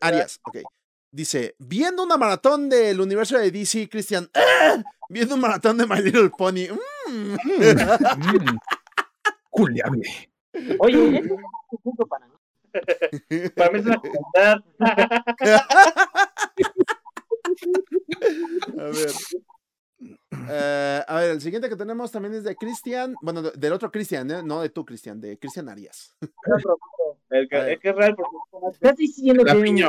[0.01, 0.57] Arias, ok.
[1.11, 4.81] Dice, viendo una maratón del universo de DC, Cristian, ¡ah!
[5.09, 6.69] viendo un maratón de My Little Pony.
[7.07, 7.35] mm".
[7.35, 7.37] Mm.
[9.51, 10.31] Culiable.
[10.79, 11.31] Oye, es
[11.69, 12.33] un punto para mí.
[13.55, 14.01] Para mí es una.
[18.79, 19.11] A ver.
[20.49, 23.15] Eh, a ver, el siguiente que tenemos también es de Cristian.
[23.21, 24.41] Bueno, de- del otro Cristian, ¿eh?
[24.43, 26.15] no de tú, Cristian, de Cristian Arias.
[27.29, 28.37] El que, es que es real porque
[28.71, 29.87] estás diciendo que piña.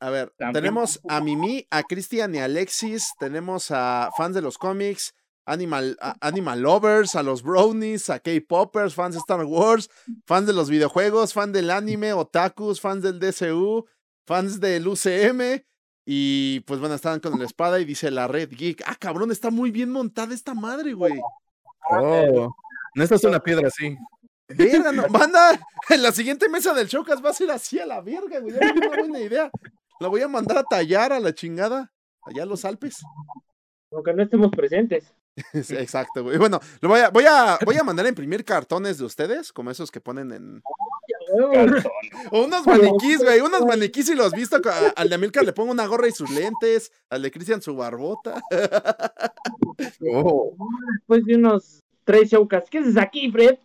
[0.00, 0.52] A ver, También.
[0.62, 3.12] tenemos a Mimi, a Cristian y a Alexis.
[3.18, 8.94] Tenemos a fans de los cómics, Animal, a- Animal Lovers, a los Brownies, a K-Poppers,
[8.94, 9.90] fans de Star Wars,
[10.24, 13.84] fans de los videojuegos, fans del anime, otakus, fans del DCU,
[14.24, 15.64] fans del UCM.
[16.04, 18.82] Y pues bueno, estaban con la espada y dice la Red Geek.
[18.86, 21.20] Ah, cabrón, está muy bien montada esta madre, güey.
[21.90, 22.54] Oh.
[22.94, 23.96] No estás una piedra así.
[24.48, 25.58] Verga, no, banda,
[25.88, 28.54] en la siguiente mesa del Chocas va a ser así a la verga, güey.
[28.54, 29.50] Ya una buena idea.
[30.00, 31.92] La voy a mandar a tallar a la chingada.
[32.24, 33.02] Allá a los Alpes.
[33.90, 35.04] aunque no estemos presentes.
[35.64, 36.36] Sí, Exacto, güey.
[36.36, 39.70] Bueno, lo voy a, voy a, voy a mandar a imprimir cartones de ustedes, como
[39.70, 40.62] esos que ponen en.
[42.30, 43.40] O unos maniquís, güey.
[43.40, 44.56] Unos maniquís y los has visto.
[44.56, 46.92] a- Al de Amilcar le pongo una gorra y sus lentes.
[47.10, 48.40] Al de Cristian su barbota.
[50.14, 50.54] Oh.
[50.98, 52.64] Después de unos tres showcas.
[52.70, 53.56] ¿Qué haces aquí, Fred?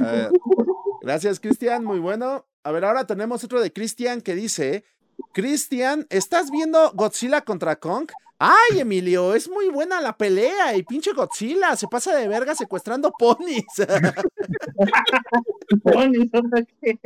[0.00, 0.30] Ver.
[1.02, 1.84] Gracias, Cristian.
[1.84, 2.46] Muy bueno.
[2.64, 4.84] A ver, ahora tenemos otro de Cristian que dice:
[5.32, 8.08] Cristian, ¿estás viendo Godzilla contra Kong?
[8.38, 13.10] Ay, Emilio, es muy buena la pelea y pinche Godzilla se pasa de verga secuestrando
[13.18, 13.64] ponis.
[15.82, 16.98] Ponis, ¿onda qué?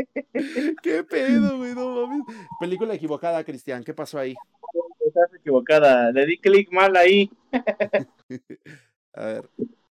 [0.83, 1.75] ¿Qué pedo, güey?
[1.75, 2.23] No mames.
[2.59, 3.85] Película equivocada, Cristian.
[3.85, 4.35] ¿Qué pasó ahí?
[5.07, 6.11] Estás equivocada.
[6.11, 7.31] Le di clic mal ahí.
[9.15, 9.49] A ver.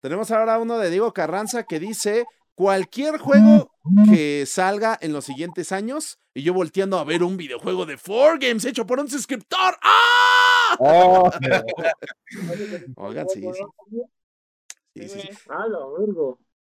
[0.00, 3.70] Tenemos ahora uno de Diego Carranza que dice: cualquier juego
[4.04, 6.18] que salga en los siguientes años.
[6.34, 9.76] Y yo volteando a ver un videojuego de 4Games hecho por un suscriptor.
[9.82, 10.61] ¡Ah!
[10.78, 11.31] Oh.
[12.97, 13.62] Oigan, sí, sí.
[14.94, 15.28] Sí, sí.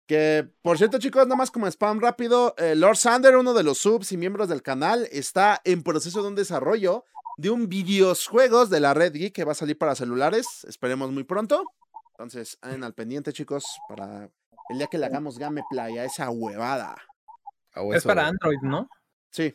[0.07, 3.78] Que, por cierto, chicos, nada más como spam rápido, eh, Lord Sander, uno de los
[3.78, 7.05] subs y miembros del canal, está en proceso de un desarrollo
[7.37, 10.65] de un videojuegos de la Red Geek que va a salir para celulares.
[10.69, 11.65] Esperemos muy pronto.
[12.12, 14.31] Entonces, en al pendiente, chicos, para
[14.70, 16.97] el día que le hagamos gameplay a esa huevada.
[17.93, 18.89] Es para Android, ¿no?
[19.31, 19.55] Sí,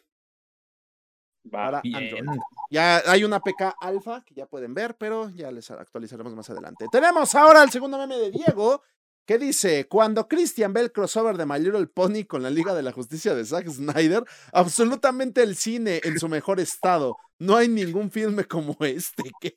[1.45, 1.71] Va.
[1.71, 2.19] para Bien.
[2.19, 2.39] Android.
[2.69, 6.85] Ya hay una PK alfa que ya pueden ver, pero ya les actualizaremos más adelante.
[6.91, 8.81] Tenemos ahora el segundo meme de Diego,
[9.25, 12.83] que dice, cuando Christian ve el crossover de My Little Pony con la Liga de
[12.83, 17.17] la Justicia de Zack Snyder, absolutamente el cine en su mejor estado.
[17.39, 19.23] No hay ningún filme como este.
[19.41, 19.55] que-".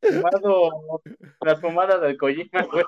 [0.00, 1.02] Fumado
[1.44, 2.84] las fumadas del Kojima, güey.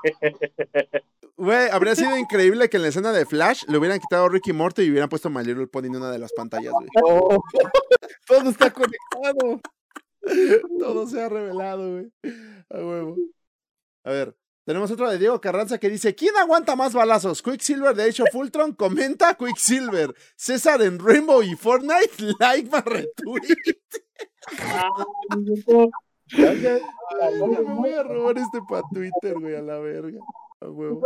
[1.36, 4.52] Güey, habría sido increíble que en la escena de Flash le hubieran quitado a Ricky
[4.52, 6.88] Morty y hubieran puesto a My Little Pony en una de las pantallas, güey.
[7.02, 7.42] Oh,
[8.26, 9.60] todo está conectado.
[10.78, 12.12] Todo se ha revelado, güey.
[12.68, 13.16] A huevo.
[14.04, 17.42] A ver, tenemos otro de Diego Carranza que dice: ¿Quién aguanta más balazos?
[17.42, 20.14] Quicksilver de Age of Ultron comenta Quicksilver.
[20.36, 23.56] César en Rainbow y Fortnite, like más retweet.
[26.32, 30.20] Ay, me voy a robar este para Twitter, güey, a la verga.
[30.60, 31.02] A huevo.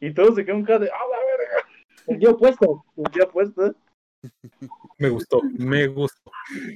[0.00, 1.68] Y todos se quedan cara de, ¡ah, la verga!
[2.08, 2.84] El día opuesto.
[2.96, 3.74] Un día puesto.
[4.98, 6.30] Me gustó, me gustó.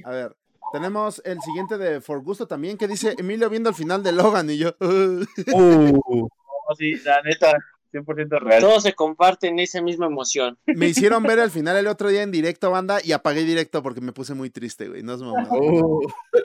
[0.05, 0.35] A ver,
[0.71, 4.49] tenemos el siguiente de For Gusto también que dice Emilio viendo el final de Logan
[4.49, 4.75] y yo.
[4.79, 6.27] Uh,
[6.69, 7.57] No, sí, la neta,
[7.91, 8.61] 100% real.
[8.61, 10.57] Todos se comparten esa misma emoción.
[10.65, 14.01] Me hicieron ver el final el otro día en directo, banda, y apagué directo porque
[14.01, 15.03] me puse muy triste, güey.
[15.03, 15.49] No es mamada.
[15.51, 16.01] uh.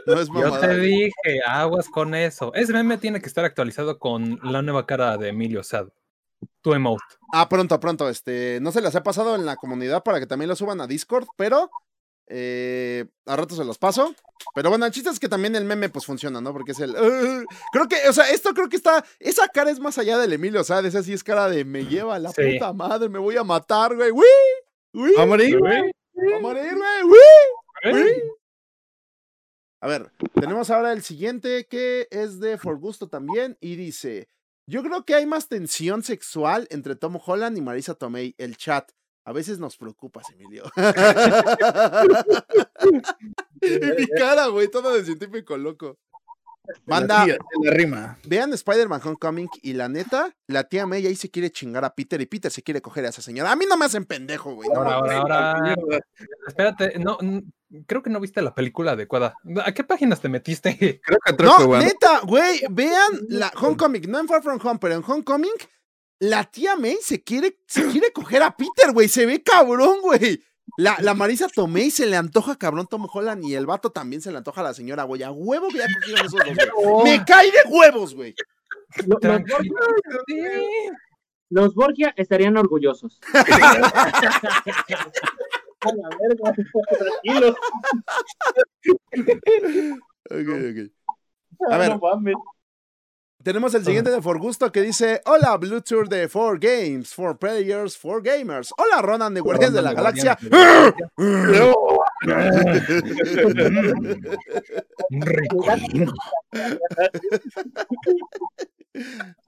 [0.07, 0.61] No es Yo mamada.
[0.61, 0.81] te güey.
[0.89, 2.53] dije, aguas con eso.
[2.55, 5.89] Ese meme tiene que estar actualizado con la nueva cara de Emilio Sad.
[6.61, 7.03] Tu emote.
[7.33, 8.09] Ah, pronto, pronto.
[8.09, 10.87] Este, no se las ha pasado en la comunidad para que también lo suban a
[10.87, 11.71] Discord, pero
[12.29, 14.15] eh, a rato se los paso.
[14.55, 16.53] Pero bueno, el chiste es que también el meme pues funciona, ¿no?
[16.53, 16.95] Porque es el...
[17.73, 19.05] Creo que, o sea, esto creo que está...
[19.21, 21.85] Esa cara es más allá del Emilio, o sea, esa sí es cara de me
[21.87, 22.55] lleva la Sí.
[22.55, 24.11] puta madre, me voy a matar, güey.
[24.11, 24.25] ¡Uy!
[24.95, 25.13] ¡Uy!
[25.17, 25.63] ¿Va a morir?
[25.63, 27.03] ¡Va a morir, güey!
[27.05, 27.93] ¡Uy!
[27.93, 28.23] ¡Uy!
[29.81, 34.29] A ver, tenemos ahora el siguiente que es de For Gusto también y dice,
[34.67, 38.91] yo creo que hay más tensión sexual entre Tom Holland y Marisa Tomei, el chat.
[39.25, 40.65] A veces nos preocupas, Emilio.
[43.61, 45.99] y mi cara, güey, todo de científico loco.
[46.87, 48.19] Manda, La tía, de la rima.
[48.25, 52.21] vean Spider-Man Homecoming y la neta, la tía May ahí se quiere chingar a Peter
[52.21, 53.51] y Peter se quiere coger a esa señora.
[53.51, 54.69] A mí no me hacen pendejo, güey.
[54.69, 55.75] no Ahora, ahora, ahora.
[56.47, 57.19] Espérate, no,
[57.87, 59.35] creo que no viste la película adecuada.
[59.65, 61.01] ¿A qué páginas te metiste?
[61.05, 61.85] Creo que No, Troco, güey.
[61.85, 65.51] neta, güey, vean la Homecoming, no en Far From Home, pero en Homecoming,
[66.23, 70.41] la tía May se quiere, se quiere coger a Peter, güey, se ve cabrón, güey.
[70.77, 74.31] La, la Marisa Tomei se le antoja cabrón Tom Holland y el vato también se
[74.31, 75.25] le antoja a la señora, güey.
[75.25, 77.19] A huevo que ya cogieron esos dos, güey.
[77.19, 78.35] Me cae de huevos, güey.
[79.07, 79.41] Lo- Los.
[79.49, 79.73] Borgia,
[81.51, 83.21] los Borgia estarían orgullosos.
[85.85, 86.55] A la verga,
[86.99, 87.57] tranquilo.
[90.31, 90.79] Ok, ok.
[91.73, 91.99] A ver.
[93.43, 97.99] Tenemos el siguiente de For Gusto que dice: Hola, Bluetooth de 4 Games, 4 Players,
[97.99, 98.73] 4 Gamers.
[98.77, 100.39] Hola, Ronan de Guardianes de la Galaxia.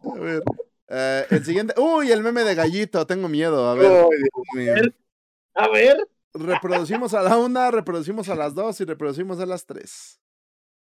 [0.05, 0.43] A ver.
[0.89, 1.75] eh, el siguiente.
[1.79, 3.07] Uy, el meme de gallito.
[3.07, 3.69] Tengo miedo.
[3.69, 3.91] A ver.
[3.91, 4.75] Ay, Dios mío.
[5.55, 5.97] A ver.
[6.35, 10.21] Reproducimos a la una, reproducimos a las dos y reproducimos a las tres.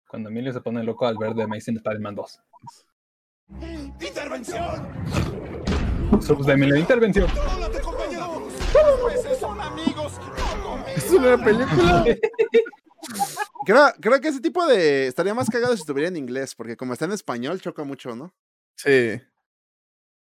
[0.07, 2.41] Cuando Emilio se pone loco al ver The Amazing Spider-Man 2.
[4.01, 4.89] ¡Intervención!
[6.21, 7.29] Subs de intervención.
[7.31, 8.49] ¡Contrólate, compañero!
[8.75, 10.13] ¡Los jueces son amigos!
[10.97, 12.05] Es una película.
[13.65, 15.07] Creo, creo que ese tipo de.
[15.07, 18.33] Estaría más cagado si estuviera en inglés, porque como está en español, choca mucho, ¿no?
[18.77, 19.21] Sí.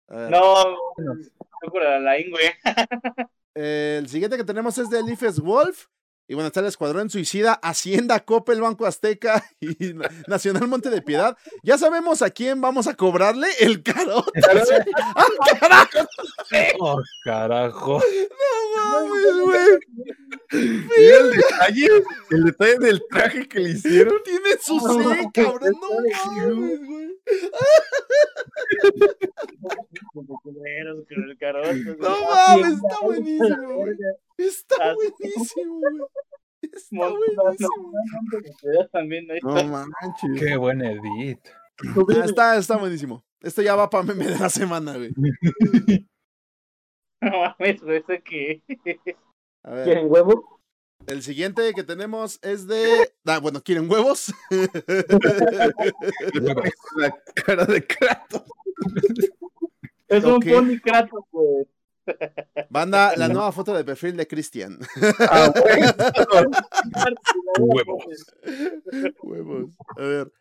[0.09, 0.29] No,
[0.99, 1.17] no
[1.71, 3.29] por la güey.
[3.55, 5.87] El siguiente que tenemos es de Leafes Wolf.
[6.33, 10.89] Y bueno, está el Escuadrón Suicida, Hacienda, Copa, el Banco Azteca y Na- Nacional Monte
[10.89, 11.37] de Piedad.
[11.63, 14.41] Ya sabemos a quién vamos a cobrarle el carote.
[15.15, 15.27] ¡Ah,
[15.61, 16.09] carajo!
[16.81, 18.01] Oh, carajo.
[18.01, 19.69] No mames, güey.
[20.97, 21.89] El detalle,
[22.31, 24.15] el detalle del traje que le hicieron.
[24.25, 25.75] Tiene su C, cabrón.
[25.83, 27.13] No mames, güey.
[31.99, 33.95] No mames, está buenísimo, güey.
[34.47, 36.01] Está buenísimo, güey.
[36.63, 37.93] Está buenísimo.
[39.43, 39.67] No está.
[39.67, 40.31] manches.
[40.39, 41.41] Qué buen edit.
[41.85, 43.25] Ah, está, está buenísimo.
[43.41, 45.11] Esto ya va para meme de la semana, güey.
[47.21, 48.63] No mames, güey, ese que.
[49.63, 49.85] A ver.
[49.85, 50.61] ¿Quieren huevo?
[51.07, 53.13] El siguiente que tenemos es de.
[53.25, 54.35] Ah, bueno, ¿quieren huevos?
[56.97, 58.43] La cara de Kratos.
[60.09, 61.65] Es un pony Kratos, güey.
[62.71, 64.79] Banda, la nueva foto de perfil de Cristian.
[65.21, 65.53] Ah.
[67.59, 68.05] Huevos.
[69.23, 69.71] Huevos.
[69.97, 70.33] A ver.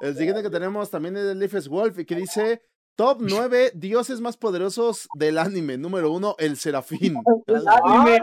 [0.00, 2.62] El siguiente que tenemos también es de Leafes Wolf y que dice.
[2.96, 5.78] Top 9 dioses más poderosos del anime.
[5.78, 7.16] Número 1, el Serafín.
[7.46, 8.20] A la, Anime.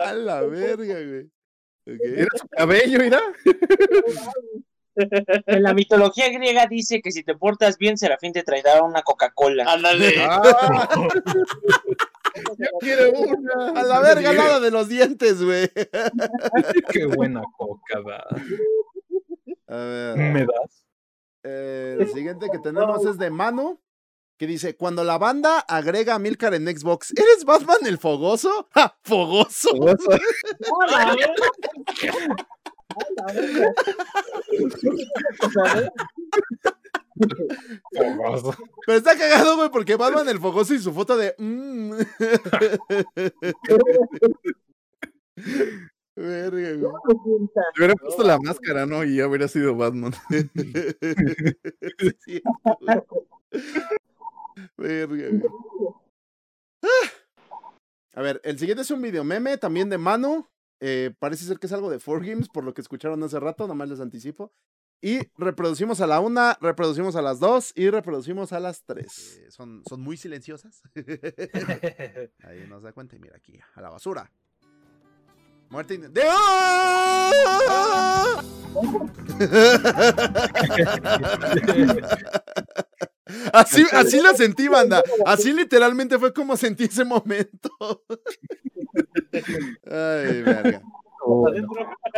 [0.00, 1.30] A la verga, güey.
[1.86, 2.00] Ok.
[2.16, 3.20] Era su cabello, mira.
[4.94, 9.64] En la mitología griega dice que si te portas bien, Serafín te traerá una Coca-Cola.
[9.72, 10.14] Ándale.
[10.20, 10.88] Ah.
[12.58, 13.80] Yo quiero una.
[13.80, 15.70] A la verga, nada de los dientes, güey.
[16.90, 18.26] Qué buena coca da.
[19.68, 20.16] A ver.
[20.16, 20.86] ¿Me das?
[21.44, 23.80] eh, el siguiente que tenemos es de Manu.
[24.38, 28.68] Que dice, cuando la banda agrega a Milcar en Xbox, ¿eres Batman el fogoso?
[28.74, 28.98] ¡Ja!
[29.02, 29.70] ¡Fogoso!
[29.76, 31.16] Hola,
[38.86, 41.34] Pero está cagado, güey, porque Batman el fogoso y su foto de...
[41.38, 41.92] mm.
[46.16, 46.78] Verga, güey.
[46.78, 46.88] Le
[47.78, 49.02] hubiera puesto la máscara, ¿no?
[49.04, 50.12] Y ya hubiera sido Batman.
[52.20, 52.42] Sí.
[54.76, 55.42] Verga, güey.
[56.82, 57.08] Ah.
[58.14, 60.46] A ver, el siguiente es un video meme también de Manu.
[60.84, 63.88] Eh, parece ser que es algo de 4Games, por lo que escucharon hace rato, nomás
[63.88, 64.52] les anticipo.
[65.00, 69.38] Y reproducimos a la una, reproducimos a las dos y reproducimos a las tres.
[69.40, 70.82] Eh, son, son muy silenciosas.
[72.42, 74.28] Ahí nos da cuenta y mira aquí, a la basura.
[75.70, 78.42] Muerte in- de ¡Ah!
[83.52, 85.02] Así, así lo sentí, banda.
[85.26, 87.70] Así literalmente fue como sentí ese momento.
[89.84, 90.82] Ay, verga.
[91.24, 91.46] Oh,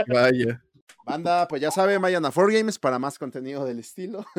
[0.09, 0.63] vaya.
[1.07, 4.25] Banda, pues ya saben, vayan a 4Games para más contenido del estilo.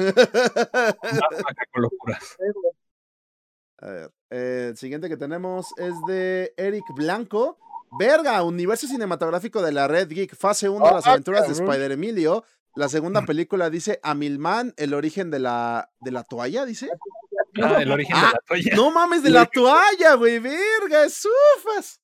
[3.78, 7.58] A ver, eh, el siguiente que tenemos es de Eric Blanco.
[8.00, 11.54] Verga, universo cinematográfico de la Red Geek, fase 1, las Ah, aventuras de.
[11.54, 12.44] Spider Emilio.
[12.76, 16.90] La segunda película dice Amilman, el origen de la, de la toalla, dice.
[17.62, 18.76] Ah, el origen Ah, de la toalla.
[18.76, 22.02] No mames, de la toalla, güey, verga, sufas.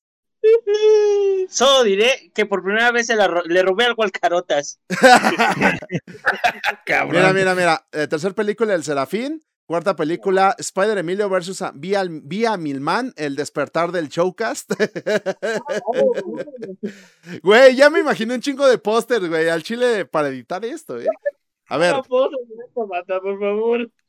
[1.48, 4.80] Solo diré que por primera vez se la ro- le robé algo al Carotas.
[6.86, 7.16] Cabrón.
[7.20, 7.86] Mira, mira, mira.
[7.92, 9.42] Eh, tercer película, El Serafín.
[9.72, 14.74] Cuarta película, Spider Emilio versus Vía, Vía Milman, El despertar del showcast.
[17.42, 21.06] Güey, ya me imaginé un chingo de pósters, güey, al chile para editar esto, eh.
[21.68, 21.94] A ver,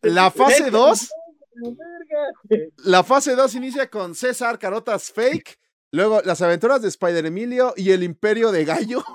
[0.01, 1.09] la fase 2,
[1.55, 2.67] Verga.
[2.83, 5.57] la fase 2 inicia con César Carotas Fake,
[5.93, 9.05] luego las aventuras de Spider Emilio y el imperio de Gallo.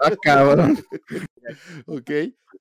[0.00, 0.84] Ah, cabrón.
[1.86, 2.10] ok.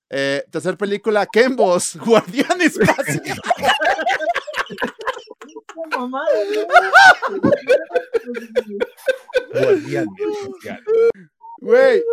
[0.10, 3.22] Eh, tercer película, Kembos, Guardián Espacial.
[9.54, 10.84] Guardián especial.
[11.60, 12.04] Güey.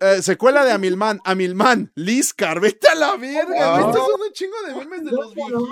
[0.00, 3.76] eh, secuela de Amilman, Amilman, Lizcar, vete a la verga.
[3.76, 3.80] Ah.
[3.80, 5.68] Estos son un chingo de memes de los viejitos.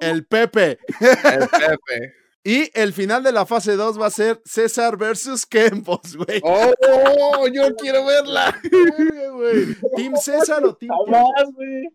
[0.00, 0.78] El Pepe.
[1.00, 2.14] El Pepe.
[2.44, 6.40] Y el final de la fase 2 va a ser César versus Kempos, güey.
[6.42, 7.46] ¡Oh!
[7.52, 8.58] Yo quiero verla.
[9.96, 10.90] ¿Team César o Team?
[11.04, 11.88] Jamás, güey.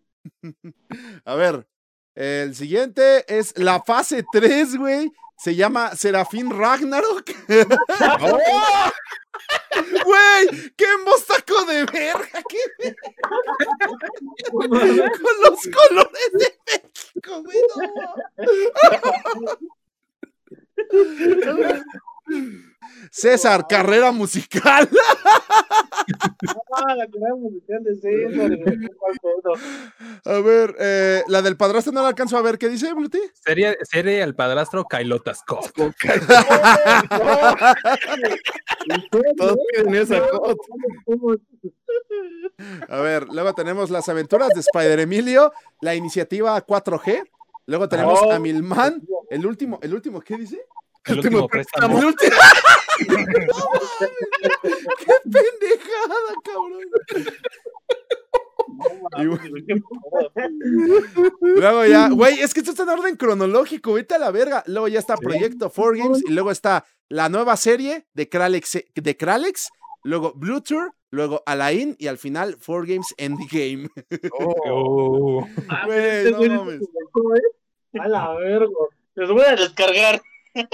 [1.26, 1.68] A ver,
[2.16, 5.12] el siguiente es la fase 3, güey.
[5.38, 7.30] Se llama Serafín Ragnarok.
[8.22, 8.40] ¡Oh!
[10.06, 12.44] Güey, Kembos taco de verga.
[12.48, 12.60] ¿qué?
[14.52, 17.58] Con los colores de México, güey.
[19.42, 19.58] no.
[23.12, 24.90] César, carrera musical.
[26.76, 28.52] Ah, la carrera musical de César.
[30.26, 32.58] A ver, eh, la del padrastro no la alcanzo a ver.
[32.58, 33.20] ¿Qué dice, Bluti?
[33.46, 35.72] Sería, sería el padrastro Kailota Scott.
[39.38, 40.56] Todos piden esa cosa.
[42.90, 47.24] A ver, luego tenemos las aventuras de Spider Emilio, la iniciativa 4G.
[47.66, 48.32] Luego tenemos Oh.
[48.32, 50.62] a Milman, el último, el último, ¿qué dice?
[51.06, 52.00] El último préstamo.
[52.00, 52.32] El último.
[53.08, 54.12] ¡No mames!
[55.00, 56.84] ¡Qué pendejada, cabrón!
[59.18, 59.44] Y bueno,
[61.42, 64.64] luego ya, güey, es que esto está en orden cronológico, vete a la verga.
[64.68, 69.70] Luego ya está Proyecto 4Games y luego está la nueva serie de Kralex, de Kralex,
[70.04, 73.90] luego Blue Tour, luego Alain y al final 4Games Endgame.
[74.40, 75.46] Oh.
[75.86, 76.82] Güey, no mames.
[78.00, 78.68] A la verga.
[79.16, 80.22] Los voy a descargar.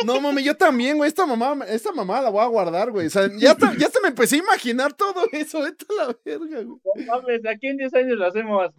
[0.06, 1.08] No mames, yo también, güey.
[1.08, 3.08] Esta mamá, esta mamá la voy a guardar, güey.
[3.08, 5.62] O sea, ya, ya me empecé a imaginar todo eso.
[5.62, 6.66] Vete a la verga, güey.
[6.66, 8.72] No mames, aquí en 10 años lo hacemos.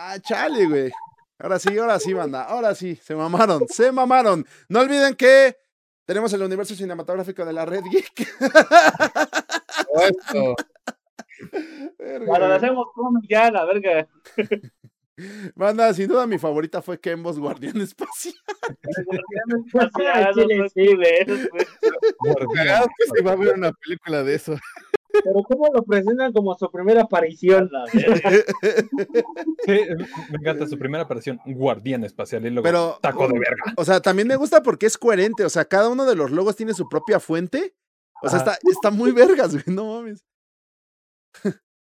[0.00, 0.92] Ah, chale, güey.
[1.38, 2.44] Ahora sí, ahora sí, banda.
[2.44, 4.46] Ahora sí, se mamaron, se mamaron.
[4.68, 5.56] No olviden que
[6.06, 8.20] tenemos el universo cinematográfico de la Red Geek.
[10.00, 10.54] Esto.
[11.98, 14.08] Verga, lo hacemos cómic ya, la verga.
[15.54, 18.34] Banda, sin duda mi favorita fue Kembos Guardián Espacial.
[22.52, 24.56] Cagado que se va a ver una película de eso.
[25.24, 27.70] Pero ¿cómo lo presentan como su primera aparición?
[29.64, 29.80] Sí,
[30.30, 33.74] me encanta su primera aparición, Guardián Espacial, y luego Pero, taco de verga.
[33.76, 35.44] o sea, también me gusta porque es coherente.
[35.44, 37.74] O sea, cada uno de los logos tiene su propia fuente.
[38.22, 40.24] O sea, está, está muy vergas, güey, no mames.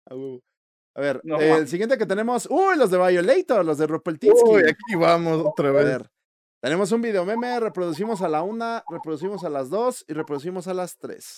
[0.06, 0.40] A huevo.
[0.96, 1.70] A ver, No el mames.
[1.70, 2.46] siguiente que tenemos.
[2.50, 4.42] Uy, los de Violator, los de Ropeltinsky.
[4.48, 5.84] Uy, aquí vamos otra A vez.
[5.84, 6.10] ver,
[6.62, 10.74] tenemos un video meme, reproducimos a la una, reproducimos a las dos y reproducimos a
[10.74, 11.36] las tres.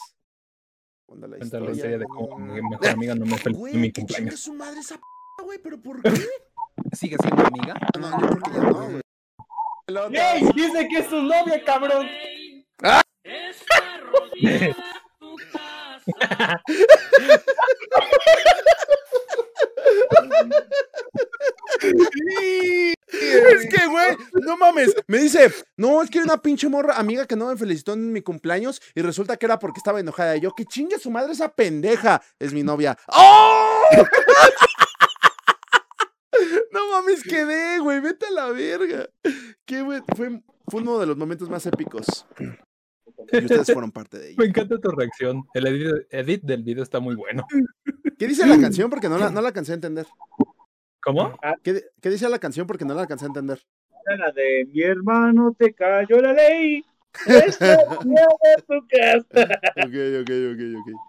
[1.07, 1.99] Cuenta la Cuenta la historia.
[1.99, 3.37] de cómo mi mejor amiga no me
[3.71, 4.41] en mi cumpleaños.
[4.41, 5.03] su madre esa p,
[5.45, 6.11] güey, pero ¿por qué?
[6.93, 7.75] ¿Sigue siendo amiga?
[7.99, 9.01] No, yo creo que ya no, güey.
[9.87, 9.97] El.
[10.17, 10.51] ¡Ey!
[10.55, 12.07] Dice que es su novia, cabrón.
[23.09, 24.95] Es que, güey, no mames.
[25.07, 28.13] Me dice, no, es que hay una pinche morra amiga que no me felicitó en
[28.13, 30.37] mi cumpleaños y resulta que era porque estaba enojada.
[30.37, 32.23] Y yo, que chingue su madre esa pendeja.
[32.39, 32.97] Es mi novia.
[33.09, 33.85] ¡Oh!
[36.71, 38.01] No mames, quedé, güey.
[38.01, 39.09] Vete a la verga.
[39.65, 40.43] Qué fue
[40.73, 42.27] uno de los momentos más épicos.
[43.33, 44.37] Y ustedes fueron parte de ello.
[44.39, 45.45] Me encanta tu reacción.
[45.55, 47.47] El edit, edit del video está muy bueno.
[48.19, 48.91] ¿Qué dice la canción?
[48.91, 50.07] Porque no la, no la alcancé a entender.
[51.03, 51.39] ¿Cómo?
[51.63, 52.67] ¿Qué, qué dice la canción?
[52.67, 53.61] Porque no la alcancé a entender.
[54.19, 56.85] La de mi hermano te cayó la ley.
[57.27, 59.61] Esta de tu casa.
[59.77, 61.01] Ok, ok, ok, ok.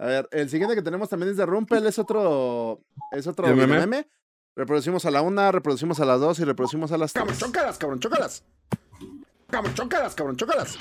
[0.00, 2.80] A ver, el siguiente que tenemos también es de Rumpel, es otro.
[3.10, 3.80] Es otro ¿El video meme?
[3.86, 4.08] meme.
[4.54, 7.46] Reproducimos a la una, reproducimos a las dos y reproducimos a las Cabrón, tres.
[7.48, 8.44] chócalas, cabrón, chócalas.
[9.50, 10.78] Cabrón, chócalas, cabrón, chócalas.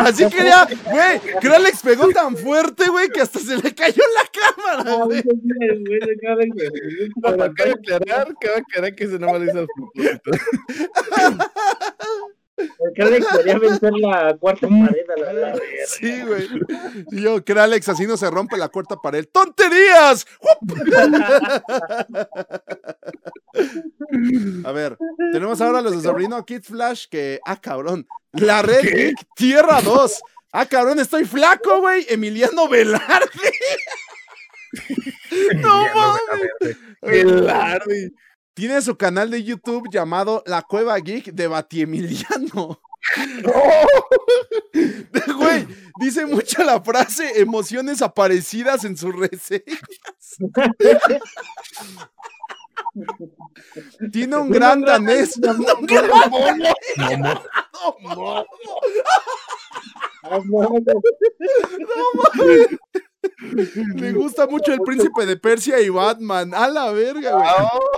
[0.00, 4.24] Así quería, güey, que Alex pegó tan fuerte, güey, que hasta se le cayó la
[4.84, 5.22] cámara, güey.
[7.22, 10.30] Cabe aclarar, cabe aclarar que ese no me lo hizo a propósito.
[12.78, 15.60] Porque Alex quería vencer la cuarta pared a la verga.
[15.86, 16.48] Sí, güey.
[17.10, 19.26] Y yo, que Alex, así no se rompe la cuarta pared.
[19.30, 20.26] ¡Tonterías!
[24.64, 24.96] A ver,
[25.32, 27.40] tenemos ahora los de Sobrino Kid Flash que.
[27.44, 28.06] Ah, cabrón.
[28.32, 30.20] La Red Geek Tierra 2.
[30.52, 32.06] Ah, cabrón, estoy flaco, güey.
[32.08, 33.52] Emiliano Velarde.
[35.56, 36.76] No mames.
[37.02, 38.12] Velarde.
[38.56, 42.80] Tiene su canal de YouTube llamado La Cueva Geek de Batiemiliano.
[45.36, 45.68] Güey,
[46.00, 49.78] dice mucho la frase emociones aparecidas en sus reseñas.
[54.10, 55.38] Tiene un gran danés.
[55.38, 55.58] Gran
[58.00, 58.46] Momo.
[63.96, 66.54] Le gusta mucho el príncipe de Persia y Batman.
[66.54, 67.32] A la verga,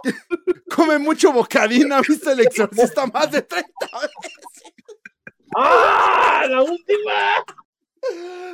[0.03, 0.15] güey.
[0.75, 4.73] Come mucho bocadina, ¿viste el exorcista más de 30 veces?
[5.57, 6.45] ¡Ah!
[6.49, 7.45] ¡La última!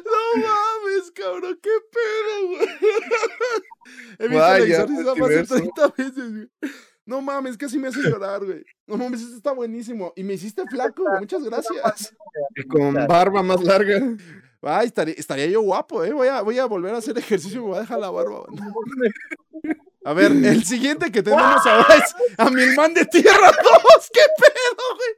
[0.05, 2.69] No mames, cabrón, qué pedo, güey.
[4.19, 5.55] He visto Vaya, el exorcista más de multiverso.
[5.57, 6.51] 30 veces, güey.
[7.07, 8.65] No mames, casi me hace llorar, güey.
[8.87, 10.13] No mames, esto está buenísimo.
[10.17, 11.05] Y me hiciste flaco.
[11.19, 12.15] Muchas gracias.
[12.71, 14.01] Con barba más larga.
[14.67, 16.13] Ay, estaría, estaría yo guapo, ¿eh?
[16.13, 18.45] Voy a, voy a volver a hacer ejercicio y me voy a dejar la barba.
[20.05, 24.11] A ver, el siguiente que tenemos ahora es a mi hermano de Tierra 2.
[24.13, 25.13] ¿Qué pedo, güey?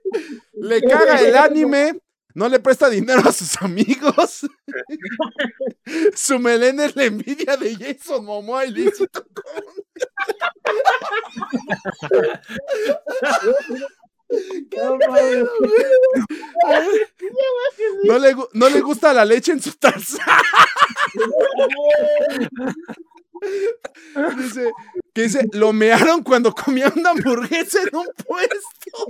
[0.54, 1.98] Le caga el anime,
[2.34, 4.46] no le presta dinero a sus amigos.
[6.14, 8.74] Su melena es la envidia de Jason Momoa y
[18.04, 20.24] No le, no le gusta la leche en su taza.
[24.36, 24.70] Dice,
[25.12, 28.56] que dice, lo mearon cuando comía una hamburguesa en un puesto.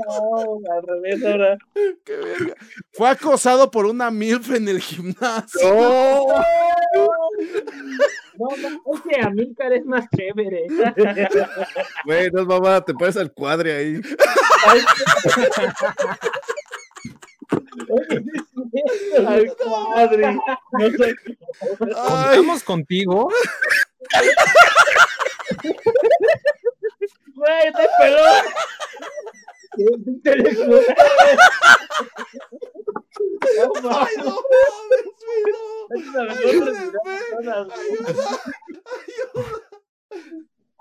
[0.09, 1.59] No, al revés ahora.
[2.05, 2.55] Qué verga.
[2.93, 5.61] Fue acosado por una MILF en el gimnasio.
[5.65, 6.43] ¡Oh!
[8.39, 10.66] No, no, es que Amílcar es más chévere.
[12.05, 14.01] Güey, no es mamá, te pones al cuadre ahí.
[14.66, 14.81] Ay,
[19.94, 20.39] madre.
[20.73, 21.15] No sé.
[21.78, 23.28] Contamos contigo.
[27.35, 28.44] Güey, te pelón.
[30.06, 30.86] Intelectual.
[33.56, 34.16] No ay, mames.
[34.18, 35.60] no mames, güey, no.
[35.97, 38.40] Es una Ayúdenme, vergüenza, ayuda, ayuda.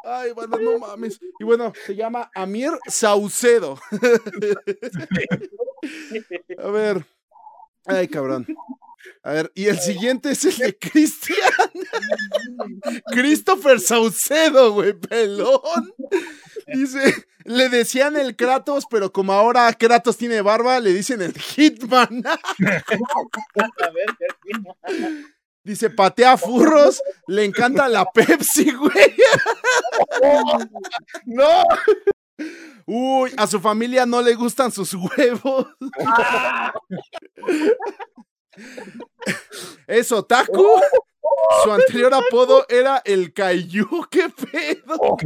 [0.04, 1.20] Ay, bueno, no mames.
[1.40, 3.80] Y bueno, se llama Amir Saucedo.
[6.58, 7.06] A ver.
[7.86, 8.46] Ay, cabrón.
[9.24, 11.38] A ver, y el siguiente es el de Cristian.
[13.08, 15.94] Christopher Saucedo, güey, pelón.
[16.68, 22.24] Dice, le decían el Kratos, pero como ahora Kratos tiene barba, le dicen el Hitman.
[22.26, 22.84] A ver,
[25.64, 29.16] Dice, patea furros, le encanta la Pepsi, güey.
[31.26, 31.64] ¡No!
[32.86, 35.68] Uy, a su familia no le gustan sus huevos.
[39.88, 40.66] Es otaku.
[41.64, 44.08] Su anterior apodo era el Kaiju.
[44.10, 45.18] ¿Qué pedo?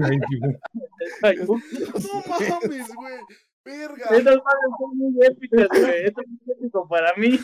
[1.21, 3.19] No mames, güey.
[3.65, 4.05] Verga.
[4.05, 6.05] Esas madres son muy épicas, güey.
[6.05, 7.39] Eso es muy épico para mí.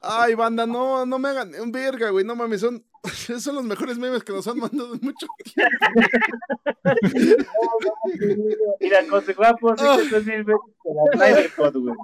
[0.00, 2.24] Ay, banda, no, no me hagan un verga, güey.
[2.24, 2.84] No mames, son,
[3.40, 5.26] son los mejores memes que nos han mandado en mucho
[8.80, 11.94] Mira, con su guapo, sí que estás mil veces con la Snyder güey.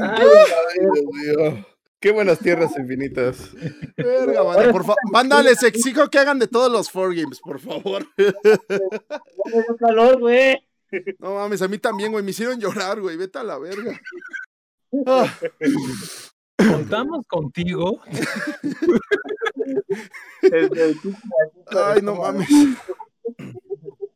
[0.00, 1.66] Ay, Dios mío.
[2.00, 3.50] Qué buenas tierras infinitas.
[3.96, 4.98] Verga, banda, por favor.
[5.12, 8.06] Banda, les exijo que hagan de todos los 4Games, por favor.
[9.80, 10.56] calor, güey.
[11.18, 12.24] No mames, a mí también, güey.
[12.24, 13.16] Me hicieron llorar, güey.
[13.16, 14.00] Vete a la verga.
[15.06, 15.26] Ah,
[16.56, 18.00] Contamos contigo.
[21.66, 22.48] Ay, no mames.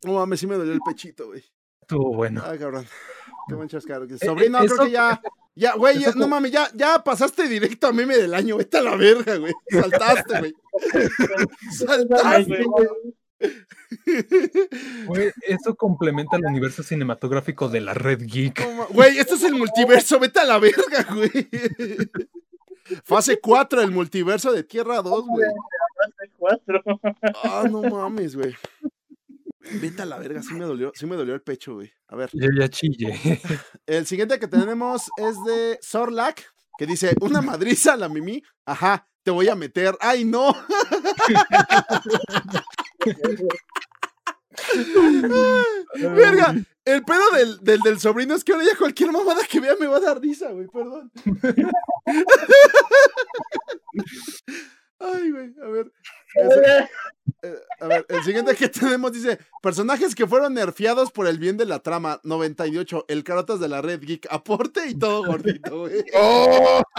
[0.04, 1.44] No mames, sí me dolió el pechito, güey.
[1.80, 2.42] Estuvo bueno.
[2.44, 2.86] Ay, cabrón.
[3.48, 4.04] Qué buen chascaro.
[4.04, 5.20] Eh, Sobrino, eh, creo que ya.
[5.54, 8.56] Ya, güey, ya- no mames, ya, ya pasaste directo a meme del año.
[8.56, 9.52] Vete a la verga, güey.
[9.70, 10.54] Saltaste, güey.
[11.76, 12.88] Saltaste, güey.
[15.06, 18.66] Güey, eso complementa el universo cinematográfico de la Red Geek.
[18.90, 20.18] Güey, esto es el multiverso.
[20.18, 21.30] Vete a la verga, güey.
[23.04, 25.48] Fase 4 del multiverso de Tierra 2, güey.
[26.38, 26.82] cuatro.
[27.44, 28.54] Ah, no mames, güey.
[29.80, 31.92] Vete a la verga, sí me dolió, sí me dolió el pecho, güey.
[32.08, 32.30] A ver.
[32.32, 33.12] Yo ya chille.
[33.86, 36.44] El siguiente que tenemos es de Sorlac,
[36.76, 38.42] que dice, una madriza a la Mimi.
[38.66, 39.96] Ajá, te voy a meter.
[40.00, 40.52] ¡Ay, no!
[45.94, 49.76] Verga, el pedo del, del, del sobrino es que ahora ya cualquier mamada que vea
[49.78, 51.12] me va a dar risa, güey, perdón.
[54.98, 55.92] Ay, güey, a ver.
[57.42, 61.56] Eh, a ver, el siguiente que tenemos dice: Personajes que fueron nerfeados por el bien
[61.56, 62.20] de la trama.
[62.22, 63.06] 98.
[63.08, 64.28] El Carotas de la Red Geek.
[64.30, 66.04] Aporte y todo gordito, güey.
[66.14, 66.82] ¡Oh!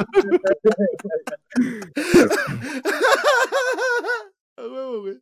[4.55, 5.19] A huevo, güey.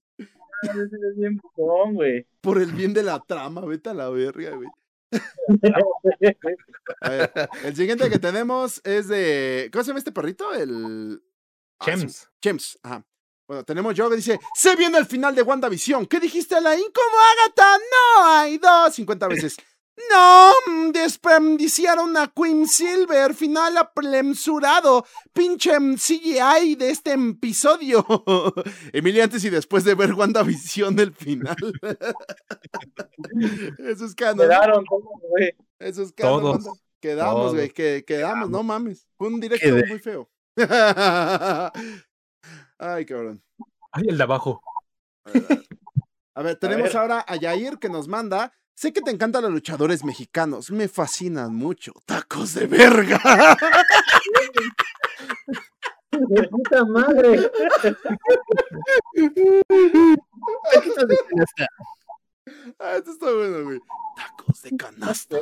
[0.63, 2.27] Ese es bien bufón, güey.
[2.41, 4.69] Por el bien de la trama, vete a la verga, güey.
[7.01, 7.31] A ver,
[7.63, 9.69] el siguiente que tenemos es de.
[9.71, 10.53] ¿Cómo se llama este perrito?
[10.53, 11.21] El.
[11.79, 12.29] Ah, sí, Chems.
[12.41, 13.05] Chems, ajá.
[13.51, 16.05] Bueno, tenemos yo que dice: Se viene el final de WandaVision.
[16.05, 16.85] ¿Qué dijiste, Alain?
[16.93, 17.77] ¿Cómo Agatha?
[17.77, 18.95] No hay dos.
[18.95, 19.57] 50 veces.
[20.09, 20.53] No,
[20.93, 22.31] desperdiciaron a
[22.65, 23.35] Silver.
[23.35, 25.05] Final apresurado.
[25.33, 28.05] Pinche CGI de este episodio.
[28.93, 31.57] Emilia, antes y después de ver WandaVision, el final.
[33.79, 34.47] Eso es canon.
[34.47, 35.53] Quedaron todos, güey.
[35.77, 36.79] Eso es canon, Todos.
[37.01, 39.05] Quedamos, güey, quedamos, no mames.
[39.17, 39.85] Fue un directo Quedé.
[39.87, 40.29] muy feo.
[42.81, 43.43] Ay, cabrón.
[43.91, 44.59] Ay, el de abajo.
[46.33, 46.97] A ver, tenemos ver.
[46.97, 48.53] ahora a Yair que nos manda.
[48.73, 51.93] Sé que te encantan los luchadores mexicanos, me fascinan mucho.
[52.07, 53.19] Tacos de verga.
[56.11, 57.51] De puta madre.
[62.79, 63.79] Ah, esto está bueno, güey.
[64.15, 65.37] Tacos de canasta.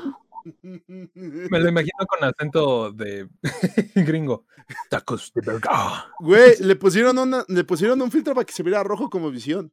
[0.62, 3.28] Me lo imagino con acento de
[3.96, 4.46] gringo.
[4.90, 6.12] Tacos de verga.
[6.20, 9.72] Güey, le pusieron, una, le pusieron un filtro para que se viera rojo como visión.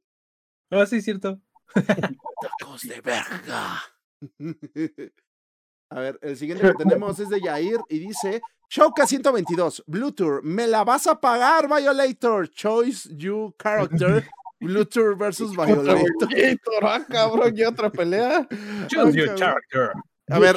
[0.71, 1.41] Ah, sí, cierto.
[1.75, 3.83] Tacos de verga.
[5.91, 10.67] A ver, el siguiente que tenemos es de Yair y dice: Showka 122, Bluetooth, ¿me
[10.67, 12.51] la vas a pagar, Violator?
[12.51, 14.27] Choice You Character,
[14.59, 16.29] Bluetooth versus Violator.
[16.29, 18.49] Violator, ah, cabrón, ¿y otra pelea?
[18.89, 19.39] Choose Ay, your cabrón.
[19.39, 19.93] character.
[20.29, 20.57] A ver.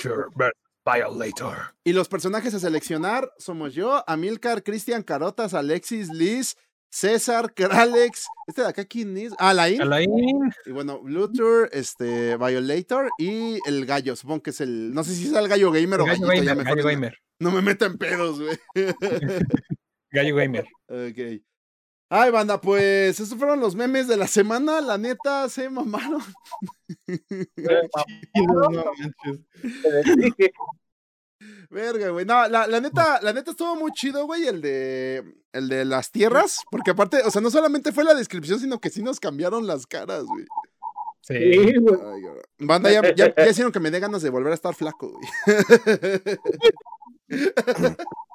[0.85, 1.57] Violator.
[1.83, 6.55] Y los personajes a seleccionar somos yo, Amilcar, Cristian, Carotas, Alexis, Liz,
[6.91, 8.25] César, Kralex.
[8.47, 9.33] Este de acá, ¿quién es?
[9.37, 9.79] Ah, Alain.
[9.81, 10.09] Alain.
[10.65, 14.15] Y bueno, Bluetooth, este, Violator y el gallo.
[14.15, 14.93] Supongo que es el.
[14.93, 16.43] No sé si es el gallo gamer o Gallo gallito.
[16.43, 16.57] ya Gamer.
[16.65, 17.17] mejor Gallo no- Gamer.
[17.41, 18.57] No me metan pedos, güey.
[20.11, 20.65] Gallo Gamer.
[20.87, 21.41] ok.
[22.11, 24.81] Ay, banda, pues esos fueron los memes de la semana.
[24.81, 26.23] La neta, se mamaron.
[31.69, 32.25] Verga, güey.
[32.25, 35.23] No, la, la neta, la neta estuvo muy chido, güey, el de
[35.53, 36.63] el de las tierras.
[36.71, 39.85] Porque aparte, o sea, no solamente fue la descripción, sino que sí nos cambiaron las
[39.85, 40.45] caras, güey.
[41.21, 41.75] Sí.
[41.79, 41.99] Güey.
[42.05, 42.23] Ay.
[42.57, 45.27] Banda, ya, ya, ya hicieron que me dé ganas de volver a estar flaco, güey.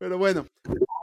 [0.00, 0.46] Pero bueno,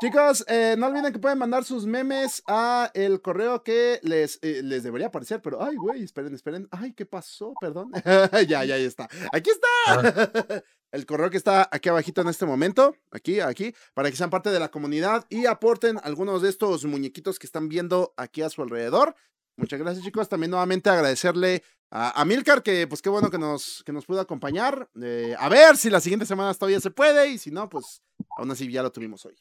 [0.02, 4.62] chicos, eh, no olviden que pueden mandar sus memes a el correo que les, eh,
[4.64, 6.68] les debería aparecer, pero ay, güey, esperen, esperen.
[6.72, 7.54] Ay, ¿qué pasó?
[7.62, 7.92] Perdón.
[8.34, 9.08] ya, ya, ya está.
[9.32, 10.64] Aquí está.
[10.92, 14.50] El correo que está aquí abajito en este momento, aquí, aquí, para que sean parte
[14.50, 18.64] de la comunidad y aporten algunos de estos muñequitos que están viendo aquí a su
[18.64, 19.14] alrededor.
[19.58, 20.28] Muchas gracias, chicos.
[20.28, 24.20] También nuevamente agradecerle A, a Milcar, que pues qué bueno que nos, que nos pudo
[24.20, 24.90] acompañar.
[25.02, 28.02] Eh, a ver si la siguiente semana todavía se puede, y si no, pues
[28.38, 29.36] aún así ya lo tuvimos hoy.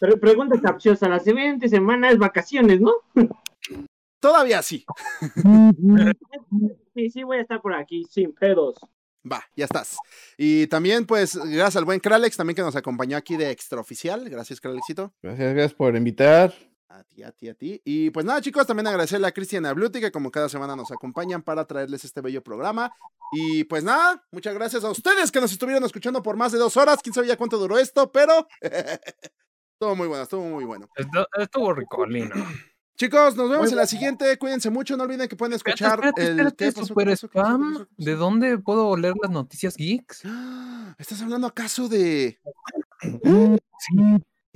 [0.00, 2.92] Pero pregunta capciosa, la siguiente semana es vacaciones, ¿no?
[4.20, 4.84] Todavía sí.
[6.94, 8.78] Sí, sí, voy a estar por aquí, sin pedos.
[9.30, 9.96] Va, ya estás.
[10.38, 14.28] Y también, pues, gracias al buen Kralex, también que nos acompañó aquí de extraoficial.
[14.28, 15.12] Gracias, Kralexito.
[15.22, 16.54] Gracias, gracias por invitar.
[16.88, 17.82] A ti, a ti, a ti.
[17.84, 21.42] Y pues nada, chicos, también agradecerle a Cristian Abluti, que como cada semana nos acompañan
[21.42, 22.92] para traerles este bello programa.
[23.32, 26.76] Y pues nada, muchas gracias a ustedes que nos estuvieron escuchando por más de dos
[26.76, 27.00] horas.
[27.02, 30.88] Quién sabe ya cuánto duró esto, pero estuvo muy bueno, estuvo muy bueno.
[31.36, 32.34] Estuvo ricolino.
[32.96, 34.38] Chicos, nos vemos en la siguiente.
[34.38, 34.96] Cuídense mucho.
[34.96, 36.30] No olviden que pueden escuchar Espérate, el.
[36.30, 36.80] espérate, ¿Qué pasó?
[36.80, 37.28] ¿Qué super pasó?
[37.28, 37.48] ¿Qué pasó?
[37.58, 37.86] ¿Qué spam.
[37.98, 40.22] ¿De dónde puedo leer las noticias geeks?
[40.98, 42.38] ¿Estás hablando acaso de.?
[43.78, 43.94] Sí.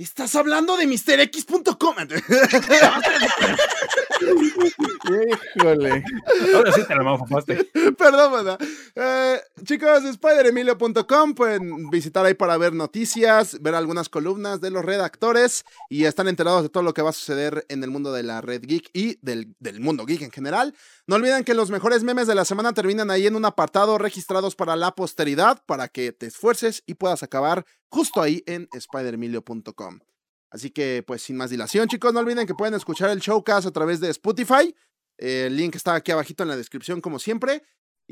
[0.01, 1.95] ¿Estás hablando de MrX.com?
[5.55, 6.03] Híjole.
[6.55, 7.65] Ahora sí te la mafaste.
[7.97, 8.57] Perdón, banda.
[8.95, 15.65] Eh, chicos, spideremilio.com pueden visitar ahí para ver noticias, ver algunas columnas de los redactores
[15.89, 18.41] y están enterados de todo lo que va a suceder en el mundo de la
[18.41, 20.73] red geek y del, del mundo geek en general.
[21.07, 24.55] No olviden que los mejores memes de la semana terminan ahí en un apartado registrados
[24.55, 29.99] para la posteridad para que te esfuerces y puedas acabar justo ahí en spideremilio.com.
[30.51, 33.71] Así que, pues, sin más dilación, chicos, no olviden que pueden escuchar el showcast a
[33.71, 34.75] través de Spotify.
[35.17, 37.63] El link está aquí abajito en la descripción, como siempre.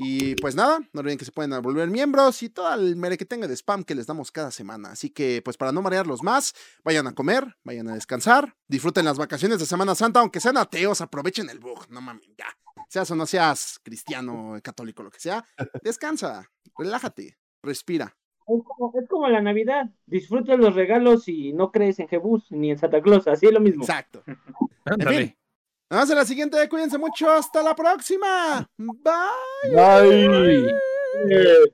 [0.01, 3.25] Y pues nada, no olviden que se pueden volver miembros y todo el mere que
[3.25, 4.91] tenga de spam que les damos cada semana.
[4.91, 6.53] Así que, pues para no marearlos más,
[6.85, 11.01] vayan a comer, vayan a descansar, disfruten las vacaciones de Semana Santa, aunque sean ateos,
[11.01, 11.89] aprovechen el bug.
[11.89, 12.47] No mames, ya.
[12.87, 15.45] Seas o no seas cristiano, católico, lo que sea,
[15.83, 18.17] descansa, relájate, respira.
[18.49, 19.89] Es como, es como la Navidad.
[20.05, 23.27] Disfruta los regalos y no crees en Jebus ni en Santa Claus.
[23.27, 23.83] Así es lo mismo.
[23.83, 24.23] Exacto.
[24.85, 25.37] Ándale.
[25.89, 28.67] Nos vemos en la siguiente, cuídense mucho, hasta la próxima.
[28.77, 29.73] Bye.
[29.73, 30.67] Bye.
[31.31, 31.73] Eh,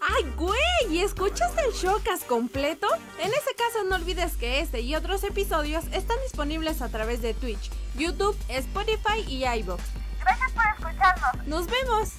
[0.00, 0.58] ¡Ay, güey!
[0.90, 2.86] ¿Y escuchaste el showcast completo?
[3.18, 7.32] En ese caso no olvides que este y otros episodios están disponibles a través de
[7.34, 9.82] Twitch, YouTube, Spotify y iVoox.
[10.20, 11.46] Gracias por escucharnos.
[11.46, 12.14] ¡Nos vemos!